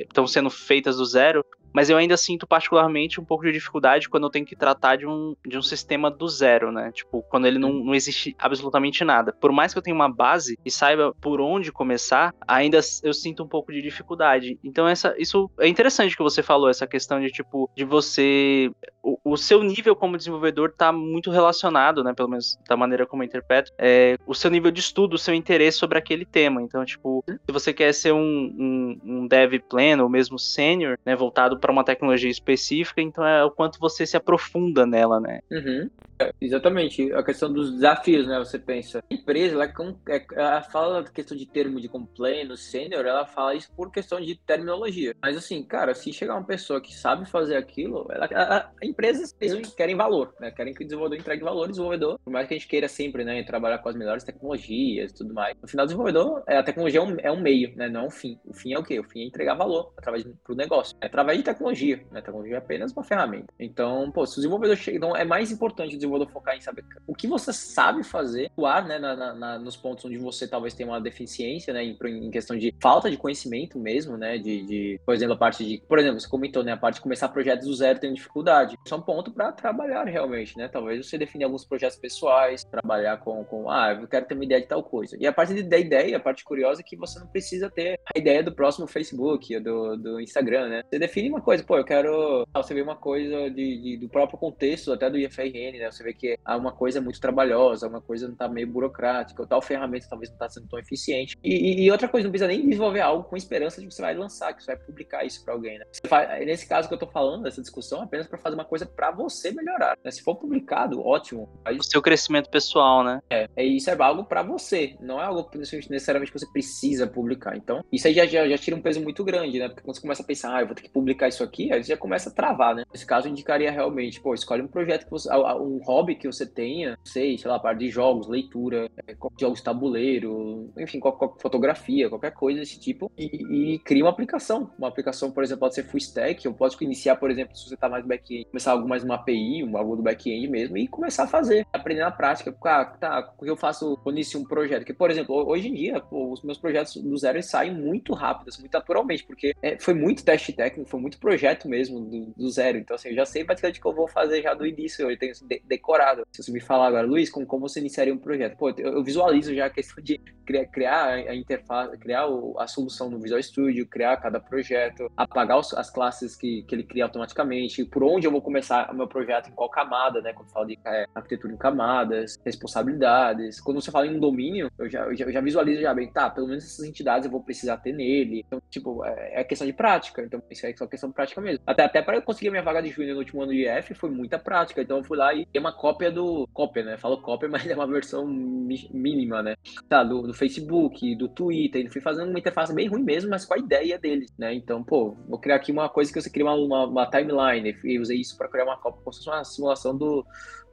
estão 0.00 0.24
é, 0.24 0.26
sendo 0.26 0.48
feitas 0.48 0.96
do 0.96 1.04
zero 1.04 1.44
mas 1.74 1.90
eu 1.90 1.96
ainda 1.96 2.16
sinto 2.16 2.46
particularmente 2.46 3.20
um 3.20 3.24
pouco 3.24 3.44
de 3.44 3.52
dificuldade 3.52 4.08
quando 4.08 4.24
eu 4.24 4.30
tenho 4.30 4.46
que 4.46 4.54
tratar 4.54 4.96
de 4.96 5.06
um, 5.06 5.34
de 5.44 5.58
um 5.58 5.62
sistema 5.62 6.08
do 6.08 6.28
zero, 6.28 6.70
né? 6.70 6.92
Tipo, 6.92 7.22
quando 7.22 7.46
ele 7.46 7.58
não, 7.58 7.72
não 7.72 7.94
existe 7.94 8.34
absolutamente 8.38 9.04
nada. 9.04 9.32
Por 9.40 9.50
mais 9.50 9.72
que 9.72 9.78
eu 9.78 9.82
tenha 9.82 9.94
uma 9.94 10.08
base 10.08 10.56
e 10.64 10.70
saiba 10.70 11.12
por 11.20 11.40
onde 11.40 11.72
começar, 11.72 12.32
ainda 12.46 12.78
eu 13.02 13.12
sinto 13.12 13.42
um 13.42 13.48
pouco 13.48 13.72
de 13.72 13.82
dificuldade. 13.82 14.56
Então, 14.62 14.86
essa, 14.86 15.14
isso 15.18 15.50
é 15.58 15.66
interessante 15.66 16.16
que 16.16 16.22
você 16.22 16.42
falou, 16.42 16.68
essa 16.68 16.86
questão 16.86 17.20
de, 17.20 17.30
tipo, 17.30 17.68
de 17.74 17.84
você. 17.84 18.70
O, 19.02 19.32
o 19.32 19.36
seu 19.36 19.62
nível 19.62 19.96
como 19.96 20.16
desenvolvedor 20.16 20.72
tá 20.72 20.92
muito 20.92 21.30
relacionado, 21.30 22.04
né? 22.04 22.14
Pelo 22.14 22.28
menos 22.28 22.56
da 22.68 22.76
maneira 22.76 23.04
como 23.04 23.22
eu 23.22 23.26
interpreto, 23.26 23.72
é, 23.76 24.16
o 24.26 24.34
seu 24.34 24.50
nível 24.50 24.70
de 24.70 24.80
estudo, 24.80 25.14
o 25.14 25.18
seu 25.18 25.34
interesse 25.34 25.78
sobre 25.78 25.98
aquele 25.98 26.24
tema. 26.24 26.62
Então, 26.62 26.84
tipo, 26.84 27.24
se 27.26 27.52
você 27.52 27.72
quer 27.72 27.92
ser 27.92 28.12
um, 28.12 28.20
um, 28.20 29.00
um 29.04 29.26
dev 29.26 29.54
pleno, 29.68 30.04
ou 30.04 30.08
mesmo 30.08 30.38
sênior, 30.38 30.98
né? 31.04 31.16
Voltado 31.16 31.58
para 31.64 31.72
uma 31.72 31.82
tecnologia 31.82 32.30
específica, 32.30 33.00
então 33.00 33.26
é 33.26 33.42
o 33.42 33.50
quanto 33.50 33.80
você 33.80 34.04
se 34.04 34.18
aprofunda 34.18 34.84
nela, 34.84 35.18
né? 35.18 35.40
Uhum. 35.50 35.88
É, 36.24 36.32
exatamente. 36.40 37.12
A 37.12 37.22
questão 37.22 37.52
dos 37.52 37.72
desafios, 37.72 38.26
né? 38.26 38.38
Você 38.38 38.58
pensa. 38.58 39.02
A 39.10 39.14
empresa, 39.14 39.54
ela, 39.54 39.64
é, 40.08 40.26
ela 40.34 40.62
fala 40.62 41.02
da 41.02 41.10
questão 41.10 41.36
de 41.36 41.46
termo 41.46 41.80
de 41.80 41.88
compliance, 41.88 42.64
sênior, 42.64 43.04
ela 43.04 43.26
fala 43.26 43.54
isso 43.54 43.70
por 43.76 43.90
questão 43.90 44.20
de 44.20 44.34
terminologia. 44.36 45.14
Mas 45.20 45.36
assim, 45.36 45.62
cara, 45.62 45.94
se 45.94 46.12
chegar 46.12 46.34
uma 46.34 46.46
pessoa 46.46 46.80
que 46.80 46.94
sabe 46.94 47.28
fazer 47.28 47.56
aquilo, 47.56 48.06
ela, 48.10 48.26
a, 48.26 48.70
a 48.82 48.86
empresas 48.86 49.34
querem 49.76 49.96
valor, 49.96 50.34
né? 50.40 50.50
Querem 50.50 50.72
que 50.72 50.82
o 50.82 50.86
desenvolvedor 50.86 51.18
entregue 51.18 51.44
valor, 51.44 51.68
desenvolvedor, 51.68 52.18
por 52.24 52.30
mais 52.30 52.48
que 52.48 52.54
a 52.54 52.56
gente 52.56 52.68
queira 52.68 52.88
sempre, 52.88 53.24
né, 53.24 53.42
trabalhar 53.42 53.78
com 53.78 53.88
as 53.88 53.96
melhores 53.96 54.24
tecnologias 54.24 55.10
e 55.10 55.14
tudo 55.14 55.34
mais. 55.34 55.56
No 55.60 55.68
final, 55.68 55.84
o 55.84 55.86
desenvolvedor, 55.86 56.42
a 56.46 56.62
tecnologia 56.62 57.00
é 57.00 57.02
um, 57.02 57.16
é 57.20 57.32
um 57.32 57.40
meio, 57.40 57.74
né? 57.76 57.88
Não 57.88 58.02
é 58.02 58.06
um 58.06 58.10
fim. 58.10 58.38
O 58.44 58.54
fim 58.54 58.72
é 58.72 58.78
o 58.78 58.82
quê? 58.82 58.98
O 58.98 59.04
fim 59.04 59.20
é 59.20 59.26
entregar 59.26 59.54
valor 59.54 59.92
através 59.96 60.24
do 60.24 60.54
negócio. 60.54 60.96
É 61.00 61.06
através 61.06 61.38
de 61.38 61.44
tecnologia. 61.44 61.96
Né? 62.10 62.20
A 62.20 62.22
tecnologia 62.22 62.54
é 62.56 62.58
apenas 62.58 62.92
uma 62.92 63.04
ferramenta. 63.04 63.52
Então, 63.58 64.10
pô, 64.10 64.26
se 64.26 64.34
o 64.34 64.36
desenvolvedor 64.36 64.76
chega. 64.76 64.96
Então, 64.96 65.16
é 65.16 65.24
mais 65.24 65.50
importante 65.50 65.94
o 65.94 65.98
desenvolvedor 65.98 66.13
focar 66.26 66.56
em 66.56 66.60
saber 66.60 66.84
o 67.06 67.14
que 67.14 67.26
você 67.26 67.52
sabe 67.52 68.02
fazer, 68.02 68.46
atuar 68.46 68.86
né, 68.86 68.98
na, 68.98 69.34
na, 69.34 69.58
nos 69.58 69.76
pontos 69.76 70.04
onde 70.04 70.18
você 70.18 70.46
talvez 70.46 70.74
tenha 70.74 70.88
uma 70.88 71.00
deficiência, 71.00 71.72
né? 71.72 71.84
Em, 71.84 71.96
em 72.04 72.30
questão 72.30 72.56
de 72.56 72.74
falta 72.80 73.10
de 73.10 73.16
conhecimento 73.16 73.78
mesmo, 73.78 74.16
né? 74.16 74.38
De, 74.38 74.62
de, 74.64 75.00
por 75.04 75.14
exemplo, 75.14 75.34
a 75.34 75.38
parte 75.38 75.64
de. 75.64 75.82
Por 75.86 75.98
exemplo, 75.98 76.20
você 76.20 76.28
comentou, 76.28 76.62
né? 76.62 76.72
A 76.72 76.76
parte 76.76 76.96
de 76.96 77.00
começar 77.00 77.28
projetos 77.28 77.66
do 77.66 77.74
zero 77.74 77.98
tem 77.98 78.12
dificuldade. 78.12 78.76
Isso 78.84 78.94
é 78.94 78.96
um 78.96 79.02
ponto 79.02 79.32
para 79.32 79.52
trabalhar 79.52 80.04
realmente, 80.04 80.56
né? 80.56 80.68
Talvez 80.68 81.06
você 81.06 81.18
definir 81.18 81.44
alguns 81.44 81.64
projetos 81.64 81.96
pessoais, 81.98 82.64
trabalhar 82.64 83.18
com, 83.18 83.44
com. 83.44 83.70
Ah, 83.70 83.96
eu 84.00 84.08
quero 84.08 84.26
ter 84.26 84.34
uma 84.34 84.44
ideia 84.44 84.60
de 84.60 84.68
tal 84.68 84.82
coisa. 84.82 85.16
E 85.18 85.26
a 85.26 85.32
parte 85.32 85.62
da 85.62 85.78
ideia, 85.78 86.16
a 86.16 86.20
parte 86.20 86.44
curiosa 86.44 86.80
é 86.80 86.84
que 86.84 86.96
você 86.96 87.18
não 87.18 87.26
precisa 87.26 87.70
ter 87.70 87.98
a 88.14 88.18
ideia 88.18 88.42
do 88.42 88.54
próximo 88.54 88.86
Facebook, 88.86 89.58
do, 89.60 89.96
do 89.96 90.20
Instagram, 90.20 90.68
né? 90.68 90.82
Você 90.88 90.98
define 90.98 91.28
uma 91.28 91.40
coisa, 91.40 91.64
pô, 91.64 91.76
eu 91.76 91.84
quero. 91.84 92.46
Você 92.54 92.74
vê 92.74 92.82
uma 92.82 92.96
coisa 92.96 93.50
de, 93.50 93.80
de, 93.80 93.96
do 93.98 94.08
próprio 94.08 94.38
contexto, 94.38 94.92
até 94.92 95.10
do 95.10 95.18
IFRN, 95.18 95.78
né? 95.78 95.90
Você 95.94 96.02
vê 96.02 96.12
que 96.12 96.38
é 96.46 96.56
uma 96.56 96.72
coisa 96.72 97.00
muito 97.00 97.20
trabalhosa, 97.20 97.88
uma 97.88 98.00
coisa 98.00 98.28
não 98.28 98.34
tá 98.34 98.48
meio 98.48 98.66
burocrática, 98.66 99.40
ou 99.40 99.48
tal 99.48 99.62
ferramenta 99.62 100.06
talvez 100.08 100.30
não 100.30 100.36
tá 100.36 100.48
sendo 100.48 100.68
tão 100.68 100.78
eficiente. 100.78 101.36
E, 101.42 101.84
e, 101.84 101.90
outra 101.90 102.08
coisa, 102.08 102.26
não 102.26 102.30
precisa 102.30 102.48
nem 102.48 102.62
desenvolver 102.62 103.00
algo 103.00 103.24
com 103.24 103.36
esperança 103.36 103.80
de 103.80 103.86
que 103.86 103.94
você 103.94 104.02
vai 104.02 104.14
lançar, 104.14 104.52
que 104.54 104.62
você 104.62 104.74
vai 104.74 104.84
publicar 104.84 105.24
isso 105.24 105.44
para 105.44 105.54
alguém, 105.54 105.78
né? 105.78 105.84
Faz, 106.06 106.46
nesse 106.46 106.66
caso 106.68 106.88
que 106.88 106.94
eu 106.94 106.98
tô 106.98 107.06
falando, 107.06 107.46
essa 107.46 107.60
discussão, 107.60 108.00
é 108.00 108.04
apenas 108.04 108.26
para 108.26 108.38
fazer 108.38 108.54
uma 108.54 108.64
coisa 108.64 108.86
para 108.86 109.10
você 109.10 109.50
melhorar. 109.50 109.96
Né? 110.02 110.10
Se 110.10 110.22
for 110.22 110.36
publicado, 110.36 111.04
ótimo. 111.04 111.48
O 111.66 111.82
seu 111.82 112.02
crescimento 112.02 112.50
pessoal, 112.50 113.04
né? 113.04 113.20
É, 113.30 113.48
é 113.56 113.64
isso 113.64 113.90
é 113.90 113.96
algo 114.02 114.24
para 114.24 114.42
você, 114.42 114.96
não 115.00 115.20
é 115.20 115.24
algo 115.24 115.48
necessariamente 115.54 116.32
que 116.32 116.38
você 116.38 116.50
precisa 116.52 117.06
publicar. 117.06 117.56
Então, 117.56 117.84
isso 117.92 118.06
aí 118.06 118.14
já, 118.14 118.26
já, 118.26 118.48
já 118.48 118.58
tira 118.58 118.76
um 118.76 118.82
peso 118.82 119.00
muito 119.00 119.24
grande, 119.24 119.58
né? 119.58 119.68
Porque 119.68 119.82
quando 119.82 119.96
você 119.96 120.02
começa 120.02 120.22
a 120.22 120.26
pensar, 120.26 120.54
ah, 120.54 120.60
eu 120.60 120.66
vou 120.66 120.74
ter 120.74 120.82
que 120.82 120.90
publicar 120.90 121.28
isso 121.28 121.42
aqui, 121.42 121.72
aí 121.72 121.82
você 121.82 121.90
já 121.90 121.96
começa 121.96 122.30
a 122.30 122.32
travar, 122.32 122.74
né? 122.74 122.84
Nesse 122.92 123.06
caso, 123.06 123.26
eu 123.26 123.32
indicaria 123.32 123.70
realmente, 123.70 124.20
pô, 124.20 124.34
escolhe 124.34 124.62
um 124.62 124.68
projeto 124.68 125.04
que 125.04 125.10
você, 125.10 125.28
um 125.32 125.80
hobby 125.84 126.14
que 126.14 126.26
você 126.26 126.46
tenha, 126.46 126.98
sei, 127.04 127.38
sei 127.38 127.50
lá, 127.50 127.58
parte 127.58 127.80
de 127.80 127.88
jogos, 127.90 128.28
leitura, 128.28 128.90
é, 129.06 129.16
jogos 129.38 129.60
tabuleiro, 129.60 130.72
enfim, 130.78 131.00
fotografia, 131.40 132.08
qualquer 132.08 132.32
coisa 132.32 132.60
desse 132.60 132.78
tipo, 132.78 133.10
e, 133.16 133.74
e 133.74 133.78
cria 133.80 134.04
uma 134.04 134.10
aplicação. 134.10 134.70
Uma 134.78 134.88
aplicação, 134.88 135.30
por 135.30 135.42
exemplo, 135.42 135.60
pode 135.60 135.74
ser 135.74 135.84
full 135.84 135.98
stack, 135.98 136.46
ou 136.46 136.54
pode 136.54 136.76
iniciar, 136.80 137.16
por 137.16 137.30
exemplo, 137.30 137.56
se 137.56 137.68
você 137.68 137.76
tá 137.76 137.88
mais 137.88 138.04
back-end, 138.04 138.46
começar 138.46 138.72
algo 138.72 138.88
mais 138.88 139.04
uma 139.04 139.14
API, 139.14 139.62
algo 139.74 139.96
do 139.96 140.02
back-end 140.02 140.48
mesmo, 140.48 140.76
e 140.76 140.88
começar 140.88 141.24
a 141.24 141.28
fazer, 141.28 141.66
aprender 141.72 142.00
na 142.00 142.10
prática. 142.10 142.54
Ah, 142.64 142.84
tá, 142.84 143.32
o 143.38 143.44
que 143.44 143.50
eu 143.50 143.56
faço 143.56 143.96
quando 144.02 144.16
inicio 144.16 144.40
um 144.40 144.44
projeto? 144.44 144.84
Que, 144.84 144.92
por 144.92 145.10
exemplo, 145.10 145.34
hoje 145.48 145.68
em 145.68 145.74
dia, 145.74 146.00
pô, 146.00 146.32
os 146.32 146.42
meus 146.42 146.58
projetos 146.58 146.96
do 146.96 147.16
zero 147.16 147.42
saem 147.42 147.74
muito 147.74 148.12
rápido, 148.14 148.48
assim, 148.48 148.62
muito 148.62 148.72
naturalmente, 148.72 149.24
porque 149.24 149.54
é, 149.62 149.78
foi 149.78 149.94
muito 149.94 150.24
teste 150.24 150.52
técnico, 150.52 150.88
foi 150.88 151.00
muito 151.00 151.18
projeto 151.18 151.68
mesmo 151.68 152.00
do, 152.00 152.32
do 152.36 152.50
zero. 152.50 152.78
Então, 152.78 152.94
assim, 152.94 153.10
eu 153.10 153.14
já 153.14 153.24
sei 153.24 153.44
basicamente 153.44 153.78
o 153.78 153.82
que 153.82 153.88
eu 153.88 153.94
vou 153.94 154.08
fazer 154.08 154.42
já 154.42 154.54
do 154.54 154.66
início, 154.66 155.10
eu 155.10 155.18
tenho 155.18 155.32
isso 155.32 155.46
decorado. 155.74 156.26
Se 156.32 156.42
você 156.42 156.52
me 156.52 156.60
falar 156.60 156.88
agora, 156.88 157.06
Luiz, 157.06 157.30
como, 157.30 157.46
como 157.46 157.68
você 157.68 157.80
iniciaria 157.80 158.14
um 158.14 158.18
projeto? 158.18 158.56
Pô, 158.56 158.70
eu, 158.70 158.94
eu 158.94 159.04
visualizo 159.04 159.54
já 159.54 159.66
a 159.66 159.70
questão 159.70 160.02
de 160.02 160.20
criar, 160.44 160.66
criar 160.66 161.04
a 161.06 161.34
interface, 161.34 161.96
criar 161.98 162.26
o, 162.26 162.58
a 162.58 162.66
solução 162.66 163.10
no 163.10 163.18
Visual 163.18 163.42
Studio, 163.42 163.86
criar 163.86 164.16
cada 164.18 164.38
projeto, 164.38 165.10
apagar 165.16 165.58
os, 165.58 165.72
as 165.74 165.90
classes 165.90 166.36
que, 166.36 166.62
que 166.62 166.74
ele 166.74 166.84
cria 166.84 167.04
automaticamente, 167.04 167.84
por 167.84 168.02
onde 168.04 168.26
eu 168.26 168.30
vou 168.30 168.40
começar 168.40 168.90
o 168.90 168.94
meu 168.94 169.08
projeto, 169.08 169.48
em 169.48 169.52
qual 169.52 169.68
camada, 169.68 170.20
né? 170.20 170.32
Quando 170.32 170.50
fala 170.50 170.66
de 170.66 170.78
é, 170.84 171.06
arquitetura 171.14 171.52
em 171.52 171.56
camadas, 171.56 172.38
responsabilidades. 172.44 173.60
Quando 173.60 173.80
você 173.80 173.90
fala 173.90 174.06
em 174.06 174.16
um 174.16 174.20
domínio, 174.20 174.70
eu 174.78 174.88
já, 174.88 175.00
eu 175.04 175.16
já, 175.16 175.24
eu 175.24 175.32
já 175.32 175.40
visualizo 175.40 175.80
já 175.80 175.94
bem, 175.94 176.10
tá, 176.10 176.30
pelo 176.30 176.48
menos 176.48 176.64
essas 176.64 176.84
entidades 176.84 177.26
eu 177.26 177.32
vou 177.32 177.42
precisar 177.42 177.78
ter 177.78 177.92
nele. 177.92 178.44
Então, 178.46 178.62
tipo, 178.70 179.04
é, 179.04 179.40
é 179.40 179.44
questão 179.44 179.66
de 179.66 179.72
prática. 179.72 180.22
Então, 180.22 180.42
isso 180.50 180.66
é 180.66 180.74
só 180.76 180.86
questão 180.86 181.08
de 181.08 181.14
prática 181.14 181.40
mesmo. 181.40 181.62
Até, 181.66 181.84
até 181.84 182.02
para 182.02 182.16
eu 182.16 182.22
conseguir 182.22 182.50
minha 182.50 182.62
vaga 182.62 182.82
de 182.82 182.90
júnior 182.90 183.14
no 183.14 183.20
último 183.20 183.42
ano 183.42 183.52
de 183.52 183.66
IF, 183.66 183.94
foi 183.94 184.10
muita 184.10 184.38
prática. 184.38 184.82
Então, 184.82 184.98
eu 184.98 185.04
fui 185.04 185.16
lá 185.16 185.34
e 185.34 185.46
uma 185.64 185.72
cópia 185.72 186.10
do. 186.10 186.46
Cópia, 186.52 186.84
né? 186.84 186.96
Falo 186.98 187.20
cópia, 187.20 187.48
mas 187.50 187.66
é 187.66 187.74
uma 187.74 187.86
versão 187.86 188.26
mínima, 188.26 189.42
né? 189.42 189.56
Tá, 189.88 190.04
do, 190.04 190.22
do 190.22 190.34
Facebook, 190.34 191.16
do 191.16 191.28
Twitter. 191.28 191.80
Ele 191.80 191.90
foi 191.90 192.02
fazendo 192.02 192.28
uma 192.28 192.38
interface 192.38 192.74
bem 192.74 192.88
ruim 192.88 193.02
mesmo, 193.02 193.30
mas 193.30 193.44
com 193.44 193.54
a 193.54 193.58
ideia 193.58 193.98
deles, 193.98 194.32
né? 194.38 194.54
Então, 194.54 194.82
pô, 194.82 195.16
vou 195.28 195.38
criar 195.38 195.56
aqui 195.56 195.72
uma 195.72 195.88
coisa 195.88 196.12
que 196.12 196.20
você 196.20 196.30
cria 196.30 196.44
uma, 196.44 196.54
uma, 196.54 196.86
uma 196.86 197.06
timeline. 197.10 197.76
E 197.84 197.98
usei 197.98 198.18
isso 198.18 198.36
para 198.36 198.48
criar 198.48 198.64
uma 198.64 198.76
cópia, 198.76 199.00
como 199.02 199.12
se 199.12 199.20
fosse 199.20 199.30
uma 199.30 199.44
simulação 199.44 199.96
do, 199.96 200.24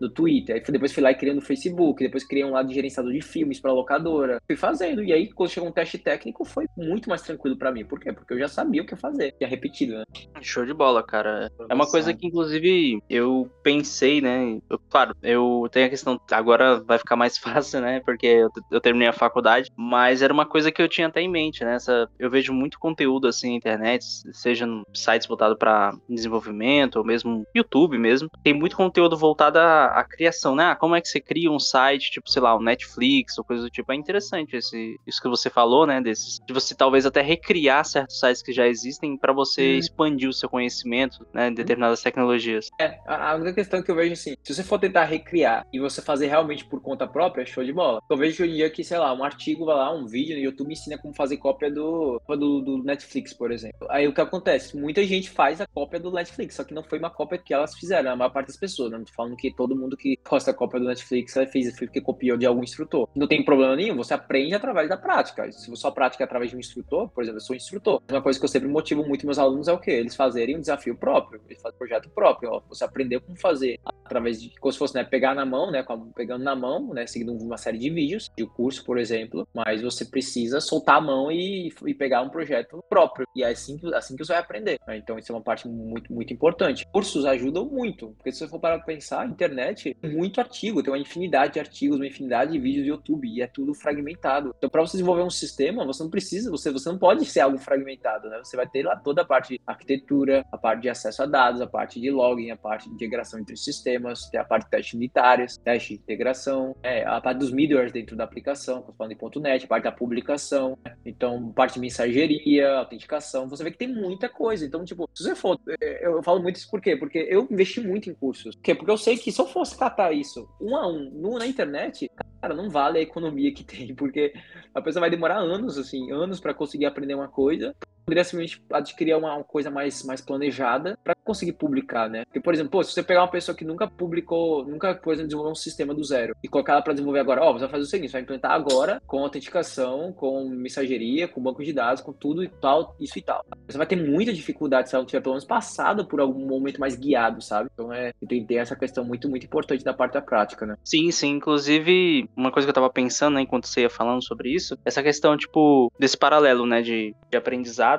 do 0.02 0.10
Twitter. 0.10 0.56
Aí 0.56 0.72
depois 0.72 0.92
fui 0.92 1.04
lá 1.04 1.12
e 1.12 1.16
criei 1.16 1.34
no 1.34 1.42
Facebook, 1.42 2.04
depois 2.04 2.26
criei 2.26 2.44
um 2.44 2.52
lado 2.52 2.68
de 2.68 2.74
gerenciador 2.74 3.14
de 3.14 3.22
filmes 3.22 3.60
para 3.60 3.72
locadora. 3.72 4.42
Fui 4.48 4.58
fazendo. 4.58 5.04
E 5.04 5.14
aí, 5.14 5.32
quando 5.32 5.50
chegou 5.50 5.70
um 5.70 5.72
teste 5.72 5.98
técnico, 5.98 6.44
foi 6.44 6.66
muito 6.76 7.08
mais 7.08 7.22
tranquilo 7.22 7.56
para 7.56 7.72
mim. 7.72 7.86
Por 7.86 8.00
quê? 8.00 8.12
Porque 8.12 8.34
eu 8.34 8.40
já 8.40 8.48
sabia 8.48 8.82
o 8.82 8.86
que 8.86 8.96
fazer. 8.96 9.34
Tinha 9.34 9.48
repetido, 9.48 9.94
né? 9.94 10.04
Show 10.42 10.66
de 10.66 10.74
bola, 10.74 11.04
cara. 11.04 11.52
É 11.70 11.74
uma 11.74 11.90
coisa 11.90 12.14
que, 12.14 12.28
inclusive, 12.28 13.00
eu 13.10 13.50
pensei, 13.64 14.20
né? 14.20 14.60
Eu, 14.70 14.81
claro, 14.90 15.16
eu 15.22 15.68
tenho 15.72 15.88
a 15.88 15.90
questão. 15.90 16.20
Agora 16.32 16.80
vai 16.82 16.98
ficar 16.98 17.16
mais 17.16 17.38
fácil, 17.40 17.82
né? 17.82 18.02
Porque 18.06 18.28
eu, 18.28 18.50
eu 18.72 18.82
terminei 18.82 19.08
a 19.08 19.14
faculdade. 19.14 19.70
Mas 19.76 20.22
era 20.22 20.34
uma 20.34 20.46
coisa 20.46 20.72
que 20.72 20.82
eu 20.82 20.90
tinha 20.90 21.08
até 21.08 21.22
em 21.22 21.30
mente, 21.30 21.64
né? 21.64 21.76
Essa, 21.76 22.10
eu 22.20 22.30
vejo 22.30 22.54
muito 22.54 22.80
conteúdo 22.80 23.28
assim 23.28 23.52
na 23.52 23.56
internet, 23.56 24.04
seja 24.34 24.66
em 24.66 24.84
sites 24.94 25.28
voltados 25.28 25.58
para 25.58 25.96
desenvolvimento, 26.10 26.98
ou 26.98 27.06
mesmo 27.06 27.46
YouTube 27.56 27.98
mesmo. 27.98 28.30
Tem 28.44 28.54
muito 28.54 28.76
conteúdo 28.76 29.18
voltado 29.18 29.60
a 29.60 29.82
a, 29.86 30.04
criação, 30.04 30.56
né? 30.56 30.66
Ah, 30.66 30.76
como 30.76 30.96
é 30.96 31.02
que 31.02 31.08
você 31.08 31.20
cria 31.20 31.52
um 31.52 31.60
site, 31.60 32.12
tipo, 32.12 32.30
sei 32.30 32.42
lá, 32.42 32.56
um 32.56 32.62
Netflix 32.62 33.38
ou 33.38 33.44
coisa 33.44 33.64
do 33.64 33.70
tipo. 33.70 33.92
É 33.92 33.96
interessante 33.96 34.56
esse, 34.56 35.00
isso 35.06 35.22
que 35.22 35.28
você 35.28 35.50
falou, 35.50 35.86
né? 35.86 36.02
Desses, 36.02 36.40
de 36.46 36.54
você 36.54 36.76
talvez 36.76 37.06
até 37.06 37.22
recriar 37.22 37.86
certos 37.86 38.20
sites 38.20 38.42
que 38.42 38.52
já 38.52 38.68
existem 38.68 39.18
para 39.18 39.34
você 39.34 39.76
hum. 39.76 39.80
expandir 39.80 40.30
o 40.30 40.34
seu 40.34 40.50
conhecimento, 40.50 41.26
né? 41.34 41.48
Em 41.48 41.54
determinadas 41.54 42.02
tecnologias. 42.02 42.70
É, 42.80 43.00
a, 43.06 43.36
única 43.36 43.54
questão 43.54 43.82
que 43.82 43.92
eu 43.92 43.96
vejo 43.96 44.14
assim, 44.14 44.36
se 44.44 44.54
você 44.54 44.64
for 44.72 44.80
tentar 44.80 45.04
recriar 45.04 45.68
e 45.74 45.82
você 45.82 46.02
fazer 46.02 46.28
realmente 46.28 46.64
por 46.64 46.82
conta 46.82 47.06
própria, 47.06 47.46
show 47.46 47.62
de 47.62 47.74
bola. 47.74 48.02
Eu 48.10 48.16
vejo 48.16 48.42
hoje 48.42 48.54
em 48.54 48.56
dia 48.56 48.70
que, 48.70 48.86
sei 48.86 48.98
lá, 48.98 49.14
um 49.14 49.22
artigo 49.22 49.66
vai 49.66 49.76
lá, 49.76 49.94
um 49.94 50.06
vídeo 50.06 50.38
no 50.38 50.42
YouTube 50.42 50.72
ensina 50.72 50.98
como 50.98 51.14
fazer 51.14 51.36
cópia 51.36 51.70
do, 51.70 52.22
do, 52.26 52.62
do 52.62 52.84
Netflix, 52.84 53.34
por 53.34 53.52
exemplo. 53.52 53.86
Aí 53.90 54.08
o 54.08 54.14
que 54.14 54.22
acontece? 54.22 54.78
Muita 54.78 55.04
gente 55.04 55.30
faz 55.30 55.60
a 55.60 55.68
cópia 55.68 56.00
do 56.00 56.10
Netflix, 56.10 56.56
só 56.56 56.64
que 56.64 56.74
não 56.74 56.84
foi 56.84 57.00
uma 57.00 57.10
cópia 57.10 57.38
que 57.38 57.54
elas 57.54 57.76
fizeram, 57.76 58.12
a 58.12 58.16
maior 58.16 58.30
parte 58.30 58.48
das 58.48 58.56
pessoas, 58.56 58.92
né? 58.92 58.98
Não 58.98 59.04
tô 59.04 59.12
falando 59.12 59.36
que 59.36 59.54
todo 59.54 59.76
mundo 59.76 59.98
que 59.98 60.18
posta 60.24 60.52
a 60.52 60.54
cópia 60.54 60.80
do 60.80 60.86
Netflix 60.86 61.34
fez 61.52 61.78
porque 61.78 62.00
copiou 62.00 62.38
de 62.38 62.46
algum 62.46 62.64
instrutor. 62.64 63.10
Não 63.14 63.28
tem 63.28 63.44
problema 63.44 63.76
nenhum, 63.76 63.98
você 63.98 64.14
aprende 64.14 64.54
através 64.54 64.88
da 64.88 64.96
prática. 64.96 65.52
Se 65.52 65.70
você 65.70 65.82
só 65.82 65.92
pratica 65.92 66.24
através 66.24 66.50
de 66.50 66.56
um 66.56 66.60
instrutor, 66.60 67.10
por 67.10 67.24
exemplo, 67.24 67.40
eu 67.40 67.44
sou 67.44 67.58
instrutor. 67.58 68.02
Uma 68.10 68.22
coisa 68.22 68.40
que 68.40 68.46
eu 68.46 68.50
sempre 68.50 68.70
motivo 68.70 69.06
muito 69.06 69.26
meus 69.26 69.38
alunos 69.38 69.68
é 69.68 69.74
o 69.74 69.80
quê? 69.80 69.92
Eles 69.92 70.16
fazerem 70.16 70.56
um 70.56 70.62
desafio 70.62 70.96
próprio, 70.96 71.42
eles 71.50 71.62
fazem 71.62 71.76
um 71.76 71.80
projeto 71.80 72.10
próprio. 72.10 72.52
Ó, 72.52 72.62
você 72.70 72.86
aprendeu 72.86 73.20
como 73.20 73.38
fazer 73.38 73.78
através 74.06 74.42
de, 74.42 74.50
como 74.62 74.72
se 74.72 74.78
fosse, 74.78 74.96
né, 74.96 75.04
pegar 75.04 75.34
na 75.34 75.46
mão, 75.46 75.72
né, 75.72 75.84
pegando 76.16 76.44
na 76.44 76.56
mão, 76.56 76.94
né, 76.94 77.06
seguindo 77.08 77.34
uma 77.34 77.58
série 77.58 77.80
de 77.80 77.90
vídeos, 77.90 78.32
de 78.38 78.46
curso, 78.46 78.86
por 78.86 78.98
exemplo, 78.98 79.48
mas 79.54 79.82
você 79.82 80.06
precisa 80.06 80.62
soltar 80.62 80.98
a 80.98 81.02
mão 81.02 81.32
e, 81.32 81.74
e 81.86 81.94
pegar 81.94 82.22
um 82.22 82.30
projeto 82.30 82.84
próprio. 82.88 83.26
E 83.36 83.44
é 83.44 83.50
assim 83.50 83.78
que, 83.78 83.94
assim 83.94 84.16
que 84.16 84.24
você 84.24 84.34
vai 84.34 84.42
aprender. 84.42 84.80
Né? 84.88 84.98
Então, 84.98 85.18
isso 85.18 85.32
é 85.32 85.36
uma 85.36 85.42
parte 85.42 85.68
muito, 85.68 86.14
muito 86.14 86.32
importante. 86.32 86.86
Cursos 86.92 87.26
ajudam 87.26 87.66
muito, 87.66 88.10
porque 88.18 88.32
se 88.32 88.40
você 88.40 88.48
for 88.48 88.60
para 88.60 88.80
pensar, 88.80 89.22
a 89.22 89.26
internet 89.26 89.98
muito 90.04 90.40
artigo, 90.40 90.84
tem 90.84 90.94
uma 90.94 91.00
infinidade 91.00 91.54
de 91.54 91.60
artigos, 91.60 91.98
uma 91.98 92.08
infinidade 92.08 92.52
de 92.52 92.60
vídeos 92.60 92.86
do 92.86 92.90
YouTube 92.90 93.28
e 93.28 93.42
é 93.42 93.48
tudo 93.48 93.74
fragmentado. 93.74 94.54
Então, 94.58 94.70
para 94.70 94.82
você 94.82 94.94
desenvolver 94.94 95.24
um 95.24 95.30
sistema, 95.30 95.86
você 95.86 96.04
não 96.04 96.10
precisa, 96.10 96.52
você, 96.52 96.72
você 96.72 96.90
não 96.90 96.98
pode 96.98 97.26
ser 97.26 97.40
algo 97.40 97.58
fragmentado, 97.58 98.30
né? 98.30 98.40
Você 98.44 98.56
vai 98.56 98.68
ter 98.68 98.84
lá 98.84 98.96
toda 98.96 99.24
a 99.24 99.26
parte 99.26 99.54
de 99.56 99.62
arquitetura, 99.66 100.46
a 100.52 100.58
parte 100.58 100.84
de 100.84 100.90
acesso 100.90 101.24
a 101.24 101.26
dados, 101.26 101.62
a 101.62 101.68
parte 101.68 102.00
de 102.00 102.12
login, 102.12 102.52
a 102.52 102.58
parte 102.58 102.88
de 102.88 102.96
integração 102.96 103.40
entre 103.40 103.56
sistemas, 103.58 104.30
tem 104.30 104.40
a 104.40 104.44
parte 104.52 104.66
de 104.66 104.70
testes 104.70 104.94
unitários, 104.94 105.58
teste 105.58 105.96
de 105.96 106.02
integração, 106.02 106.76
é, 106.84 107.06
a 107.06 107.22
parte 107.22 107.38
dos 107.38 107.52
middlewares 107.52 107.94
dentro 107.94 108.18
da 108.18 108.26
aplicação, 108.26 108.84
falando 108.98 109.16
.NET, 109.40 109.64
a 109.64 109.68
parte 109.68 109.84
da 109.86 109.92
publicação, 109.94 110.78
né? 110.84 110.98
então 111.06 111.52
parte 111.54 111.76
de 111.76 111.80
mensageria, 111.80 112.74
autenticação, 112.74 113.48
você 113.48 113.64
vê 113.64 113.72
que 113.72 113.78
tem 113.78 113.88
muita 113.88 114.28
coisa. 114.28 114.66
Então, 114.66 114.84
tipo, 114.84 115.10
se 115.14 115.24
você 115.24 115.36
for, 115.36 115.58
é, 115.82 116.06
eu, 116.06 116.18
eu 116.18 116.24
falo 116.24 116.42
muito 116.42 116.58
isso 116.58 116.70
por 116.70 116.82
quê? 116.82 116.98
Porque 116.98 117.18
eu 117.30 117.48
investi 117.50 117.80
muito 117.80 118.10
em 118.10 118.14
cursos. 118.14 118.54
Por 118.56 118.62
quê? 118.62 118.76
Porque 118.76 118.92
eu 118.92 118.98
sei 118.98 119.18
que 119.18 119.32
se 119.32 119.40
eu 119.40 119.48
fosse 119.48 119.76
isso 120.14 120.32
isso 120.32 120.50
um 120.60 120.76
a 120.76 120.88
um 120.88 121.10
no, 121.12 121.38
na 121.38 121.48
internet, 121.48 122.10
cara, 122.42 122.54
não 122.54 122.70
vale 122.70 122.98
a 123.00 123.02
economia 123.02 123.54
que 123.54 123.64
tem, 123.64 123.94
porque 123.96 124.34
a 124.74 124.82
pessoa 124.82 125.02
vai 125.02 125.10
demorar 125.10 125.38
anos, 125.38 125.78
assim, 125.78 126.12
anos 126.12 126.40
para 126.40 126.54
conseguir 126.54 126.86
aprender 126.86 127.16
uma 127.16 127.28
coisa, 127.28 127.74
poderia 128.06 128.24
simplesmente 128.24 128.64
adquirir 128.72 129.16
uma 129.16 129.44
coisa 129.44 129.70
mais, 129.70 130.04
mais 130.04 130.22
planejada 130.22 130.98
para 131.04 131.16
conseguir 131.24 131.54
publicar, 131.54 132.10
né? 132.10 132.26
Porque, 132.26 132.40
por 132.40 132.54
exemplo, 132.54 132.72
pô, 132.72 132.84
se 132.84 132.94
você 132.94 133.04
pegar 133.04 133.22
uma 133.22 133.32
pessoa 133.32 133.56
que 133.56 133.66
nunca 133.66 133.88
publicou, 133.88 134.66
nunca, 134.66 134.96
por 134.96 135.14
exemplo, 135.14 135.28
desenvolveu 135.28 135.52
um 135.52 135.56
sistema 135.56 135.94
do 135.94 136.04
zero 136.04 136.36
e 136.44 136.48
colocar 136.48 136.74
ela 136.74 136.82
para 136.82 136.94
desenvolver 136.94 137.20
agora, 137.20 137.42
ó, 137.44 137.54
você 137.54 137.62
vai 137.62 137.70
fazer 137.70 137.84
o 137.84 137.88
seguinte, 137.88 138.10
você 138.10 138.14
vai 138.14 138.22
implementar 138.22 138.52
agora 138.52 139.02
com 139.06 139.20
autenticação, 139.20 140.12
com 140.14 140.50
mensageria, 140.50 141.28
com 141.28 141.42
banco 141.42 141.64
de 141.64 141.74
dados, 141.74 142.02
com 142.02 142.14
tudo 142.14 142.44
e 142.44 142.48
tal, 142.48 142.96
isso 143.00 143.18
e 143.18 143.22
tal. 143.22 143.46
Você 143.68 143.78
vai 143.78 143.88
ter 143.88 143.96
muita 143.96 144.34
dificuldade 144.34 144.90
se 144.90 144.96
ela 144.96 145.04
não 145.04 145.08
tiver 145.08 145.22
pelo 145.22 145.36
menos 145.36 145.46
passado 145.46 146.06
por 146.06 146.20
algum 146.20 146.46
momento 146.46 146.80
mais 146.80 146.96
guiado, 146.96 147.42
sabe? 147.42 147.70
Então 147.74 147.94
é, 147.94 148.12
tem 148.28 148.46
essa 148.58 148.76
questão 148.76 149.04
muito, 149.04 149.30
muito 149.30 149.46
importante 149.46 149.84
da 149.84 149.94
parte 149.94 150.14
da 150.14 150.22
prática, 150.22 150.66
né? 150.66 150.76
Sim, 150.84 151.12
sim. 151.12 151.32
Inclusive, 151.32 152.30
uma 152.36 152.52
coisa 152.52 152.66
que 152.66 152.70
eu 152.70 152.76
tava 152.76 152.90
pensando, 152.90 153.36
né, 153.36 153.42
enquanto 153.42 153.68
você 153.68 153.82
ia 153.82 153.90
falando 153.90 154.24
sobre 154.24 154.50
isso, 154.50 154.78
essa 154.84 155.02
questão, 155.04 155.38
tipo, 155.38 155.92
desse 155.98 156.18
paralelo, 156.18 156.66
né, 156.66 156.82
de, 156.82 157.16
de 157.30 157.38
aprendizado 157.38 157.91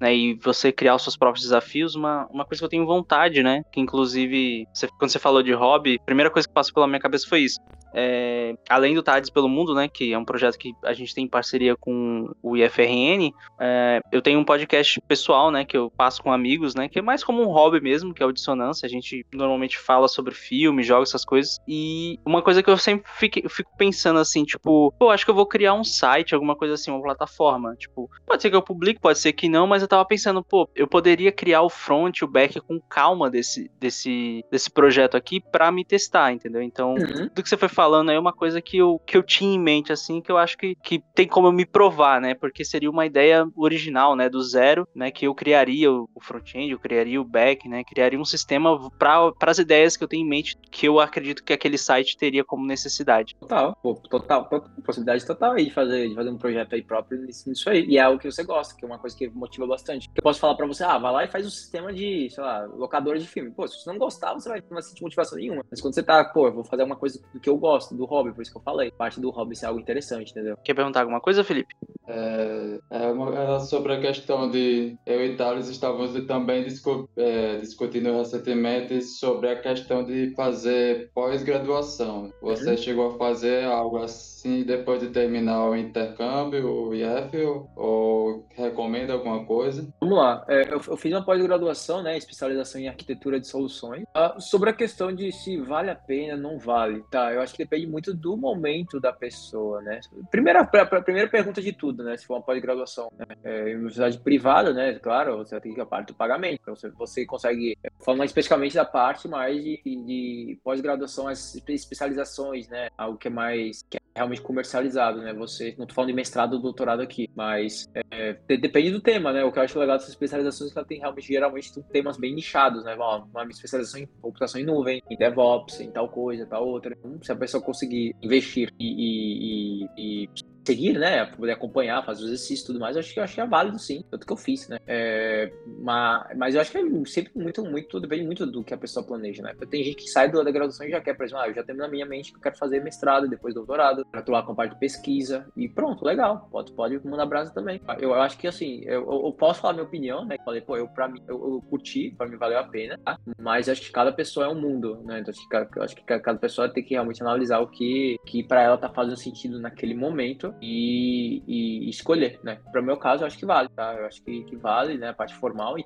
né, 0.00 0.14
e 0.14 0.34
você 0.42 0.72
criar 0.72 0.94
os 0.94 1.02
seus 1.02 1.16
próprios 1.16 1.44
desafios, 1.44 1.94
uma, 1.94 2.26
uma 2.30 2.44
coisa 2.44 2.60
que 2.60 2.64
eu 2.64 2.68
tenho 2.68 2.86
vontade, 2.86 3.42
né, 3.42 3.62
que 3.70 3.80
inclusive, 3.80 4.66
você, 4.72 4.88
quando 4.98 5.10
você 5.10 5.18
falou 5.18 5.42
de 5.42 5.52
hobby, 5.52 5.98
a 6.00 6.04
primeira 6.04 6.30
coisa 6.30 6.48
que 6.48 6.54
passou 6.54 6.74
pela 6.74 6.86
minha 6.86 7.00
cabeça 7.00 7.26
foi 7.28 7.40
isso, 7.40 7.58
é, 7.94 8.54
além 8.68 8.94
do 8.94 9.02
Tardes 9.02 9.30
pelo 9.30 9.48
Mundo, 9.48 9.74
né, 9.74 9.88
que 9.88 10.12
é 10.12 10.18
um 10.18 10.24
projeto 10.24 10.58
que 10.58 10.72
a 10.84 10.92
gente 10.92 11.14
tem 11.14 11.24
em 11.24 11.28
parceria 11.28 11.76
com 11.76 12.32
o 12.42 12.56
IFRN, 12.56 13.32
é, 13.58 14.00
eu 14.12 14.22
tenho 14.22 14.38
um 14.38 14.44
podcast 14.44 15.00
pessoal, 15.02 15.50
né, 15.50 15.64
que 15.64 15.76
eu 15.76 15.90
passo 15.90 16.22
com 16.22 16.32
amigos, 16.32 16.74
né, 16.74 16.88
que 16.88 16.98
é 16.98 17.02
mais 17.02 17.24
como 17.24 17.42
um 17.42 17.46
hobby 17.46 17.80
mesmo, 17.80 18.14
que 18.14 18.22
é 18.22 18.26
o 18.26 18.32
Dissonância. 18.32 18.86
A 18.86 18.88
gente 18.88 19.26
normalmente 19.32 19.78
fala 19.78 20.08
sobre 20.08 20.34
filme, 20.34 20.82
jogos, 20.82 21.10
essas 21.10 21.24
coisas. 21.24 21.58
E 21.66 22.18
uma 22.24 22.42
coisa 22.42 22.62
que 22.62 22.70
eu 22.70 22.76
sempre 22.76 23.10
fico, 23.16 23.40
eu 23.40 23.50
fico 23.50 23.70
pensando 23.76 24.18
assim, 24.18 24.44
tipo, 24.44 24.92
pô, 24.98 25.10
acho 25.10 25.24
que 25.24 25.30
eu 25.30 25.34
vou 25.34 25.46
criar 25.46 25.74
um 25.74 25.84
site, 25.84 26.34
alguma 26.34 26.56
coisa 26.56 26.74
assim, 26.74 26.90
uma 26.90 27.02
plataforma. 27.02 27.74
Tipo, 27.76 28.10
pode 28.26 28.42
ser 28.42 28.50
que 28.50 28.56
eu 28.56 28.62
publique, 28.62 29.00
pode 29.00 29.18
ser 29.18 29.32
que 29.32 29.48
não, 29.48 29.66
mas 29.66 29.82
eu 29.82 29.88
tava 29.88 30.04
pensando, 30.04 30.42
pô, 30.42 30.68
eu 30.74 30.86
poderia 30.86 31.32
criar 31.32 31.62
o 31.62 31.70
front 31.70 32.18
e 32.18 32.24
o 32.24 32.28
back 32.28 32.60
com 32.60 32.80
calma 32.80 33.30
desse, 33.30 33.70
desse, 33.78 34.44
desse 34.50 34.70
projeto 34.70 35.16
aqui 35.16 35.40
para 35.40 35.70
me 35.70 35.84
testar, 35.84 36.32
entendeu? 36.32 36.62
Então, 36.62 36.94
uhum. 36.94 37.28
do 37.34 37.42
que 37.42 37.48
você 37.48 37.56
foi 37.56 37.68
falando 37.68 37.79
aí 38.10 38.18
uma 38.18 38.32
coisa 38.32 38.60
que 38.60 38.78
eu, 38.78 39.00
que 39.06 39.16
eu 39.16 39.22
tinha 39.22 39.54
em 39.54 39.58
mente, 39.58 39.92
assim, 39.92 40.20
que 40.20 40.30
eu 40.30 40.38
acho 40.38 40.56
que, 40.56 40.74
que 40.76 41.02
tem 41.14 41.26
como 41.26 41.48
eu 41.48 41.52
me 41.52 41.64
provar, 41.64 42.20
né? 42.20 42.34
Porque 42.34 42.64
seria 42.64 42.90
uma 42.90 43.06
ideia 43.06 43.46
original, 43.56 44.14
né? 44.14 44.28
Do 44.28 44.42
zero, 44.42 44.86
né? 44.94 45.10
Que 45.10 45.26
eu 45.26 45.34
criaria 45.34 45.90
o 45.92 46.08
front-end, 46.20 46.70
eu 46.70 46.78
criaria 46.78 47.20
o 47.20 47.24
back, 47.24 47.68
né? 47.68 47.84
Criaria 47.84 48.18
um 48.18 48.24
sistema 48.24 48.90
para 48.98 49.32
as 49.46 49.58
ideias 49.58 49.96
que 49.96 50.04
eu 50.04 50.08
tenho 50.08 50.24
em 50.24 50.28
mente, 50.28 50.56
que 50.70 50.86
eu 50.86 51.00
acredito 51.00 51.42
que 51.42 51.52
aquele 51.52 51.78
site 51.78 52.16
teria 52.16 52.44
como 52.44 52.66
necessidade. 52.66 53.34
Total, 53.40 53.76
total, 54.08 54.44
total 54.44 54.70
possibilidade 54.90 55.24
total 55.26 55.52
aí 55.52 55.64
de 55.66 55.70
fazer, 55.70 56.08
de 56.08 56.14
fazer 56.14 56.30
um 56.30 56.38
projeto 56.38 56.74
aí 56.74 56.82
próprio 56.82 57.20
nisso 57.20 57.70
aí. 57.70 57.84
E 57.86 57.96
é 57.96 58.00
algo 58.00 58.18
que 58.18 58.30
você 58.30 58.42
gosta, 58.42 58.74
que 58.74 58.84
é 58.84 58.88
uma 58.88 58.98
coisa 58.98 59.16
que 59.16 59.28
motiva 59.28 59.66
bastante. 59.66 60.10
Eu 60.14 60.22
posso 60.22 60.40
falar 60.40 60.54
para 60.54 60.66
você, 60.66 60.84
ah, 60.84 60.98
vai 60.98 61.12
lá 61.12 61.24
e 61.24 61.28
faz 61.28 61.46
um 61.46 61.50
sistema 61.50 61.92
de, 61.92 62.28
sei 62.30 62.42
lá, 62.42 62.64
locadora 62.66 63.18
de 63.18 63.26
filme. 63.26 63.50
Pô, 63.50 63.66
se 63.66 63.80
você 63.80 63.90
não 63.90 63.98
gostar, 63.98 64.34
você 64.34 64.48
vai, 64.48 64.60
não 64.60 64.74
vai 64.74 64.82
sentir 64.82 65.02
motivação 65.02 65.38
nenhuma. 65.38 65.64
Mas 65.70 65.80
quando 65.80 65.94
você 65.94 66.02
tá, 66.02 66.24
pô, 66.24 66.50
vou 66.50 66.64
fazer 66.64 66.82
uma 66.82 66.96
coisa 66.96 67.20
que 67.40 67.48
eu 67.48 67.56
gosto, 67.56 67.69
gosto 67.70 67.94
do 67.94 68.04
hobby, 68.04 68.32
por 68.32 68.42
isso 68.42 68.50
que 68.50 68.58
eu 68.58 68.62
falei. 68.62 68.90
Parte 68.90 69.20
do 69.20 69.30
hobby 69.30 69.56
ser 69.56 69.66
algo 69.66 69.80
interessante, 69.80 70.32
entendeu? 70.32 70.56
Quer 70.64 70.74
perguntar 70.74 71.00
alguma 71.00 71.20
coisa, 71.20 71.44
Felipe? 71.44 71.74
É, 72.06 72.78
é, 72.90 73.06
uma, 73.06 73.56
é 73.56 73.60
sobre 73.60 73.92
a 73.92 74.00
questão 74.00 74.50
de 74.50 74.96
eu 75.06 75.24
e 75.24 75.36
Thales 75.36 75.68
estávamos 75.68 76.12
também 76.26 76.64
discu 76.64 77.08
é, 77.16 77.58
discutindo 77.58 78.12
recentemente 78.12 79.00
sobre 79.02 79.48
a 79.48 79.60
questão 79.60 80.04
de 80.04 80.34
fazer 80.34 81.10
pós-graduação. 81.14 82.32
Você 82.42 82.70
uhum. 82.70 82.76
chegou 82.76 83.08
a 83.08 83.18
fazer 83.18 83.64
algo 83.64 83.98
assim 83.98 84.64
depois 84.64 85.00
de 85.00 85.08
terminar 85.08 85.68
o 85.68 85.76
intercâmbio, 85.76 86.66
o 86.66 86.94
IF, 86.94 87.36
ou, 87.44 87.70
ou 87.76 88.46
recomenda 88.56 89.12
alguma 89.12 89.44
coisa? 89.44 89.88
Vamos 90.00 90.18
lá. 90.18 90.44
É, 90.48 90.62
eu, 90.62 90.80
eu, 90.88 90.96
fiz 90.96 91.12
uma 91.12 91.24
pós-graduação, 91.24 92.02
né, 92.02 92.16
especialização 92.16 92.80
em 92.80 92.88
arquitetura 92.88 93.38
de 93.38 93.46
soluções. 93.46 94.02
Uh, 94.16 94.40
sobre 94.40 94.70
a 94.70 94.72
questão 94.72 95.14
de 95.14 95.30
se 95.30 95.58
vale 95.58 95.90
a 95.90 95.94
pena, 95.94 96.36
não 96.36 96.58
vale. 96.58 97.04
Tá, 97.10 97.32
eu 97.32 97.40
acho 97.40 97.54
que 97.54 97.59
depende 97.60 97.86
muito 97.86 98.12
do 98.12 98.36
momento 98.36 98.98
da 98.98 99.12
pessoa, 99.12 99.80
né? 99.82 100.00
Primeira, 100.30 100.60
a, 100.60 100.82
a 100.82 101.02
primeira 101.02 101.28
pergunta 101.28 101.60
de 101.60 101.72
tudo 101.72 102.00
né? 102.02 102.16
Se 102.16 102.26
for 102.26 102.34
uma 102.34 102.42
pós-graduação. 102.42 103.12
Né? 103.18 103.26
É, 103.44 103.74
universidade 103.74 104.18
privada, 104.18 104.72
né? 104.72 104.94
Claro, 104.94 105.38
você 105.38 105.60
tem 105.60 105.74
que 105.74 105.80
a 105.80 105.86
parte 105.86 106.08
do 106.08 106.14
pagamento. 106.14 106.60
Então, 106.62 106.74
você, 106.74 106.88
você 106.90 107.26
consegue, 107.26 107.76
falando 108.04 108.24
especificamente 108.24 108.74
da 108.74 108.84
parte 108.84 109.28
mais 109.28 109.62
de, 109.62 109.80
de 109.84 110.58
pós-graduação, 110.62 111.28
as 111.28 111.54
especializações, 111.68 112.68
né? 112.68 112.88
Algo 112.96 113.18
que 113.18 113.28
é 113.28 113.30
mais 113.30 113.82
que 113.88 113.96
é 113.96 114.00
realmente 114.14 114.42
comercializado, 114.42 115.20
né? 115.20 115.32
Você, 115.34 115.74
não 115.78 115.86
tô 115.86 115.94
falando 115.94 116.10
de 116.10 116.16
mestrado 116.16 116.54
ou 116.54 116.60
doutorado 116.60 117.00
aqui, 117.00 117.28
mas 117.34 117.88
é, 117.94 118.34
depende 118.56 118.90
do 118.90 119.00
tema, 119.00 119.32
né? 119.32 119.44
O 119.44 119.52
que 119.52 119.58
eu 119.58 119.62
acho 119.62 119.78
legal 119.78 119.96
dessas 119.96 120.10
especializações 120.10 120.70
é 120.70 120.72
que 120.72 120.78
ela 120.78 120.86
tem 120.86 120.98
realmente, 120.98 121.26
geralmente, 121.26 121.82
temas 121.84 122.16
bem 122.16 122.34
nichados, 122.34 122.84
né? 122.84 122.94
Uma 122.94 123.44
especialização 123.48 124.00
em 124.00 124.06
computação 124.20 124.60
em 124.60 124.64
nuvem, 124.64 125.02
em 125.08 125.16
DevOps, 125.16 125.80
em 125.80 125.90
tal 125.90 126.08
coisa, 126.08 126.46
tal 126.46 126.66
outra. 126.66 126.96
Então, 126.98 127.18
se 127.22 127.32
a 127.32 127.34
conseguir 127.58 128.14
investir 128.22 128.72
e, 128.78 128.86
e, 128.86 129.88
e, 129.96 130.24
e 130.24 130.28
seguir, 130.70 130.98
né? 130.98 131.26
Poder 131.26 131.52
acompanhar, 131.52 132.04
fazer 132.04 132.20
os 132.20 132.26
exercícios 132.26 132.62
e 132.62 132.66
tudo 132.66 132.80
mais, 132.80 132.94
eu 132.94 133.00
acho 133.00 133.12
que 133.12 133.18
eu 133.18 133.24
achei 133.24 133.44
válido 133.46 133.78
sim, 133.78 134.04
tanto 134.10 134.26
que 134.26 134.32
eu 134.32 134.36
fiz, 134.36 134.68
né? 134.68 134.78
É, 134.86 135.52
mas, 135.78 136.36
mas 136.36 136.54
eu 136.54 136.60
acho 136.60 136.70
que 136.70 136.78
é 136.78 137.04
sempre 137.06 137.32
muito, 137.34 137.64
muito, 137.64 138.00
depende 138.00 138.24
muito 138.24 138.46
do 138.46 138.62
que 138.62 138.72
a 138.72 138.78
pessoa 138.78 139.04
planeja, 139.04 139.42
né? 139.42 139.54
Tem 139.68 139.82
gente 139.82 139.96
que 139.96 140.08
sai 140.08 140.30
da 140.30 140.50
graduação 140.50 140.86
e 140.86 140.90
já 140.90 141.00
quer, 141.00 141.14
por 141.14 141.24
exemplo, 141.24 141.42
ah, 141.42 141.48
eu 141.48 141.54
já 141.54 141.62
tenho 141.62 141.78
na 141.78 141.88
minha 141.88 142.06
mente 142.06 142.30
que 142.30 142.38
eu 142.38 142.42
quero 142.42 142.56
fazer 142.56 142.82
mestrado, 142.82 143.28
depois 143.28 143.54
doutorado, 143.54 144.06
para 144.06 144.20
atuar 144.20 144.44
com 144.44 144.54
parte 144.54 144.74
de 144.74 144.80
pesquisa, 144.80 145.46
e 145.56 145.68
pronto, 145.68 146.04
legal, 146.04 146.48
pode, 146.50 146.72
pode 146.72 147.06
mandar 147.06 147.26
brasa 147.26 147.52
também. 147.52 147.80
Eu, 147.98 148.10
eu 148.10 148.22
acho 148.22 148.38
que 148.38 148.46
assim, 148.46 148.82
eu, 148.84 149.02
eu, 149.02 149.32
posso 149.32 149.60
falar 149.60 149.74
minha 149.74 149.86
opinião, 149.86 150.24
né? 150.24 150.36
Falei, 150.44 150.60
pô, 150.60 150.76
eu 150.76 150.88
pra 150.88 151.08
mim, 151.08 151.20
eu, 151.28 151.36
eu 151.36 151.64
curti, 151.68 152.14
pra 152.16 152.26
mim 152.28 152.36
valeu 152.36 152.58
a 152.58 152.64
pena, 152.64 152.98
tá? 153.04 153.18
Mas 153.38 153.68
acho 153.68 153.82
que 153.82 153.92
cada 153.92 154.12
pessoa 154.12 154.46
é 154.46 154.48
um 154.48 154.60
mundo, 154.60 155.02
né? 155.04 155.20
Então 155.20 155.32
acho 155.32 155.48
que, 155.48 155.80
acho 155.80 155.96
que 155.96 156.02
cada 156.02 156.38
pessoa 156.38 156.68
tem 156.68 156.84
que 156.84 156.94
realmente 156.94 157.22
analisar 157.22 157.60
o 157.60 157.66
que, 157.66 158.16
que 158.26 158.42
para 158.42 158.62
ela 158.62 158.78
tá 158.78 158.88
fazendo 158.88 159.16
sentido 159.16 159.58
naquele 159.58 159.94
momento 159.94 160.54
e, 160.60 161.42
e 161.46 161.90
escolher, 161.90 162.38
né? 162.42 162.58
Para 162.70 162.80
o 162.80 162.84
meu 162.84 162.96
caso, 162.96 163.22
eu 163.22 163.26
acho 163.26 163.38
que 163.38 163.46
vale, 163.46 163.68
tá? 163.70 163.94
Eu 163.94 164.06
acho 164.06 164.22
que, 164.22 164.44
que 164.44 164.56
vale, 164.56 164.98
né? 164.98 165.08
A 165.08 165.14
parte 165.14 165.34
formal 165.34 165.78
e 165.78 165.84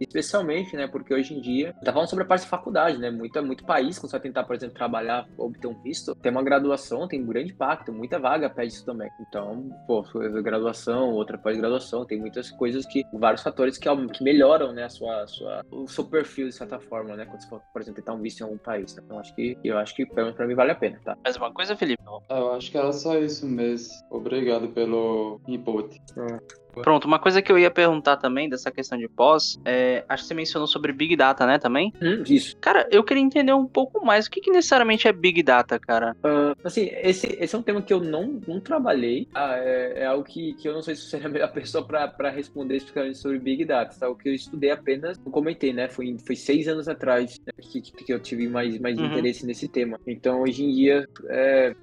especialmente, 0.00 0.76
né? 0.76 0.86
Porque 0.86 1.14
hoje 1.14 1.34
em 1.34 1.40
dia, 1.40 1.74
tá 1.84 1.92
falando 1.92 2.08
sobre 2.08 2.24
a 2.24 2.26
parte 2.26 2.42
de 2.42 2.48
faculdade, 2.48 2.98
né? 2.98 3.10
Muito, 3.10 3.42
muito 3.42 3.64
país, 3.64 3.98
quando 3.98 4.10
você 4.10 4.16
vai 4.16 4.22
tentar, 4.22 4.44
por 4.44 4.54
exemplo, 4.54 4.74
trabalhar, 4.74 5.26
obter 5.38 5.66
um 5.66 5.82
visto, 5.82 6.14
tem 6.14 6.30
uma 6.30 6.42
graduação, 6.42 7.08
tem 7.08 7.22
um 7.22 7.26
grande 7.26 7.52
impacto, 7.52 7.92
muita 7.92 8.18
vaga 8.18 8.48
pede 8.50 8.72
isso 8.72 8.84
também. 8.84 9.10
Então, 9.20 9.70
pô, 9.86 10.04
graduação, 10.42 11.10
outra 11.12 11.38
pós-graduação, 11.38 12.04
tem 12.04 12.18
muitas 12.18 12.50
coisas 12.50 12.86
que, 12.86 13.04
vários 13.12 13.42
fatores 13.42 13.78
que, 13.78 13.88
que 14.12 14.22
melhoram, 14.22 14.72
né? 14.72 14.84
A 14.84 14.88
sua, 14.88 15.22
a 15.22 15.26
sua, 15.26 15.64
o 15.70 15.88
seu 15.88 16.04
perfil, 16.04 16.48
de 16.48 16.54
certa 16.54 16.78
forma, 16.78 17.16
né? 17.16 17.24
Quando 17.24 17.40
você 17.40 17.48
for, 17.48 17.60
por 17.72 17.82
exemplo, 17.82 18.02
tentar 18.02 18.14
um 18.14 18.20
visto 18.20 18.40
em 18.40 18.44
algum 18.44 18.58
país. 18.58 18.94
Né? 18.94 19.02
Então, 19.04 19.18
acho 19.18 19.34
que, 19.34 19.58
eu 19.64 19.78
acho 19.78 19.94
que, 19.94 20.06
para 20.06 20.46
mim, 20.46 20.54
vale 20.54 20.72
a 20.72 20.74
pena, 20.74 21.00
tá? 21.04 21.16
Mais 21.22 21.36
uma 21.36 21.52
coisa, 21.52 21.76
Felipe? 21.76 22.02
Eu 22.28 22.52
acho 22.52 22.70
que 22.70 22.78
era 22.78 22.92
só 22.92 23.18
isso 23.18 23.46
mesmo. 23.46 23.83
Obrigado 24.10 24.68
pelo 24.68 25.40
input. 25.48 26.00
É. 26.16 26.63
Pronto, 26.82 27.06
uma 27.06 27.18
coisa 27.18 27.40
que 27.42 27.50
eu 27.50 27.58
ia 27.58 27.70
perguntar 27.70 28.16
também 28.16 28.48
dessa 28.48 28.70
questão 28.70 28.98
de 28.98 29.08
pós, 29.08 29.58
é, 29.64 30.04
acho 30.08 30.24
que 30.24 30.28
você 30.28 30.34
mencionou 30.34 30.66
sobre 30.66 30.92
Big 30.92 31.16
Data, 31.16 31.46
né, 31.46 31.58
também? 31.58 31.92
Hum, 32.00 32.22
isso. 32.28 32.56
Cara, 32.60 32.86
eu 32.90 33.02
queria 33.02 33.22
entender 33.22 33.52
um 33.52 33.66
pouco 33.66 34.04
mais, 34.04 34.26
o 34.26 34.30
que, 34.30 34.40
que 34.40 34.50
necessariamente 34.50 35.08
é 35.08 35.12
Big 35.12 35.42
Data, 35.42 35.78
cara? 35.78 36.16
Uh, 36.24 36.56
assim, 36.64 36.90
esse, 37.02 37.36
esse 37.40 37.54
é 37.54 37.58
um 37.58 37.62
tema 37.62 37.82
que 37.82 37.92
eu 37.92 38.00
não, 38.00 38.40
não 38.46 38.60
trabalhei, 38.60 39.28
ah, 39.34 39.56
é, 39.56 40.02
é, 40.02 40.06
algo 40.06 40.24
que, 40.24 40.54
que 40.54 40.68
eu 40.68 40.72
não 40.72 40.82
sei 40.82 40.94
se 40.94 41.02
você 41.02 41.16
é 41.16 41.24
a 41.24 41.28
melhor 41.28 41.52
pessoa 41.52 41.84
para 41.84 42.30
responder 42.30 42.76
especificamente 42.76 43.18
sobre 43.18 43.38
Big 43.38 43.64
Data, 43.64 43.96
tá? 43.98 44.08
O 44.08 44.16
que 44.16 44.28
eu 44.28 44.34
estudei 44.34 44.70
apenas, 44.70 45.20
eu 45.24 45.32
comentei, 45.32 45.72
né, 45.72 45.88
foi, 45.88 46.16
foi 46.24 46.36
seis 46.36 46.68
anos 46.68 46.88
atrás 46.88 47.40
né, 47.46 47.52
que, 47.60 47.80
que 47.80 48.12
eu 48.12 48.20
tive 48.20 48.48
mais, 48.48 48.78
mais 48.78 48.98
uhum. 48.98 49.06
interesse 49.06 49.46
nesse 49.46 49.68
tema. 49.68 49.98
Então, 50.06 50.42
hoje 50.42 50.64
em 50.64 50.72
dia, 50.72 51.08
é, 51.28 51.74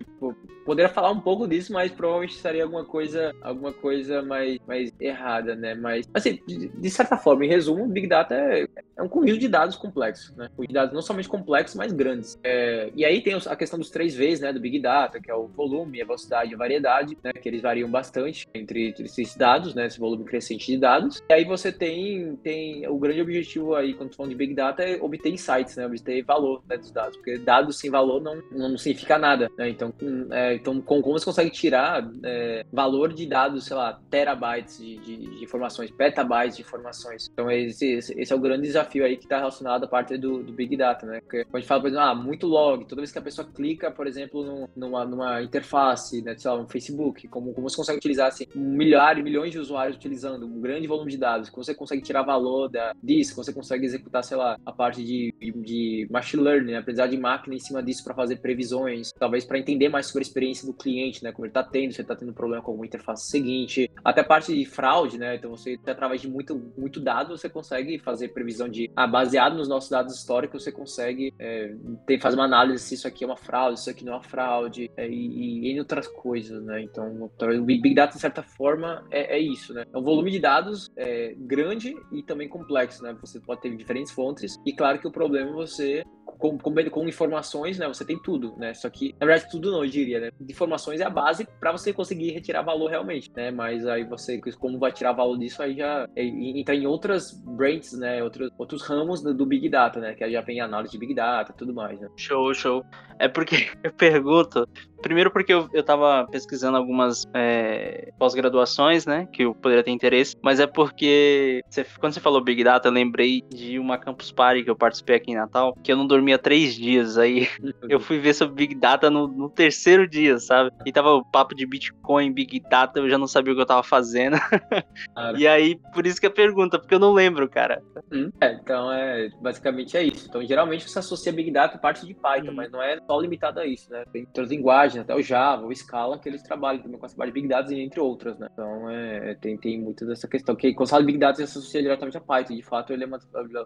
poderia 0.66 0.89
falar 0.89 1.12
um 1.12 1.20
pouco 1.20 1.48
disso, 1.48 1.74
mas 1.74 1.92
provavelmente 1.92 2.36
seria 2.36 2.64
alguma 2.64 2.86
coisa, 2.86 3.36
alguma 3.42 3.74
coisa 3.74 4.22
mais, 4.22 4.58
mais 4.68 4.81
errada, 5.00 5.56
né? 5.56 5.76
Mas, 5.76 6.08
assim, 6.14 6.40
de, 6.48 6.68
de 6.70 6.90
certa 6.90 7.18
forma, 7.18 7.46
em 7.46 7.50
resumo, 7.50 7.88
Big 7.88 8.08
Data 8.08 8.36
é, 8.36 8.68
é 8.98 9.04
um 9.04 9.08
conjunto 9.08 9.40
de 9.40 9.48
dados 9.48 9.76
complexos, 9.76 10.36
né? 10.36 10.50
De 10.60 10.74
dados 10.74 10.94
não 10.94 11.02
somente 11.02 11.28
complexos, 11.28 11.76
mas 11.76 11.92
grandes. 11.92 12.40
É, 12.44 12.92
e 12.96 13.04
aí 13.06 13.22
tem 13.22 13.34
a 13.34 13.56
questão 13.56 13.80
dos 13.80 13.90
três 13.90 14.16
Vs, 14.16 14.40
né, 14.40 14.54
do 14.54 14.60
Big 14.60 14.80
Data, 14.80 15.20
que 15.20 15.30
é 15.30 15.36
o 15.36 15.48
volume, 15.48 16.02
a 16.02 16.06
velocidade 16.06 16.52
e 16.52 16.56
a 16.56 16.58
variedade, 16.58 17.18
né? 17.24 17.32
Que 17.34 17.50
eles 17.50 17.62
variam 17.62 17.90
bastante 17.90 18.48
entre, 18.54 18.90
entre 18.90 19.06
esses 19.06 19.36
dados, 19.36 19.74
né? 19.74 19.88
Esse 19.88 20.00
volume 20.00 20.24
crescente 20.24 20.66
de 20.66 20.78
dados. 20.78 21.22
E 21.30 21.34
aí 21.34 21.46
você 21.46 21.72
tem, 21.72 22.36
tem 22.38 22.88
o 22.88 22.98
grande 22.98 23.22
objetivo 23.22 23.76
aí, 23.76 23.94
quando 23.94 24.16
falando 24.16 24.32
de 24.32 24.38
Big 24.38 24.54
Data, 24.54 24.84
é 24.84 25.02
obter 25.02 25.30
insights, 25.30 25.76
né? 25.76 25.86
Obter 25.86 26.24
valor 26.24 26.62
né, 26.68 26.78
dos 26.78 26.92
dados, 26.92 27.18
porque 27.18 27.38
dados 27.38 27.78
sem 27.78 27.90
valor 27.90 28.22
não, 28.22 28.42
não 28.52 28.78
significa 28.78 29.18
nada, 29.18 29.50
né? 29.58 29.70
Então, 29.70 29.94
é, 30.32 30.56
então 30.56 30.82
como 30.82 31.02
você 31.02 31.26
consegue 31.26 31.50
tirar 31.50 32.10
é, 32.24 32.66
valor 32.72 33.14
de 33.14 33.26
dados, 33.26 33.66
sei 33.66 33.76
lá, 33.76 34.00
terabytes 34.10 34.71
de, 34.78 34.98
de, 34.98 35.18
de, 35.18 35.44
informações, 35.44 35.92
petabytes 35.92 36.58
de 36.58 36.62
informações. 36.64 37.30
Então, 37.32 37.50
esse, 37.52 37.94
esse 37.94 38.32
é 38.32 38.36
o 38.36 38.40
grande 38.40 38.64
desafio 38.64 39.06
aí 39.06 39.18
que 39.18 39.24
está 39.24 39.38
relacionado 39.38 39.84
à 39.84 39.88
parte 39.88 40.18
do, 40.18 40.44
do, 40.44 40.54
Big 40.54 40.76
Data, 40.78 41.06
né? 41.06 41.20
Porque 41.22 41.44
quando 41.46 41.56
a 41.56 41.60
gente 41.60 41.68
fala, 41.68 41.82
por 41.82 41.88
exemplo, 41.88 42.06
ah, 42.06 42.16
muito 42.16 42.48
log, 42.48 42.86
toda 42.86 43.02
vez 43.02 43.12
que 43.12 43.20
a 43.20 43.22
pessoa 43.22 43.48
clica, 43.48 43.92
por 43.92 44.08
exemplo, 44.08 44.70
numa, 44.76 45.06
numa 45.06 45.42
interface, 45.42 46.22
né, 46.22 46.36
sei 46.38 46.52
lá, 46.52 46.58
no 46.58 46.68
Facebook, 46.68 47.28
como, 47.28 47.54
como 47.54 47.70
você 47.70 47.76
consegue 47.76 47.98
utilizar, 47.98 48.28
assim, 48.28 48.46
um 48.56 48.76
milhar 48.76 49.18
e 49.18 49.24
milhões 49.24 49.52
de 49.52 49.60
usuários 49.60 49.98
utilizando 49.98 50.46
um 50.46 50.60
grande 50.60 50.88
volume 50.88 51.12
de 51.12 51.18
dados, 51.18 51.50
que 51.50 51.56
você 51.56 51.74
consegue 51.74 52.02
tirar 52.02 52.24
valor 52.24 52.70
da, 52.70 52.94
disso, 53.02 53.36
você 53.36 53.54
consegue 53.54 53.86
executar, 53.86 54.24
sei 54.24 54.38
lá, 54.38 54.58
a 54.66 54.72
parte 54.72 55.04
de, 55.04 55.34
de, 55.40 56.08
machine 56.10 56.44
learning, 56.44 56.72
né? 56.72 56.78
aprendizagem 56.78 57.16
de 57.16 57.22
máquina 57.22 57.56
em 57.56 57.60
cima 57.60 57.82
disso 57.82 58.04
para 58.04 58.14
fazer 58.14 58.38
previsões, 58.38 59.12
talvez 59.18 59.46
para 59.46 59.60
entender 59.60 59.90
mais 59.90 60.08
sobre 60.08 60.22
a 60.22 60.28
experiência 60.28 60.66
do 60.66 60.74
cliente, 60.74 61.24
né? 61.24 61.32
Como 61.32 61.46
ele 61.46 61.52
está 61.52 61.64
tendo, 61.64 61.92
se 61.92 62.02
ele 62.02 62.04
está 62.04 62.16
tendo 62.16 62.34
problema 62.34 62.64
com 62.64 62.72
alguma 62.72 62.86
interface 62.86 63.30
seguinte, 63.30 63.90
até 64.04 64.22
a 64.22 64.24
parte 64.24 64.61
de 64.64 64.70
fraude, 64.70 65.18
né? 65.18 65.36
Então 65.36 65.51
você, 65.51 65.80
através 65.86 66.22
de 66.22 66.30
muito, 66.30 66.55
muito 66.78 66.99
dado, 66.99 67.38
você 67.38 67.49
consegue 67.49 67.99
fazer 67.99 68.30
previsão 68.30 68.70
de, 68.70 68.89
ah, 68.95 69.07
baseado 69.07 69.55
nos 69.55 69.68
nossos 69.68 69.89
dados 69.89 70.16
históricos, 70.16 70.64
você 70.64 70.72
consegue 70.72 71.34
é, 71.39 71.74
ter, 72.05 72.20
fazer 72.20 72.36
uma 72.36 72.45
análise 72.45 72.84
se 72.84 72.95
isso 72.95 73.07
aqui 73.07 73.24
é 73.24 73.28
uma 73.28 73.38
fraude, 73.38 73.80
se 73.80 73.84
isso 73.84 73.89
aqui 73.89 74.05
não 74.05 74.14
é 74.14 74.16
uma 74.18 74.24
fraude, 74.24 74.91
é, 74.95 75.07
e, 75.07 75.68
e 75.68 75.72
em 75.72 75.80
outras 75.80 76.07
coisas, 76.07 76.64
né? 76.64 76.82
Então, 76.82 77.30
o 77.30 77.64
Big 77.64 77.93
Data, 77.93 78.16
de 78.16 78.22
certa 78.22 78.43
forma, 78.43 79.05
é, 79.12 79.38
é 79.38 79.39
isso, 79.39 79.74
né? 79.74 79.86
É 79.91 79.97
um 79.97 80.03
volume 80.03 80.32
de 80.32 80.39
dados 80.39 80.91
é, 80.95 81.34
grande 81.38 81.95
e 82.12 82.24
também 82.24 82.47
complexo, 82.47 83.03
né? 83.03 83.16
Você 83.22 83.39
pode 83.39 83.62
ter 83.62 83.76
diferentes 83.76 84.12
fontes, 84.12 84.57
e 84.66 84.74
claro 84.74 84.99
que 84.99 85.07
o 85.07 85.12
problema 85.12 85.49
é 85.49 85.53
você 85.53 86.03
com, 86.41 86.57
com, 86.57 86.74
com, 86.89 87.07
informações, 87.07 87.78
né? 87.78 87.88
Você 87.88 88.03
tem 88.03 88.20
tudo, 88.20 88.55
né? 88.57 88.74
Só 88.74 88.89
que, 88.89 89.16
na 89.20 89.28
verdade, 89.28 89.51
tudo 89.51 89.72
não, 89.72 89.84
eu 89.84 89.89
diria, 89.89 90.20
né? 90.20 90.32
Informações 90.49 90.99
é 90.99 91.05
a 91.05 91.09
base 91.09 91.47
para 91.59 91.72
você 91.72 91.93
conseguir 91.93 92.32
retirar 92.32 92.64
valor 92.64 92.89
realmente, 92.89 93.32
né? 93.36 93.51
Mas 93.51 93.86
aí 93.86 94.03
você, 94.03 94.41
como 94.56 94.78
vai 94.78 94.91
tirar 94.91 95.14
valor 95.14 95.38
disso, 95.38 95.62
aí 95.62 95.76
já 95.76 96.08
é, 96.16 96.24
entra 96.24 96.76
em 96.76 96.86
outras 96.86 97.32
branches, 97.32 97.97
né? 97.97 98.24
Outros, 98.24 98.49
outros 98.58 98.82
ramos 98.84 99.22
do, 99.22 99.34
do, 99.34 99.45
Big 99.45 99.70
Data, 99.70 99.99
né? 99.99 100.14
Que 100.14 100.24
aí 100.24 100.34
já 100.34 100.41
vem 100.41 100.60
análise 100.60 100.91
de 100.91 100.97
Big 100.97 101.14
Data 101.14 101.54
tudo 101.54 101.74
mais, 101.74 101.99
né? 101.99 102.10
Show, 102.18 102.54
show. 102.54 102.86
É 103.20 103.28
porque 103.28 103.70
eu 103.84 103.91
pergunto, 103.93 104.68
Primeiro 105.02 105.32
porque 105.32 105.54
eu, 105.54 105.68
eu 105.74 105.84
tava 105.84 106.28
pesquisando 106.32 106.78
algumas 106.78 107.26
é, 107.34 108.12
pós-graduações, 108.18 109.06
né? 109.06 109.28
Que 109.32 109.43
eu 109.43 109.56
poderia 109.56 109.84
ter 109.84 109.91
interesse. 109.91 110.36
Mas 110.41 110.60
é 110.60 110.68
porque 110.68 111.64
você, 111.70 111.86
quando 111.99 112.14
você 112.14 112.20
falou 112.20 112.41
Big 112.41 112.64
Data, 112.64 112.88
eu 112.88 112.91
lembrei 112.91 113.43
de 113.49 113.80
uma 113.80 113.97
Campus 113.97 114.32
Party 114.32 114.64
que 114.64 114.70
eu 114.70 114.76
participei 114.76 115.16
aqui 115.16 115.32
em 115.32 115.36
Natal, 115.36 115.76
que 115.84 115.91
eu 115.91 115.97
não 115.97 116.06
dormia 116.06 116.38
três 116.38 116.76
dias. 116.76 117.18
Aí 117.18 117.47
eu 117.89 117.99
fui 117.99 118.20
ver 118.20 118.34
sobre 118.34 118.56
Big 118.56 118.76
Data 118.76 119.10
no, 119.10 119.28
no 119.28 119.49
terceiro 119.49 120.08
dia, 120.08 120.38
sabe? 120.39 120.72
E 120.86 120.91
tava 120.91 121.14
o 121.14 121.26
papo 121.26 121.56
de 121.56 121.66
Bitcoin, 121.66 122.32
Big 122.32 122.60
Data, 122.70 122.99
eu 122.99 123.10
já 123.10 123.18
não 123.18 123.28
sabia 123.28 123.54
o 123.54 123.56
que 123.56 123.62
eu 123.62 123.66
tava 123.66 123.84
fazendo. 123.84 124.38
e 125.38 125.47
aí, 125.47 125.80
por 125.93 126.06
isso 126.06 126.20
que 126.20 126.28
a 126.28 126.32
pergunta, 126.32 126.80
porque 126.80 126.95
eu 126.95 126.99
não 126.99 127.14
lembro, 127.14 127.49
cara. 127.49 127.82
Hum, 128.12 128.32
é, 128.39 128.54
então, 128.54 128.91
é, 128.91 129.30
basicamente 129.41 129.97
é 129.97 130.04
isso. 130.04 130.28
Então, 130.30 130.43
geralmente 130.45 130.89
você 130.89 130.99
associa 130.99 131.32
Big 131.32 131.52
Data 131.52 131.76
a 131.76 131.80
parte 131.80 132.06
de 132.06 132.14
Python, 132.14 132.52
hum. 132.52 132.56
mas 132.56 132.72
não 132.72 132.82
é 132.82 132.99
só 133.06 133.20
limitado 133.20 133.60
a 133.60 133.66
isso, 133.66 133.91
né? 133.91 134.04
Tem 134.12 134.24
outras 134.24 134.49
linguagens 134.49 134.91
até 135.00 135.16
o 135.16 135.22
Java, 135.22 135.66
o 135.66 135.76
Scala, 135.76 136.20
que 136.20 136.28
eles 136.28 136.44
trabalham 136.44 136.82
também 136.82 137.00
com 137.00 137.06
essa 137.06 137.16
parte 137.16 137.30
de 137.30 137.34
Big 137.34 137.48
Data, 137.48 137.74
entre 137.74 138.00
outras, 138.00 138.38
né? 138.38 138.48
Então, 138.52 138.89
é, 138.89 139.36
tem, 139.36 139.58
tem 139.58 139.80
muito 139.80 140.06
dessa 140.06 140.28
questão. 140.28 140.56
Que 140.56 140.74
quando 140.74 140.89
fala 140.89 141.04
Big 141.04 141.18
Data, 141.18 141.38
se 141.38 141.44
associa 141.44 141.82
diretamente 141.82 142.18
a 142.18 142.22
Python. 142.22 142.56
De 142.56 142.64
fato, 142.64 142.94
ele 142.94 143.04
é 143.04 143.08
uma, 143.08 143.20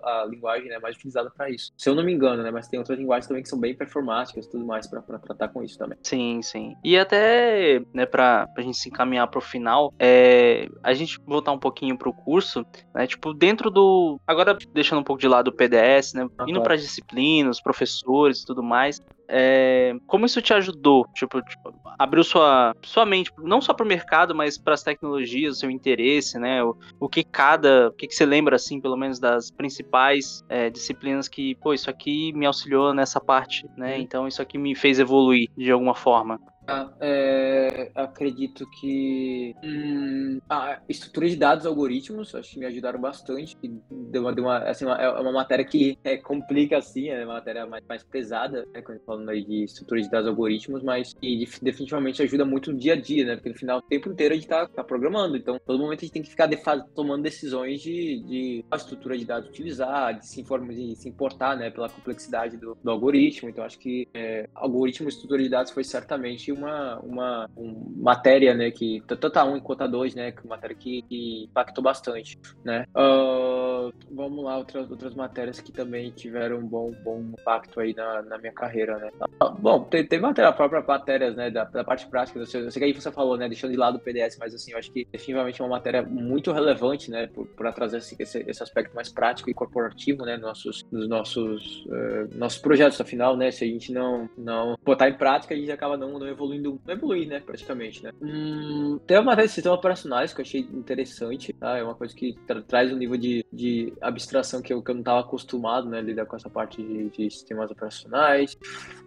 a, 0.04 0.22
a 0.22 0.26
linguagem 0.26 0.70
né, 0.70 0.80
mais 0.80 0.96
utilizada 0.96 1.30
para 1.30 1.50
isso. 1.50 1.72
Se 1.78 1.90
eu 1.90 1.96
não 1.96 2.04
me 2.04 2.14
engano, 2.14 2.44
né? 2.44 2.52
Mas 2.52 2.68
tem 2.68 2.80
outras 2.80 2.98
linguagens 2.98 3.28
também 3.28 3.44
que 3.44 3.50
são 3.50 3.60
bem 3.60 3.76
performáticas 3.76 4.46
e 4.46 4.50
tudo 4.50 4.66
mais 4.66 4.88
para 4.88 5.02
tratar 5.02 5.50
com 5.50 5.64
isso 5.64 5.78
também. 5.78 5.98
Sim, 6.04 6.42
sim. 6.42 6.76
E 6.84 6.98
até, 6.98 7.82
né, 7.94 8.06
pra, 8.06 8.48
pra 8.48 8.64
gente 8.64 8.78
se 8.78 8.90
encaminhar 8.90 9.28
pro 9.28 9.42
final, 9.42 9.94
é, 10.00 10.68
a 10.84 10.94
gente 10.94 11.20
voltar 11.26 11.52
um 11.52 11.60
pouquinho 11.60 11.98
pro 11.98 12.14
curso, 12.14 12.66
né? 12.94 13.08
Tipo, 13.08 13.34
dentro 13.34 13.70
do. 13.70 14.20
Agora, 14.26 14.58
deixando 14.74 15.00
um 15.00 15.04
pouco 15.04 15.22
de 15.22 15.28
lado 15.28 15.50
o 15.50 15.54
PDS, 15.54 16.14
né? 16.14 16.28
Indo 16.48 16.62
para 16.62 16.76
disciplinas, 16.76 17.62
professores 17.62 18.42
e 18.42 18.46
tudo 18.46 18.64
mais. 18.64 19.02
É, 19.28 19.94
como 20.08 20.26
isso 20.26 20.42
te 20.42 20.54
ajudou? 20.54 21.08
Tipo, 21.14 21.42
tipo, 21.42 21.74
abriu 21.98 22.24
sua, 22.24 22.76
sua 22.84 23.06
mente, 23.06 23.32
não 23.38 23.62
só 23.62 23.74
para 23.74 23.86
o 23.86 23.88
mercado, 23.88 24.36
mas 24.36 24.58
para 24.58 24.74
as 24.74 24.84
tecnologias, 24.84 25.60
seu 25.60 25.70
interesse, 25.70 26.38
né? 26.38 26.64
O, 26.64 26.78
o 27.00 27.10
que 27.10 27.24
cada. 27.24 27.90
O 27.90 27.92
que, 27.94 28.08
que 28.08 28.16
você 28.16 28.26
lembra, 28.26 28.56
assim, 28.56 28.80
pelo 28.80 28.98
menos, 28.98 29.20
das 29.20 29.50
principais 29.52 30.44
é, 30.50 30.70
disciplinas 30.70 31.28
que, 31.28 31.56
pô, 31.56 31.74
isso 31.74 31.90
aqui 31.90 32.34
me 32.34 32.46
auxiliou 32.46 32.94
nessa 32.94 33.20
parte, 33.20 33.68
né? 33.78 33.96
Uhum. 33.96 34.02
Então 34.02 34.28
isso 34.28 34.42
aqui 34.42 34.58
me 34.58 34.76
fez 34.76 35.00
evoluir 35.00 35.50
de 35.58 35.72
alguma 35.72 35.96
forma. 35.96 36.40
Ah, 36.68 36.92
é, 37.00 37.92
acredito 37.94 38.68
que 38.80 39.56
hum, 39.64 40.40
a 40.50 40.80
estrutura 40.90 41.30
de 41.30 41.36
dados 41.36 41.66
algoritmos 41.66 42.34
acho 42.34 42.52
que 42.54 42.60
me 42.60 42.66
ajudaram 42.66 43.00
bastante. 43.00 43.56
Deu 43.92 44.24
uma, 44.24 44.34
deu 44.34 44.46
uma, 44.46 44.58
assim, 44.60 44.86
uma, 44.86 44.96
é 44.96 45.10
uma 45.10 45.32
matéria 45.32 45.64
que 45.64 45.98
é, 46.04 46.18
complica 46.18 46.78
assim, 46.78 47.10
é 47.10 47.24
uma 47.24 47.36
matéria 47.36 47.66
mais, 47.66 47.84
mais 47.88 48.04
pesada, 48.04 48.66
né, 48.74 48.82
quando 48.82 49.00
falando 49.06 49.30
aí 49.30 49.44
de 49.44 49.64
estrutura 49.64 50.02
de 50.02 50.10
dados 50.10 50.28
algoritmos, 50.28 50.82
mas 50.84 51.14
que 51.14 51.48
definitivamente 51.62 52.22
ajuda 52.24 52.46
muito 52.46 52.72
no 52.72 52.80
dia 52.80 52.94
a 52.94 52.96
dia, 52.96 53.26
né? 53.26 53.36
Porque 53.36 53.50
no 53.50 53.56
final, 53.56 53.80
o 53.80 53.82
tempo 53.82 54.10
inteiro 54.10 54.34
a 54.34 54.38
gente 54.38 54.48
tá, 54.48 54.68
tá 54.68 54.84
programando, 54.84 55.38
então 55.38 55.60
todo 55.66 55.80
momento 55.80 56.00
a 56.00 56.06
gente 56.06 56.14
tem 56.14 56.24
que 56.24 56.30
ficar 56.30 56.50
tomando 56.96 57.22
decisões 57.22 57.82
de, 57.82 58.24
de 58.24 58.66
a 58.72 58.76
estrutura 58.76 59.18
de 59.18 59.26
dados 59.26 59.50
utilizar, 59.50 60.18
de 60.18 60.28
se, 60.28 60.42
informar, 60.42 60.74
de 60.74 60.96
se 60.96 61.10
importar, 61.10 61.56
né, 61.56 61.70
pela 61.70 61.90
complexidade 61.90 62.58
do, 62.58 62.76
do 62.82 62.92
algoritmo. 62.92 63.50
Então 63.50 63.64
acho 63.64 63.78
que 63.78 64.08
é, 64.14 64.50
algoritmo 64.56 65.08
e 65.08 65.10
estrutura 65.10 65.44
de 65.44 65.50
dados 65.50 65.72
foi 65.72 65.84
certamente 65.84 66.55
uma, 66.56 67.00
uma, 67.00 67.50
uma 67.56 68.16
matéria, 68.16 68.54
né, 68.54 68.72
que 68.72 69.02
tanto 69.08 69.38
a 69.38 69.44
1 69.44 69.60
quanto 69.60 69.84
a 69.84 69.88
2, 69.88 70.16
né, 70.16 70.32
que 70.32 70.48
matéria 70.48 70.76
que, 70.76 71.02
que 71.04 71.44
impactou 71.46 71.84
bastante, 71.84 72.38
né. 72.64 72.86
Uh, 72.96 73.94
vamos 74.12 74.44
lá, 74.44 74.58
outras, 74.58 74.90
outras 74.90 75.14
matérias 75.16 75.60
que 75.60 75.72
também 75.72 76.12
tiveram 76.12 76.58
um 76.60 76.68
bom, 76.68 76.92
bom 77.04 77.22
impacto 77.40 77.80
aí 77.80 77.94
na, 77.94 78.22
na 78.22 78.38
minha 78.38 78.54
carreira, 78.54 78.98
né. 78.98 79.12
Uh, 79.42 79.52
bom, 79.60 79.84
tem, 79.84 80.06
tem 80.06 80.20
matéria, 80.20 80.50
a 80.50 80.54
própria 80.54 80.82
matérias, 80.82 81.36
né, 81.36 81.50
da, 81.50 81.66
da 81.66 81.84
parte 81.84 82.08
prática, 82.08 82.40
eu 82.40 82.46
sei, 82.46 82.62
eu 82.62 82.72
sei 82.72 82.80
que 82.80 82.86
aí 82.86 82.94
você 82.94 83.12
falou, 83.12 83.38
né, 83.38 83.48
deixando 83.48 83.72
de 83.72 83.78
lado 83.78 83.98
o 83.98 84.00
PDS, 84.00 84.38
mas 84.40 84.54
assim, 84.54 84.72
eu 84.72 84.78
acho 84.78 84.92
que 84.92 85.06
definitivamente 85.12 85.62
é 85.62 85.64
uma 85.64 85.72
matéria 85.72 86.02
muito 86.04 86.52
relevante, 86.52 87.12
né, 87.12 87.30
para 87.56 87.72
trazer 87.72 87.98
esse, 87.98 88.16
esse, 88.20 88.44
esse, 88.48 88.64
aspecto 88.64 88.96
mais 88.96 89.10
prático 89.10 89.50
e 89.50 89.54
corporativo, 89.54 90.24
né, 90.24 90.38
nossos, 90.38 90.86
nos 90.92 91.08
nossos, 91.08 91.86
uh, 91.86 92.30
nossos 92.36 92.60
projetos, 92.60 93.00
afinal, 93.00 93.36
né, 93.36 93.52
se 93.52 93.64
a 93.64 93.68
gente 93.68 93.92
não, 93.92 94.30
não 94.38 94.78
botar 94.84 95.10
em 95.10 95.18
prática, 95.18 95.54
a 95.54 95.58
gente 95.58 95.72
acaba 95.72 95.98
não, 95.98 96.18
não 96.18 96.28
evoluindo, 96.28 96.45
não 96.48 96.80
evoluir, 96.88 97.28
né, 97.28 97.40
praticamente, 97.40 98.04
né. 98.04 98.12
Hum, 98.22 99.00
tem 99.06 99.18
uma 99.18 99.24
matéria 99.26 99.48
de 99.48 99.54
sistemas 99.54 99.78
operacionais 99.78 100.34
que 100.34 100.42
eu 100.42 100.46
achei 100.46 100.62
interessante, 100.62 101.54
tá, 101.54 101.78
é 101.78 101.84
uma 101.84 101.96
coisa 101.96 102.16
que 102.16 102.36
tra 102.48 102.62
traz 102.62 102.92
um 102.92 102.98
nível 102.98 103.18
de, 103.18 103.46
de 103.52 103.94
abstração 104.02 104.62
que 104.62 104.74
eu, 104.74 104.82
que 104.82 104.92
eu 104.92 104.96
não 104.96 105.02
estava 105.02 105.20
acostumado, 105.20 105.90
né, 105.90 106.02
lidar 106.02 106.26
com 106.26 106.36
essa 106.36 106.50
parte 106.50 106.82
de, 106.82 107.10
de 107.10 107.30
sistemas 107.30 107.70
operacionais. 107.72 108.58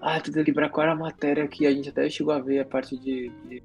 Ah, 0.01 0.21
tudo 0.21 0.41
aqui 0.41 0.53
para 0.53 0.69
qual 0.69 0.85
era 0.85 0.93
a 0.93 0.97
matéria 0.97 1.49
que 1.49 1.67
a 1.67 1.73
gente 1.73 1.89
até 1.89 2.09
chegou 2.09 2.33
a 2.33 2.41
ver 2.41 2.61
a 2.61 2.65
parte 2.65 2.97
de, 2.97 3.31
de 3.49 3.63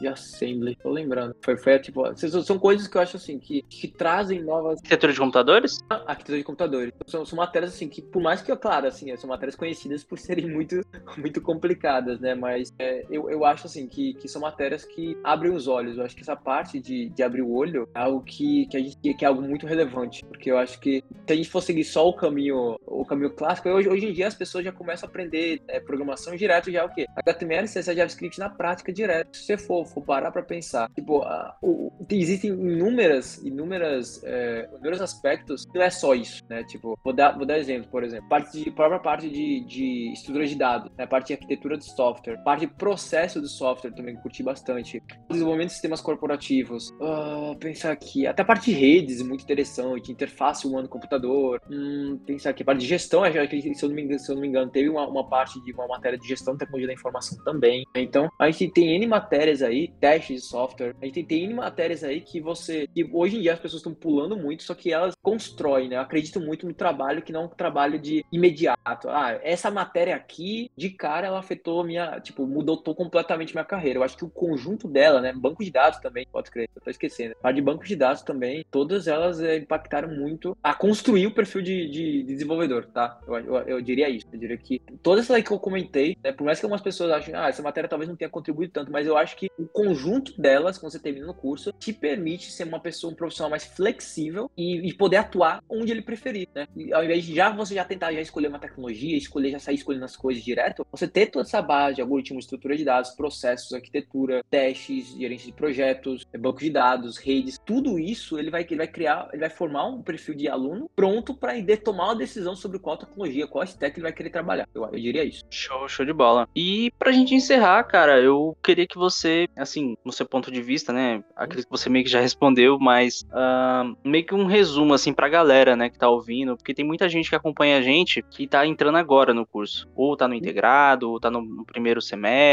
de 0.00 0.08
assembly, 0.08 0.76
tô 0.76 0.90
lembrando. 0.90 1.34
Foi, 1.40 1.56
foi 1.56 1.78
tipo, 1.78 2.02
são 2.42 2.58
coisas 2.58 2.86
que 2.88 2.96
eu 2.96 3.00
acho 3.02 3.16
assim, 3.16 3.38
que, 3.38 3.62
que 3.62 3.88
trazem 3.88 4.42
novas. 4.42 4.78
Arquitetura 4.78 5.12
de 5.12 5.18
computadores? 5.18 5.78
Ah, 5.88 6.02
arquitetura 6.06 6.38
de 6.38 6.44
computadores. 6.44 6.92
São, 7.06 7.24
são 7.24 7.36
matérias 7.36 7.74
assim 7.74 7.88
que, 7.88 8.02
por 8.02 8.22
mais 8.22 8.42
que, 8.42 8.54
claro, 8.56 8.86
assim, 8.86 9.14
são 9.16 9.28
matérias 9.28 9.56
conhecidas 9.56 10.04
por 10.04 10.18
serem 10.18 10.48
muito, 10.48 10.80
muito 11.16 11.40
complicadas, 11.40 12.20
né? 12.20 12.34
Mas 12.34 12.72
é, 12.78 12.95
eu, 13.10 13.30
eu 13.30 13.44
acho 13.44 13.66
assim 13.66 13.86
que, 13.86 14.14
que 14.14 14.28
são 14.28 14.40
matérias 14.40 14.84
que 14.84 15.16
abrem 15.22 15.52
os 15.52 15.66
olhos. 15.66 15.98
Eu 15.98 16.04
acho 16.04 16.14
que 16.14 16.22
essa 16.22 16.36
parte 16.36 16.80
de, 16.80 17.08
de 17.10 17.22
abrir 17.22 17.42
o 17.42 17.52
olho 17.52 17.88
é 17.94 17.98
algo 17.98 18.22
que, 18.22 18.66
que 18.66 18.76
a 18.76 18.80
gente 18.80 18.96
que 18.96 19.24
é 19.24 19.28
algo 19.28 19.42
muito 19.42 19.66
relevante. 19.66 20.24
Porque 20.24 20.50
eu 20.50 20.58
acho 20.58 20.78
que 20.80 21.02
se 21.26 21.32
a 21.32 21.36
gente 21.36 21.48
for 21.48 21.60
seguir 21.60 21.84
só 21.84 22.08
o 22.08 22.14
caminho, 22.14 22.76
o 22.86 23.04
caminho 23.04 23.30
clássico, 23.30 23.68
hoje, 23.68 23.88
hoje 23.88 24.06
em 24.06 24.12
dia 24.12 24.26
as 24.26 24.34
pessoas 24.34 24.64
já 24.64 24.72
começam 24.72 25.06
a 25.06 25.10
aprender 25.10 25.60
é, 25.68 25.80
programação 25.80 26.36
direto 26.36 26.70
já 26.70 26.84
o 26.84 26.92
quê? 26.92 27.06
HTML, 27.16 27.66
CSS, 27.66 27.94
JavaScript 27.94 28.38
na 28.38 28.50
prática 28.50 28.92
direto. 28.92 29.36
Se 29.36 29.44
você 29.44 29.58
for, 29.58 29.86
for 29.86 30.02
parar 30.02 30.30
para 30.30 30.42
pensar, 30.42 30.90
tipo, 30.94 31.22
a, 31.22 31.56
o, 31.62 31.92
existem 32.10 32.50
inúmeras, 32.50 33.42
inúmeras, 33.42 34.22
é, 34.24 34.68
inúmeros 34.72 35.00
aspectos, 35.00 35.66
não 35.74 35.82
é 35.82 35.90
só 35.90 36.14
isso, 36.14 36.44
né? 36.48 36.64
Tipo, 36.64 36.98
vou 37.02 37.12
dar, 37.12 37.36
vou 37.36 37.46
dar 37.46 37.58
exemplo, 37.58 37.90
por 37.90 38.02
exemplo, 38.02 38.28
parte 38.28 38.62
de, 38.62 38.70
própria 38.70 38.98
parte 38.98 39.28
de, 39.28 39.60
de 39.60 40.12
estrutura 40.12 40.46
de 40.46 40.54
dados, 40.54 40.90
né? 40.96 41.06
parte 41.06 41.28
de 41.28 41.32
arquitetura 41.34 41.76
de 41.76 41.84
software, 41.84 42.42
parte 42.42 42.60
de 42.60 42.74
processo 42.86 43.40
de 43.40 43.48
software 43.48 43.90
também 43.90 44.14
curti 44.14 44.44
bastante, 44.44 45.02
desenvolvimento 45.28 45.68
de 45.68 45.72
sistemas 45.72 46.00
corporativos, 46.00 46.90
uh, 47.00 47.56
pensar 47.58 47.90
aqui, 47.90 48.28
até 48.28 48.42
a 48.42 48.44
parte 48.44 48.66
de 48.66 48.78
redes, 48.78 49.20
muito 49.22 49.42
interessante, 49.42 50.12
interface 50.12 50.68
humano-computador, 50.68 51.60
hum, 51.68 52.16
pensar 52.24 52.50
aqui, 52.50 52.62
a 52.62 52.66
parte 52.66 52.82
de 52.82 52.86
gestão, 52.86 53.22
se 53.24 53.84
eu 53.84 53.88
não 53.88 53.96
me 53.96 54.02
engano, 54.02 54.20
se 54.20 54.30
eu 54.30 54.34
não 54.36 54.42
me 54.42 54.46
engano 54.46 54.70
teve 54.70 54.88
uma, 54.88 55.04
uma 55.08 55.28
parte 55.28 55.60
de 55.64 55.72
uma 55.72 55.88
matéria 55.88 56.16
de 56.16 56.28
gestão 56.28 56.54
de 56.54 56.60
tecnologia 56.60 56.86
da 56.86 56.92
informação 56.92 57.36
também, 57.42 57.84
então 57.96 58.28
a 58.38 58.48
gente 58.48 58.70
tem 58.70 58.94
N 58.94 59.06
matérias 59.06 59.62
aí, 59.62 59.88
testes 60.00 60.42
de 60.42 60.48
software. 60.48 60.94
A 61.00 61.06
gente 61.06 61.24
tem 61.24 61.44
N 61.44 61.54
matérias 61.54 62.04
aí 62.04 62.20
que 62.20 62.40
você. 62.40 62.86
que 62.94 63.08
hoje 63.12 63.38
em 63.38 63.40
dia 63.40 63.54
as 63.54 63.58
pessoas 63.58 63.80
estão 63.80 63.94
pulando 63.94 64.36
muito, 64.36 64.62
só 64.62 64.74
que 64.74 64.92
elas 64.92 65.14
constroem, 65.22 65.88
né? 65.88 65.96
Eu 65.96 66.00
acredito 66.00 66.40
muito 66.40 66.66
no 66.66 66.74
trabalho 66.74 67.22
que 67.22 67.32
não 67.32 67.42
é 67.42 67.44
um 67.46 67.48
trabalho 67.48 67.98
de 67.98 68.24
imediato. 68.30 69.08
Ah, 69.08 69.38
essa 69.42 69.70
matéria 69.70 70.14
aqui, 70.14 70.70
de 70.76 70.90
cara, 70.90 71.26
ela 71.26 71.38
afetou 71.38 71.82
minha. 71.82 72.20
Tipo, 72.20 72.46
mudou 72.46 72.75
completamente 72.76 73.54
minha 73.54 73.64
carreira. 73.64 73.98
Eu 73.98 74.02
acho 74.02 74.16
que 74.16 74.24
o 74.24 74.30
conjunto 74.30 74.88
dela, 74.88 75.20
né? 75.20 75.32
Banco 75.32 75.64
de 75.64 75.70
dados 75.70 75.98
também, 76.00 76.26
pode 76.30 76.50
crer, 76.50 76.68
eu 76.74 76.82
tô 76.82 76.90
esquecendo. 76.90 77.34
A 77.42 77.52
de 77.52 77.60
banco 77.60 77.84
de 77.84 77.96
dados 77.96 78.22
também, 78.22 78.64
todas 78.70 79.06
elas 79.06 79.40
é, 79.40 79.56
impactaram 79.56 80.08
muito 80.08 80.56
a 80.62 80.74
construir 80.74 81.26
o 81.26 81.34
perfil 81.34 81.62
de, 81.62 81.88
de, 81.88 82.22
de 82.22 82.22
desenvolvedor, 82.24 82.86
tá? 82.86 83.20
Eu, 83.26 83.36
eu, 83.36 83.56
eu, 83.56 83.80
diria 83.80 84.08
isso. 84.08 84.26
Eu 84.32 84.38
diria 84.38 84.56
que 84.56 84.80
todas 85.02 85.24
essas 85.24 85.36
aí 85.36 85.42
que 85.42 85.50
eu 85.50 85.58
comentei, 85.58 86.16
né? 86.22 86.32
Por 86.32 86.44
mais 86.44 86.58
que 86.58 86.66
algumas 86.66 86.82
pessoas 86.82 87.10
achem, 87.10 87.34
ah, 87.34 87.48
essa 87.48 87.62
matéria 87.62 87.88
talvez 87.88 88.08
não 88.08 88.16
tenha 88.16 88.30
contribuído 88.30 88.72
tanto, 88.72 88.92
mas 88.92 89.06
eu 89.06 89.16
acho 89.16 89.36
que 89.36 89.50
o 89.58 89.66
conjunto 89.66 90.40
delas, 90.40 90.78
quando 90.78 90.92
você 90.92 90.98
termina 90.98 91.26
no 91.26 91.34
curso, 91.34 91.72
te 91.72 91.92
permite 91.92 92.50
ser 92.50 92.64
uma 92.64 92.80
pessoa, 92.80 93.12
um 93.12 93.16
profissional 93.16 93.50
mais 93.50 93.64
flexível 93.64 94.50
e, 94.56 94.88
e 94.88 94.92
poder 94.94 95.16
atuar 95.16 95.62
onde 95.68 95.92
ele 95.92 96.02
preferir, 96.02 96.48
né? 96.54 96.66
E 96.76 96.92
ao 96.92 97.04
invés 97.04 97.24
de 97.24 97.34
já 97.34 97.50
você 97.50 97.74
já 97.74 97.84
tentar 97.84 98.12
já 98.12 98.20
escolher 98.20 98.48
uma 98.48 98.58
tecnologia, 98.58 99.16
escolher 99.16 99.50
já 99.50 99.58
sair 99.58 99.74
escolhendo 99.74 100.04
as 100.04 100.16
coisas 100.16 100.42
direto, 100.42 100.86
você 100.90 101.06
ter 101.06 101.26
toda 101.26 101.46
essa 101.46 101.62
base 101.62 101.96
de 101.96 102.02
algoritmo, 102.02 102.38
estrutura 102.66 102.76
de 102.76 102.84
dados, 102.84 103.10
processos, 103.10 103.72
arquitetura, 103.72 104.42
testes, 104.50 105.16
gerência 105.16 105.46
de 105.46 105.52
projetos, 105.52 106.26
banco 106.38 106.60
de 106.60 106.70
dados, 106.70 107.16
redes, 107.16 107.58
tudo 107.64 107.98
isso 107.98 108.38
ele 108.38 108.50
vai, 108.50 108.62
ele 108.62 108.76
vai 108.76 108.88
criar, 108.88 109.28
ele 109.32 109.40
vai 109.40 109.50
formar 109.50 109.86
um 109.86 110.02
perfil 110.02 110.34
de 110.34 110.48
aluno 110.48 110.90
pronto 110.94 111.34
para 111.34 111.54
tomar 111.82 112.06
uma 112.06 112.16
decisão 112.16 112.56
sobre 112.56 112.78
qual 112.78 112.96
tecnologia, 112.96 113.46
qual 113.46 113.64
stack 113.64 113.96
ele 113.96 114.02
vai 114.02 114.12
querer 114.12 114.30
trabalhar. 114.30 114.66
Eu, 114.74 114.84
eu 114.84 114.98
diria 114.98 115.24
isso. 115.24 115.44
Show, 115.50 115.88
show 115.88 116.04
de 116.04 116.12
bola. 116.12 116.48
E 116.54 116.90
pra 116.98 117.12
gente 117.12 117.34
encerrar, 117.34 117.84
cara, 117.84 118.20
eu 118.20 118.56
queria 118.62 118.86
que 118.86 118.96
você, 118.96 119.46
assim, 119.56 119.96
no 120.04 120.12
seu 120.12 120.26
ponto 120.26 120.50
de 120.50 120.62
vista, 120.62 120.92
né? 120.92 121.22
Acredito 121.36 121.66
que 121.66 121.70
você 121.70 121.88
meio 121.88 122.04
que 122.04 122.10
já 122.10 122.20
respondeu, 122.20 122.78
mas 122.78 123.22
uh, 123.30 123.96
meio 124.04 124.24
que 124.24 124.34
um 124.34 124.46
resumo, 124.46 124.94
assim, 124.94 125.12
pra 125.12 125.28
galera, 125.28 125.76
né, 125.76 125.90
que 125.90 125.98
tá 125.98 126.08
ouvindo, 126.08 126.56
porque 126.56 126.74
tem 126.74 126.84
muita 126.84 127.08
gente 127.08 127.28
que 127.28 127.36
acompanha 127.36 127.78
a 127.78 127.82
gente 127.82 128.22
que 128.30 128.46
tá 128.46 128.66
entrando 128.66 128.96
agora 128.96 129.34
no 129.34 129.46
curso, 129.46 129.88
ou 129.94 130.16
tá 130.16 130.26
no 130.26 130.34
integrado, 130.34 131.10
ou 131.10 131.20
tá 131.20 131.30
no, 131.30 131.42
no 131.42 131.64
primeiro 131.64 132.00
semestre, 132.00 132.45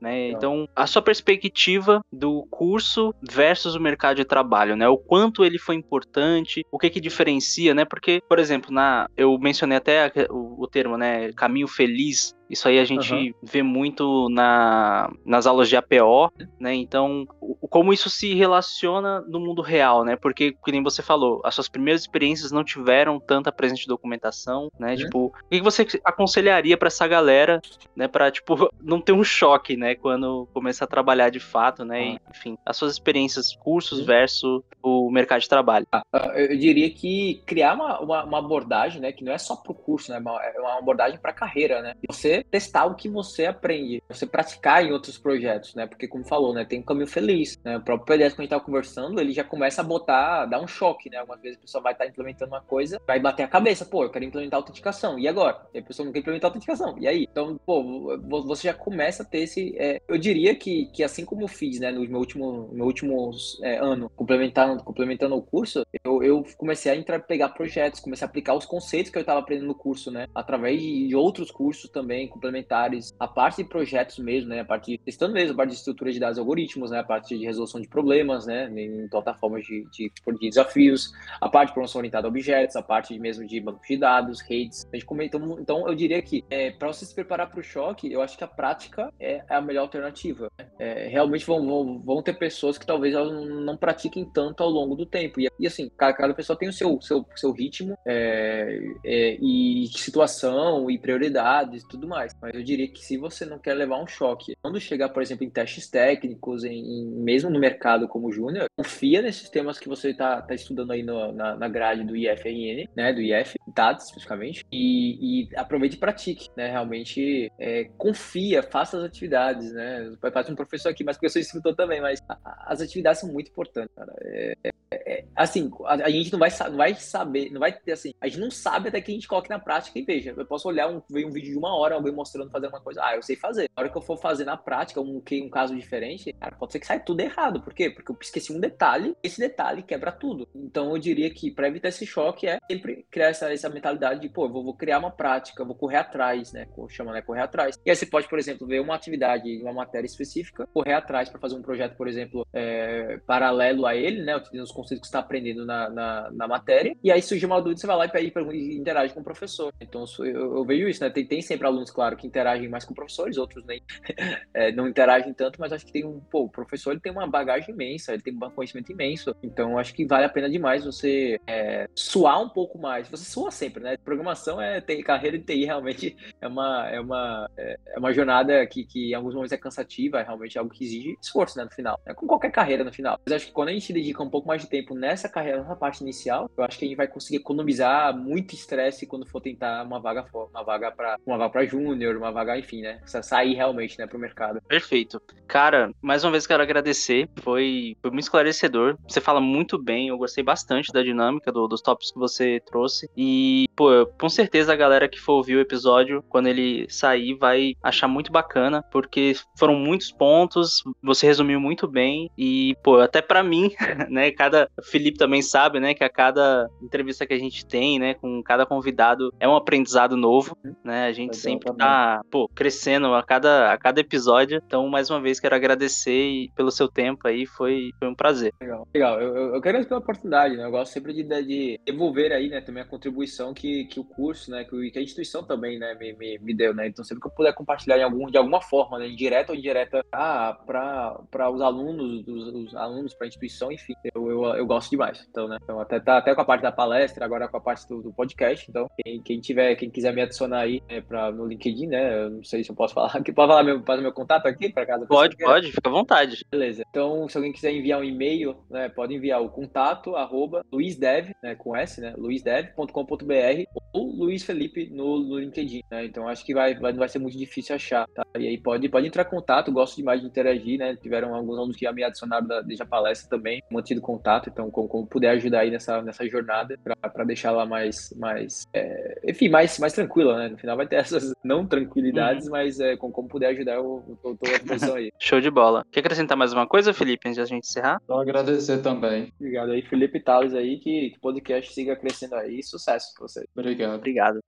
né? 0.00 0.28
Então, 0.30 0.68
a 0.74 0.86
sua 0.86 1.02
perspectiva 1.02 2.00
do 2.12 2.46
curso 2.50 3.14
versus 3.22 3.74
o 3.74 3.80
mercado 3.80 4.16
de 4.16 4.24
trabalho, 4.24 4.76
né? 4.76 4.88
O 4.88 4.96
quanto 4.96 5.44
ele 5.44 5.58
foi 5.58 5.74
importante, 5.74 6.64
o 6.70 6.78
que 6.78 6.90
que 6.90 7.00
diferencia, 7.00 7.74
né? 7.74 7.84
Porque, 7.84 8.22
por 8.28 8.38
exemplo, 8.38 8.72
na 8.72 9.08
eu 9.16 9.38
mencionei 9.38 9.78
até 9.78 10.10
o, 10.30 10.62
o 10.62 10.66
termo, 10.66 10.96
né, 10.96 11.32
caminho 11.32 11.68
feliz 11.68 12.34
isso 12.48 12.68
aí 12.68 12.78
a 12.78 12.84
gente 12.84 13.12
uhum. 13.12 13.32
vê 13.42 13.62
muito 13.62 14.28
na, 14.30 15.10
nas 15.24 15.46
aulas 15.46 15.68
de 15.68 15.76
APO, 15.76 16.32
né? 16.58 16.74
Então, 16.74 17.26
o, 17.40 17.66
como 17.68 17.92
isso 17.92 18.08
se 18.08 18.34
relaciona 18.34 19.20
no 19.22 19.40
mundo 19.40 19.62
real, 19.62 20.04
né? 20.04 20.16
Porque, 20.16 20.52
como 20.52 20.82
você 20.82 21.02
falou, 21.02 21.40
as 21.44 21.54
suas 21.54 21.68
primeiras 21.68 22.02
experiências 22.02 22.52
não 22.52 22.62
tiveram 22.62 23.18
tanta 23.18 23.50
presença 23.50 23.82
de 23.82 23.88
documentação, 23.88 24.70
né? 24.78 24.90
Uhum. 24.90 24.96
Tipo, 24.96 25.26
o 25.26 25.48
que 25.50 25.60
você 25.60 25.86
aconselharia 26.04 26.76
para 26.76 26.88
essa 26.88 27.06
galera, 27.06 27.60
né? 27.94 28.06
Para 28.06 28.30
tipo, 28.30 28.70
não 28.80 29.00
ter 29.00 29.12
um 29.12 29.24
choque, 29.24 29.76
né? 29.76 29.94
Quando 29.94 30.48
começar 30.54 30.84
a 30.84 30.88
trabalhar 30.88 31.30
de 31.30 31.40
fato, 31.40 31.84
né? 31.84 32.10
E, 32.10 32.20
enfim, 32.30 32.56
as 32.64 32.76
suas 32.76 32.92
experiências, 32.92 33.56
cursos 33.56 34.00
uhum. 34.00 34.06
versus 34.06 34.62
o 34.82 35.10
mercado 35.10 35.40
de 35.40 35.48
trabalho. 35.48 35.86
Ah, 35.90 36.02
ah, 36.12 36.32
eu 36.36 36.56
diria 36.56 36.88
que 36.90 37.42
criar 37.44 37.74
uma, 37.74 38.00
uma, 38.00 38.24
uma 38.24 38.38
abordagem, 38.38 39.00
né? 39.00 39.10
Que 39.10 39.24
não 39.24 39.32
é 39.32 39.38
só 39.38 39.56
pro 39.56 39.74
curso, 39.74 40.12
né? 40.12 40.22
É 40.54 40.60
uma 40.60 40.78
abordagem 40.78 41.18
para 41.18 41.32
carreira, 41.32 41.82
né? 41.82 41.94
Você 42.08 42.35
testar 42.44 42.86
o 42.86 42.94
que 42.94 43.08
você 43.08 43.46
aprende, 43.46 44.02
você 44.08 44.26
praticar 44.26 44.84
em 44.84 44.92
outros 44.92 45.18
projetos, 45.18 45.74
né? 45.74 45.86
Porque, 45.86 46.08
como 46.08 46.24
falou, 46.24 46.54
né, 46.54 46.64
tem 46.64 46.80
um 46.80 46.82
caminho 46.82 47.06
feliz, 47.06 47.58
né? 47.64 47.76
O 47.76 47.80
próprio 47.82 48.06
PDS, 48.06 48.34
quando 48.34 48.40
a 48.40 48.42
gente 48.42 48.50
tava 48.50 48.64
conversando, 48.64 49.20
ele 49.20 49.32
já 49.32 49.44
começa 49.44 49.80
a 49.80 49.84
botar, 49.84 50.46
dar 50.46 50.60
um 50.60 50.66
choque, 50.66 51.10
né? 51.10 51.18
Algumas 51.18 51.40
vezes 51.40 51.58
a 51.58 51.62
pessoa 51.62 51.82
vai 51.82 51.92
estar 51.92 52.04
tá 52.04 52.10
implementando 52.10 52.52
uma 52.52 52.60
coisa, 52.60 53.00
vai 53.06 53.20
bater 53.20 53.42
a 53.42 53.48
cabeça, 53.48 53.84
pô, 53.84 54.04
eu 54.04 54.10
quero 54.10 54.24
implementar 54.24 54.58
autenticação, 54.58 55.18
e 55.18 55.28
agora? 55.28 55.60
E 55.72 55.78
a 55.78 55.82
pessoa 55.82 56.04
não 56.04 56.12
quer 56.12 56.20
implementar 56.20 56.48
autenticação, 56.48 56.96
e 56.98 57.06
aí? 57.06 57.26
Então, 57.30 57.58
pô, 57.64 58.18
você 58.46 58.68
já 58.68 58.74
começa 58.74 59.22
a 59.22 59.26
ter 59.26 59.40
esse. 59.40 59.74
É, 59.78 60.00
eu 60.08 60.18
diria 60.18 60.54
que, 60.54 60.86
que 60.86 61.02
assim 61.02 61.24
como 61.24 61.42
eu 61.42 61.48
fiz, 61.48 61.80
né, 61.80 61.90
no 61.90 62.00
meu 62.00 62.18
último, 62.18 62.68
meu 62.72 62.86
último 62.86 63.30
é, 63.62 63.78
ano, 63.78 64.10
complementando, 64.10 64.82
complementando 64.82 65.36
o 65.36 65.42
curso, 65.42 65.84
eu, 66.04 66.22
eu 66.22 66.44
comecei 66.56 66.92
a 66.92 66.96
entrar, 66.96 67.20
pegar 67.20 67.50
projetos, 67.50 68.00
comecei 68.00 68.24
a 68.24 68.28
aplicar 68.28 68.54
os 68.54 68.66
conceitos 68.66 69.10
que 69.10 69.18
eu 69.18 69.20
estava 69.20 69.40
aprendendo 69.40 69.68
no 69.68 69.74
curso, 69.74 70.10
né? 70.10 70.26
Através 70.34 70.80
de 70.80 71.14
outros 71.14 71.50
cursos 71.50 71.90
também, 71.90 72.25
complementares, 72.28 73.14
a 73.18 73.26
parte 73.26 73.62
de 73.62 73.68
projetos 73.68 74.18
mesmo, 74.18 74.50
né? 74.50 74.60
A 74.60 74.64
parte 74.64 74.92
de, 74.92 74.98
testando 74.98 75.34
mesmo, 75.34 75.52
a 75.52 75.56
parte 75.56 75.70
de 75.70 75.76
estrutura 75.76 76.12
de 76.12 76.20
dados 76.20 76.38
algoritmos, 76.38 76.90
né? 76.90 77.00
A 77.00 77.04
parte 77.04 77.36
de 77.36 77.44
resolução 77.44 77.80
de 77.80 77.88
problemas, 77.88 78.46
né, 78.46 78.70
em 78.76 79.08
plataformas 79.08 79.64
de, 79.64 79.86
de, 79.90 80.12
de 80.40 80.48
desafios, 80.48 81.12
a 81.40 81.48
parte 81.48 81.68
de 81.68 81.74
promoção 81.74 81.98
orientada 82.00 82.26
a 82.26 82.30
objetos, 82.30 82.76
a 82.76 82.82
parte 82.82 83.18
mesmo 83.18 83.46
de 83.46 83.60
banco 83.60 83.80
de 83.86 83.96
dados, 83.96 84.40
redes. 84.40 84.86
A 84.92 84.96
gente 84.96 85.06
comentou, 85.06 85.58
então 85.60 85.86
eu 85.88 85.94
diria 85.94 86.20
que 86.22 86.44
é, 86.50 86.70
para 86.70 86.88
você 86.88 87.04
se 87.04 87.14
preparar 87.14 87.50
para 87.50 87.60
o 87.60 87.62
choque, 87.62 88.10
eu 88.10 88.22
acho 88.22 88.36
que 88.36 88.44
a 88.44 88.48
prática 88.48 89.12
é 89.18 89.42
a 89.48 89.60
melhor 89.60 89.82
alternativa. 89.82 90.50
Né? 90.58 90.66
É, 90.78 91.08
realmente 91.08 91.46
vão, 91.46 91.64
vão, 91.66 91.98
vão, 92.00 92.22
ter 92.22 92.34
pessoas 92.34 92.78
que 92.78 92.86
talvez 92.86 93.14
elas 93.14 93.32
não 93.32 93.76
pratiquem 93.76 94.24
tanto 94.24 94.62
ao 94.62 94.70
longo 94.70 94.94
do 94.94 95.06
tempo. 95.06 95.40
E, 95.40 95.48
e 95.58 95.66
assim, 95.66 95.90
cada, 95.96 96.12
cada, 96.12 96.34
pessoa 96.34 96.58
tem 96.58 96.68
o 96.68 96.72
seu, 96.72 97.00
seu, 97.00 97.24
seu 97.34 97.52
ritmo 97.52 97.96
é, 98.06 98.80
é, 99.04 99.38
e 99.40 99.86
situação 99.94 100.90
e 100.90 100.98
prioridades 100.98 101.82
e 101.82 101.88
tudo 101.88 102.06
mais. 102.06 102.15
Mas 102.40 102.54
eu 102.54 102.62
diria 102.62 102.88
que 102.88 103.04
se 103.04 103.16
você 103.16 103.44
não 103.44 103.58
quer 103.58 103.74
levar 103.74 104.02
um 104.02 104.06
choque, 104.06 104.56
quando 104.62 104.80
chegar, 104.80 105.08
por 105.10 105.22
exemplo, 105.22 105.44
em 105.44 105.50
testes 105.50 105.88
técnicos, 105.88 106.64
em, 106.64 106.72
em 106.72 107.06
mesmo 107.06 107.50
no 107.50 107.58
mercado 107.58 108.08
como 108.08 108.32
júnior, 108.32 108.66
confia 108.76 109.22
nesses 109.22 109.48
temas 109.48 109.78
que 109.78 109.88
você 109.88 110.10
está 110.10 110.42
tá 110.42 110.54
estudando 110.54 110.92
aí 110.92 111.02
no, 111.02 111.32
na, 111.32 111.56
na 111.56 111.68
grade 111.68 112.04
do 112.04 112.16
IFRN, 112.16 112.88
né, 112.96 113.12
do 113.12 113.20
IF, 113.20 113.56
dados 113.74 114.04
especificamente, 114.04 114.64
e, 114.72 115.42
e 115.42 115.56
aproveite 115.56 115.96
e 115.96 116.00
pratique, 116.00 116.48
né, 116.56 116.70
realmente 116.70 117.50
é, 117.58 117.84
confia, 117.96 118.62
faça 118.62 118.98
as 118.98 119.04
atividades, 119.04 119.72
né, 119.72 120.12
faz 120.32 120.48
um 120.48 120.54
professor 120.54 120.90
aqui, 120.90 121.04
mas 121.04 121.16
porque 121.16 121.26
eu 121.26 121.30
sou 121.30 121.40
instrutor 121.40 121.74
também, 121.74 122.00
mas 122.00 122.22
as 122.44 122.80
atividades 122.80 123.20
são 123.20 123.32
muito 123.32 123.50
importantes, 123.50 123.94
cara. 123.94 124.12
É, 124.22 124.56
é, 124.64 124.70
é, 124.90 125.24
assim, 125.34 125.70
a, 125.84 125.94
a, 125.94 126.10
gente 126.10 126.32
não 126.32 126.38
vai, 126.38 126.50
não 126.50 126.76
vai 126.76 126.94
saber, 126.94 127.50
não 127.50 127.60
vai 127.60 127.72
ter 127.72 127.92
assim, 127.92 128.14
a 128.20 128.28
gente 128.28 128.40
não 128.40 128.50
sabe 128.50 128.88
até 128.88 129.00
que 129.00 129.10
a 129.10 129.14
gente 129.14 129.28
coloque 129.28 129.50
na 129.50 129.58
prática 129.58 129.98
e 129.98 130.02
veja. 130.02 130.34
Eu 130.36 130.46
posso 130.46 130.68
olhar 130.68 130.88
um, 130.88 131.02
ver 131.10 131.26
um 131.26 131.30
vídeo 131.30 131.52
de 131.52 131.58
uma 131.58 131.76
hora, 131.76 131.94
alguém 131.94 132.12
mostrando 132.12 132.50
fazer 132.50 132.68
uma 132.68 132.80
coisa, 132.80 133.02
ah, 133.02 133.16
eu 133.16 133.22
sei 133.22 133.36
fazer. 133.36 133.70
Na 133.76 133.82
hora 133.82 133.90
que 133.90 133.98
eu 133.98 134.02
for 134.02 134.16
fazer 134.16 134.44
na 134.44 134.56
prática, 134.56 135.00
um, 135.00 135.22
um 135.32 135.50
caso 135.50 135.74
diferente, 135.74 136.32
cara, 136.32 136.54
pode 136.56 136.72
ser 136.72 136.80
que 136.80 136.86
saia 136.86 137.00
tudo 137.00 137.20
errado. 137.20 137.60
Por 137.60 137.74
quê? 137.74 137.90
Porque 137.90 138.12
eu 138.12 138.16
esqueci 138.20 138.52
um 138.52 138.60
detalhe, 138.60 139.16
esse 139.22 139.40
detalhe 139.40 139.82
quebra 139.82 140.12
tudo. 140.12 140.48
Então 140.54 140.90
eu 140.90 140.98
diria 140.98 141.30
que 141.30 141.50
para 141.50 141.68
evitar 141.68 141.88
esse 141.88 142.06
choque 142.06 142.46
é 142.46 142.58
sempre 142.70 143.06
criar 143.10 143.28
essa, 143.28 143.52
essa 143.52 143.68
mentalidade 143.68 144.20
de, 144.20 144.28
pô, 144.28 144.44
eu 144.44 144.52
vou, 144.52 144.64
vou 144.64 144.74
criar 144.74 144.98
uma 144.98 145.10
prática, 145.10 145.64
vou 145.64 145.74
correr 145.74 145.96
atrás, 145.96 146.52
né? 146.52 146.66
Chama, 146.88 147.12
né? 147.12 147.22
Correr 147.22 147.42
atrás. 147.42 147.78
E 147.84 147.90
aí 147.90 147.96
você 147.96 148.06
pode, 148.06 148.28
por 148.28 148.38
exemplo, 148.38 148.66
ver 148.66 148.80
uma 148.80 148.94
atividade, 148.94 149.60
uma 149.62 149.72
matéria 149.72 150.06
específica, 150.06 150.66
correr 150.72 150.92
atrás 150.92 151.28
para 151.28 151.40
fazer 151.40 151.56
um 151.56 151.62
projeto, 151.62 151.96
por 151.96 152.06
exemplo, 152.06 152.46
é, 152.52 153.18
paralelo 153.26 153.86
a 153.86 153.94
ele, 153.94 154.22
né? 154.22 154.36
Utilizando 154.36 154.66
os 154.66 154.75
conceitos 154.76 155.00
que 155.00 155.06
você 155.06 155.16
está 155.16 155.20
aprendendo 155.20 155.64
na, 155.64 155.88
na, 155.88 156.30
na, 156.30 156.46
matéria. 156.46 156.94
E 157.02 157.10
aí 157.10 157.22
surge 157.22 157.44
uma 157.46 157.60
dúvida, 157.60 157.80
você 157.80 157.86
vai 157.86 157.96
lá 157.96 158.06
e, 158.06 158.32
e 158.52 158.76
interage 158.76 159.14
com 159.14 159.20
o 159.20 159.24
professor. 159.24 159.72
Então 159.80 160.04
eu, 160.20 160.56
eu 160.56 160.64
vejo 160.64 160.88
isso, 160.88 161.02
né? 161.02 161.10
Tem, 161.10 161.26
tem, 161.26 161.40
sempre 161.40 161.66
alunos, 161.66 161.90
claro, 161.90 162.16
que 162.16 162.26
interagem 162.26 162.68
mais 162.68 162.84
com 162.84 162.94
professores, 162.94 163.38
outros 163.38 163.64
nem 163.64 163.82
é, 164.52 164.70
não 164.72 164.86
interagem 164.86 165.32
tanto, 165.32 165.60
mas 165.60 165.72
acho 165.72 165.86
que 165.86 165.92
tem 165.92 166.04
um, 166.04 166.20
pô, 166.20 166.42
o 166.42 166.48
professor 166.48 166.92
ele 166.92 167.00
tem 167.00 167.12
uma 167.12 167.26
bagagem 167.26 167.74
imensa, 167.74 168.12
ele 168.12 168.22
tem 168.22 168.34
um 168.34 168.50
conhecimento 168.50 168.92
imenso. 168.92 169.34
Então 169.42 169.78
acho 169.78 169.94
que 169.94 170.04
vale 170.04 170.26
a 170.26 170.28
pena 170.28 170.50
demais 170.50 170.84
você 170.84 171.40
é, 171.46 171.88
suar 171.94 172.42
um 172.42 172.48
pouco 172.48 172.78
mais. 172.78 173.08
Você 173.08 173.24
sua 173.24 173.50
sempre, 173.50 173.82
né? 173.82 173.96
Programação 173.96 174.60
é 174.60 174.80
ter 174.80 175.02
carreira 175.02 175.38
de 175.38 175.44
TI 175.44 175.64
realmente 175.64 176.16
é 176.40 176.46
uma 176.46 176.88
é 176.88 177.00
uma 177.00 177.50
é, 177.56 177.78
é 177.88 177.98
uma 177.98 178.12
jornada 178.12 178.66
que, 178.66 178.84
que 178.84 179.10
em 179.10 179.14
alguns 179.14 179.34
momentos 179.34 179.52
é 179.52 179.56
cansativa, 179.56 180.20
é 180.20 180.22
realmente 180.22 180.58
algo 180.58 180.70
que 180.70 180.84
exige 180.84 181.16
esforço, 181.20 181.56
né, 181.58 181.64
no 181.64 181.70
final. 181.70 182.00
É 182.04 182.12
com 182.12 182.26
qualquer 182.26 182.50
carreira 182.50 182.84
no 182.84 182.92
final. 182.92 183.18
Mas 183.24 183.34
acho 183.34 183.46
que 183.46 183.52
quando 183.52 183.68
a 183.68 183.72
gente 183.72 183.92
dedica 183.92 184.22
um 184.22 184.30
pouco 184.30 184.48
mais 184.48 184.62
tempo 184.68 184.94
nessa 184.94 185.28
carreira, 185.28 185.60
nessa 185.62 185.76
parte 185.76 186.02
inicial, 186.02 186.50
eu 186.56 186.64
acho 186.64 186.78
que 186.78 186.84
a 186.84 186.88
gente 186.88 186.96
vai 186.96 187.08
conseguir 187.08 187.38
economizar 187.38 188.16
muito 188.16 188.54
estresse 188.54 189.06
quando 189.06 189.26
for 189.26 189.40
tentar 189.40 189.84
uma 189.84 190.00
vaga 190.00 190.26
uma 190.32 190.62
vaga 190.62 190.90
para 190.90 191.16
uma 191.26 191.38
vaga 191.38 191.52
para 191.52 191.64
júnior, 191.64 192.16
uma 192.16 192.32
vaga, 192.32 192.58
enfim, 192.58 192.82
né? 192.82 193.00
Sair 193.06 193.54
realmente, 193.54 193.98
né, 193.98 194.06
pro 194.06 194.18
mercado. 194.18 194.60
Perfeito. 194.62 195.20
Cara, 195.46 195.92
mais 196.02 196.24
uma 196.24 196.32
vez 196.32 196.46
quero 196.46 196.62
agradecer. 196.62 197.28
Foi, 197.40 197.96
foi 198.00 198.10
muito 198.10 198.24
esclarecedor. 198.24 198.96
Você 199.08 199.20
fala 199.20 199.40
muito 199.40 199.80
bem. 199.80 200.08
Eu 200.08 200.18
gostei 200.18 200.42
bastante 200.42 200.92
da 200.92 201.02
dinâmica 201.02 201.52
do, 201.52 201.66
dos 201.66 201.80
tópicos 201.80 202.12
que 202.12 202.18
você 202.18 202.60
trouxe. 202.66 203.08
E, 203.16 203.66
pô, 203.76 204.06
com 204.18 204.28
certeza 204.28 204.72
a 204.72 204.76
galera 204.76 205.08
que 205.08 205.20
for 205.20 205.34
ouvir 205.34 205.56
o 205.56 205.60
episódio, 205.60 206.22
quando 206.28 206.48
ele 206.48 206.86
sair, 206.88 207.34
vai 207.34 207.74
achar 207.82 208.08
muito 208.08 208.32
bacana, 208.32 208.82
porque 208.90 209.34
foram 209.56 209.74
muitos 209.74 210.10
pontos. 210.10 210.82
Você 211.02 211.26
resumiu 211.26 211.60
muito 211.60 211.86
bem. 211.86 212.30
E, 212.36 212.76
pô, 212.82 212.98
até 212.98 213.22
para 213.22 213.42
mim, 213.42 213.70
né? 214.10 214.30
Cada. 214.32 214.55
O 214.78 214.82
Felipe 214.82 215.18
também 215.18 215.42
sabe, 215.42 215.80
né? 215.80 215.94
Que 215.94 216.04
a 216.04 216.10
cada 216.10 216.68
entrevista 216.82 217.26
que 217.26 217.34
a 217.34 217.38
gente 217.38 217.66
tem, 217.66 217.98
né? 217.98 218.14
Com 218.14 218.42
cada 218.42 218.66
convidado 218.66 219.32
é 219.38 219.48
um 219.48 219.56
aprendizado 219.56 220.16
novo, 220.16 220.56
né? 220.84 221.06
A 221.06 221.12
gente 221.12 221.36
sempre 221.36 221.74
tá, 221.74 222.20
pô, 222.30 222.48
crescendo 222.48 223.14
a 223.14 223.22
cada, 223.22 223.72
a 223.72 223.78
cada 223.78 224.00
episódio. 224.00 224.60
Então, 224.64 224.88
mais 224.88 225.10
uma 225.10 225.20
vez, 225.20 225.40
quero 225.40 225.54
agradecer 225.54 226.48
pelo 226.54 226.70
seu 226.70 226.88
tempo 226.88 227.26
aí. 227.28 227.46
Foi, 227.46 227.90
foi 227.98 228.08
um 228.08 228.14
prazer. 228.14 228.52
Legal. 228.60 228.88
Legal. 228.94 229.20
Eu, 229.20 229.36
eu, 229.36 229.54
eu 229.54 229.60
quero 229.60 229.76
agradecer 229.76 229.88
pela 229.88 230.00
oportunidade, 230.00 230.56
né? 230.56 230.64
Eu 230.64 230.70
gosto 230.70 230.92
sempre 230.92 231.12
de, 231.12 231.22
de 231.22 231.80
devolver 231.84 232.32
aí, 232.32 232.48
né? 232.48 232.60
Também 232.60 232.82
a 232.82 232.86
contribuição 232.86 233.52
que, 233.52 233.84
que 233.86 234.00
o 234.00 234.04
curso, 234.04 234.50
né? 234.50 234.64
Que, 234.64 234.90
que 234.90 234.98
a 234.98 235.02
instituição 235.02 235.44
também, 235.44 235.78
né? 235.78 235.94
Me, 235.94 236.12
me, 236.14 236.38
me, 236.38 236.54
deu, 236.54 236.74
né? 236.74 236.88
Então, 236.88 237.04
sempre 237.04 237.20
que 237.20 237.28
eu 237.28 237.32
puder 237.32 237.54
compartilhar 237.54 237.98
em 237.98 238.02
algum, 238.02 238.26
de 238.26 238.38
alguma 238.38 238.60
forma, 238.60 238.98
né? 238.98 239.08
Indireta 239.08 239.52
ou 239.52 239.58
indireta, 239.58 240.04
ah, 240.12 240.56
para 240.66 241.50
os 241.50 241.60
alunos, 241.60 242.26
os, 242.26 242.54
os 242.54 242.74
alunos, 242.74 243.14
para 243.14 243.26
a 243.26 243.28
instituição, 243.28 243.70
enfim, 243.72 243.94
eu, 244.14 244.30
eu, 244.30 244.45
eu, 244.54 244.66
gosto 244.66 244.90
demais. 244.90 245.26
Então, 245.30 245.48
né? 245.48 245.58
Então, 245.62 245.80
até, 245.80 245.98
tá, 246.00 246.18
até 246.18 246.34
com 246.34 246.40
a 246.40 246.44
parte 246.44 246.62
da 246.62 246.72
palestra, 246.72 247.24
agora 247.24 247.48
com 247.48 247.56
a 247.56 247.60
parte 247.60 247.88
do, 247.88 248.02
do 248.02 248.12
podcast. 248.12 248.66
Então, 248.68 248.88
quem, 249.02 249.20
quem 249.20 249.40
tiver, 249.40 249.74
quem 249.76 249.90
quiser 249.90 250.12
me 250.12 250.22
adicionar 250.22 250.60
aí 250.60 250.82
né, 250.88 251.00
pra, 251.00 251.30
no 251.30 251.46
LinkedIn, 251.46 251.86
né? 251.86 252.24
Eu 252.24 252.30
não 252.30 252.44
sei 252.44 252.62
se 252.62 252.70
eu 252.70 252.76
posso 252.76 252.94
falar 252.94 253.16
aqui. 253.16 253.32
Pode 253.32 253.48
falar 253.48 253.62
meu, 253.62 253.82
meu 253.82 254.12
contato 254.12 254.46
aqui, 254.46 254.72
para 254.72 254.86
casa? 254.86 255.06
Pode, 255.06 255.36
pode, 255.36 255.72
fica 255.72 255.88
à 255.88 255.92
vontade. 255.92 256.44
Beleza. 256.50 256.84
Então, 256.90 257.28
se 257.28 257.36
alguém 257.36 257.52
quiser 257.52 257.72
enviar 257.72 258.00
um 258.00 258.04
e-mail, 258.04 258.56
né? 258.70 258.88
Pode 258.88 259.14
enviar 259.14 259.42
o 259.42 259.48
contato, 259.48 260.16
arroba, 260.16 260.64
luizdev, 260.72 261.32
né? 261.42 261.54
Com 261.54 261.76
S, 261.76 262.00
né? 262.00 262.14
luizdev.com.br 262.16 263.64
ou 263.92 264.06
Luiz 264.10 264.42
Felipe 264.42 264.88
no, 264.90 265.18
no 265.18 265.38
LinkedIn, 265.38 265.82
né? 265.90 266.04
Então, 266.04 266.28
acho 266.28 266.44
que 266.44 266.54
vai, 266.54 266.74
vai, 266.74 266.92
não 266.92 266.98
vai 266.98 267.08
ser 267.08 267.18
muito 267.18 267.36
difícil 267.36 267.74
achar, 267.74 268.06
tá? 268.14 268.24
E 268.38 268.46
aí 268.46 268.58
pode, 268.58 268.88
pode 268.88 269.06
entrar 269.06 269.22
em 269.24 269.30
contato, 269.30 269.72
gosto 269.72 269.96
demais 269.96 270.20
de 270.20 270.26
interagir, 270.26 270.78
né? 270.78 270.96
Tiveram 270.96 271.34
alguns 271.34 271.56
alunos 271.56 271.76
que 271.76 271.84
já 271.84 271.92
me 271.92 272.04
adicionaram 272.04 272.46
da, 272.46 272.60
desde 272.60 272.82
a 272.82 272.86
palestra 272.86 273.28
também, 273.28 273.62
mantido 273.70 274.00
contato, 274.36 274.50
então 274.50 274.70
como, 274.70 274.88
como 274.88 275.06
puder 275.06 275.30
ajudar 275.30 275.60
aí 275.60 275.70
nessa, 275.70 276.02
nessa 276.02 276.26
jornada 276.28 276.78
para 277.00 277.24
deixar 277.24 277.48
ela 277.48 277.66
mais, 277.66 278.14
mais 278.16 278.66
é, 278.72 279.20
enfim, 279.26 279.48
mais, 279.48 279.78
mais 279.78 279.92
tranquila, 279.92 280.36
né? 280.38 280.48
No 280.48 280.58
final 280.58 280.76
vai 280.76 280.86
ter 280.86 280.96
essas 281.00 281.32
não 281.42 281.66
tranquilidades, 281.66 282.46
uhum. 282.46 282.52
mas 282.52 282.80
é, 282.80 282.96
como, 282.96 283.12
como 283.12 283.28
puder 283.28 283.48
ajudar, 283.48 283.74
eu, 283.74 284.02
eu 284.24 284.36
tô 284.36 284.46
à 284.46 284.58
disposição 284.58 284.94
aí. 284.94 285.10
Show 285.18 285.40
de 285.40 285.50
bola. 285.50 285.84
Quer 285.90 286.00
acrescentar 286.00 286.36
mais 286.36 286.52
uma 286.52 286.66
coisa, 286.66 286.92
Felipe, 286.92 287.28
antes 287.28 287.36
de 287.36 287.42
a 287.42 287.44
gente 287.44 287.64
encerrar? 287.64 288.00
Só 288.06 288.20
agradecer 288.20 288.78
também. 288.78 289.32
Obrigado 289.38 289.72
aí, 289.72 289.82
Felipe 289.82 290.20
Tales 290.20 290.54
aí, 290.54 290.78
que, 290.78 291.10
que 291.10 291.16
o 291.16 291.20
podcast 291.20 291.72
siga 291.72 291.96
crescendo 291.96 292.34
aí. 292.36 292.62
Sucesso 292.62 293.14
pra 293.14 293.26
vocês. 293.26 293.46
Obrigado. 293.54 293.96
Obrigado. 293.96 294.40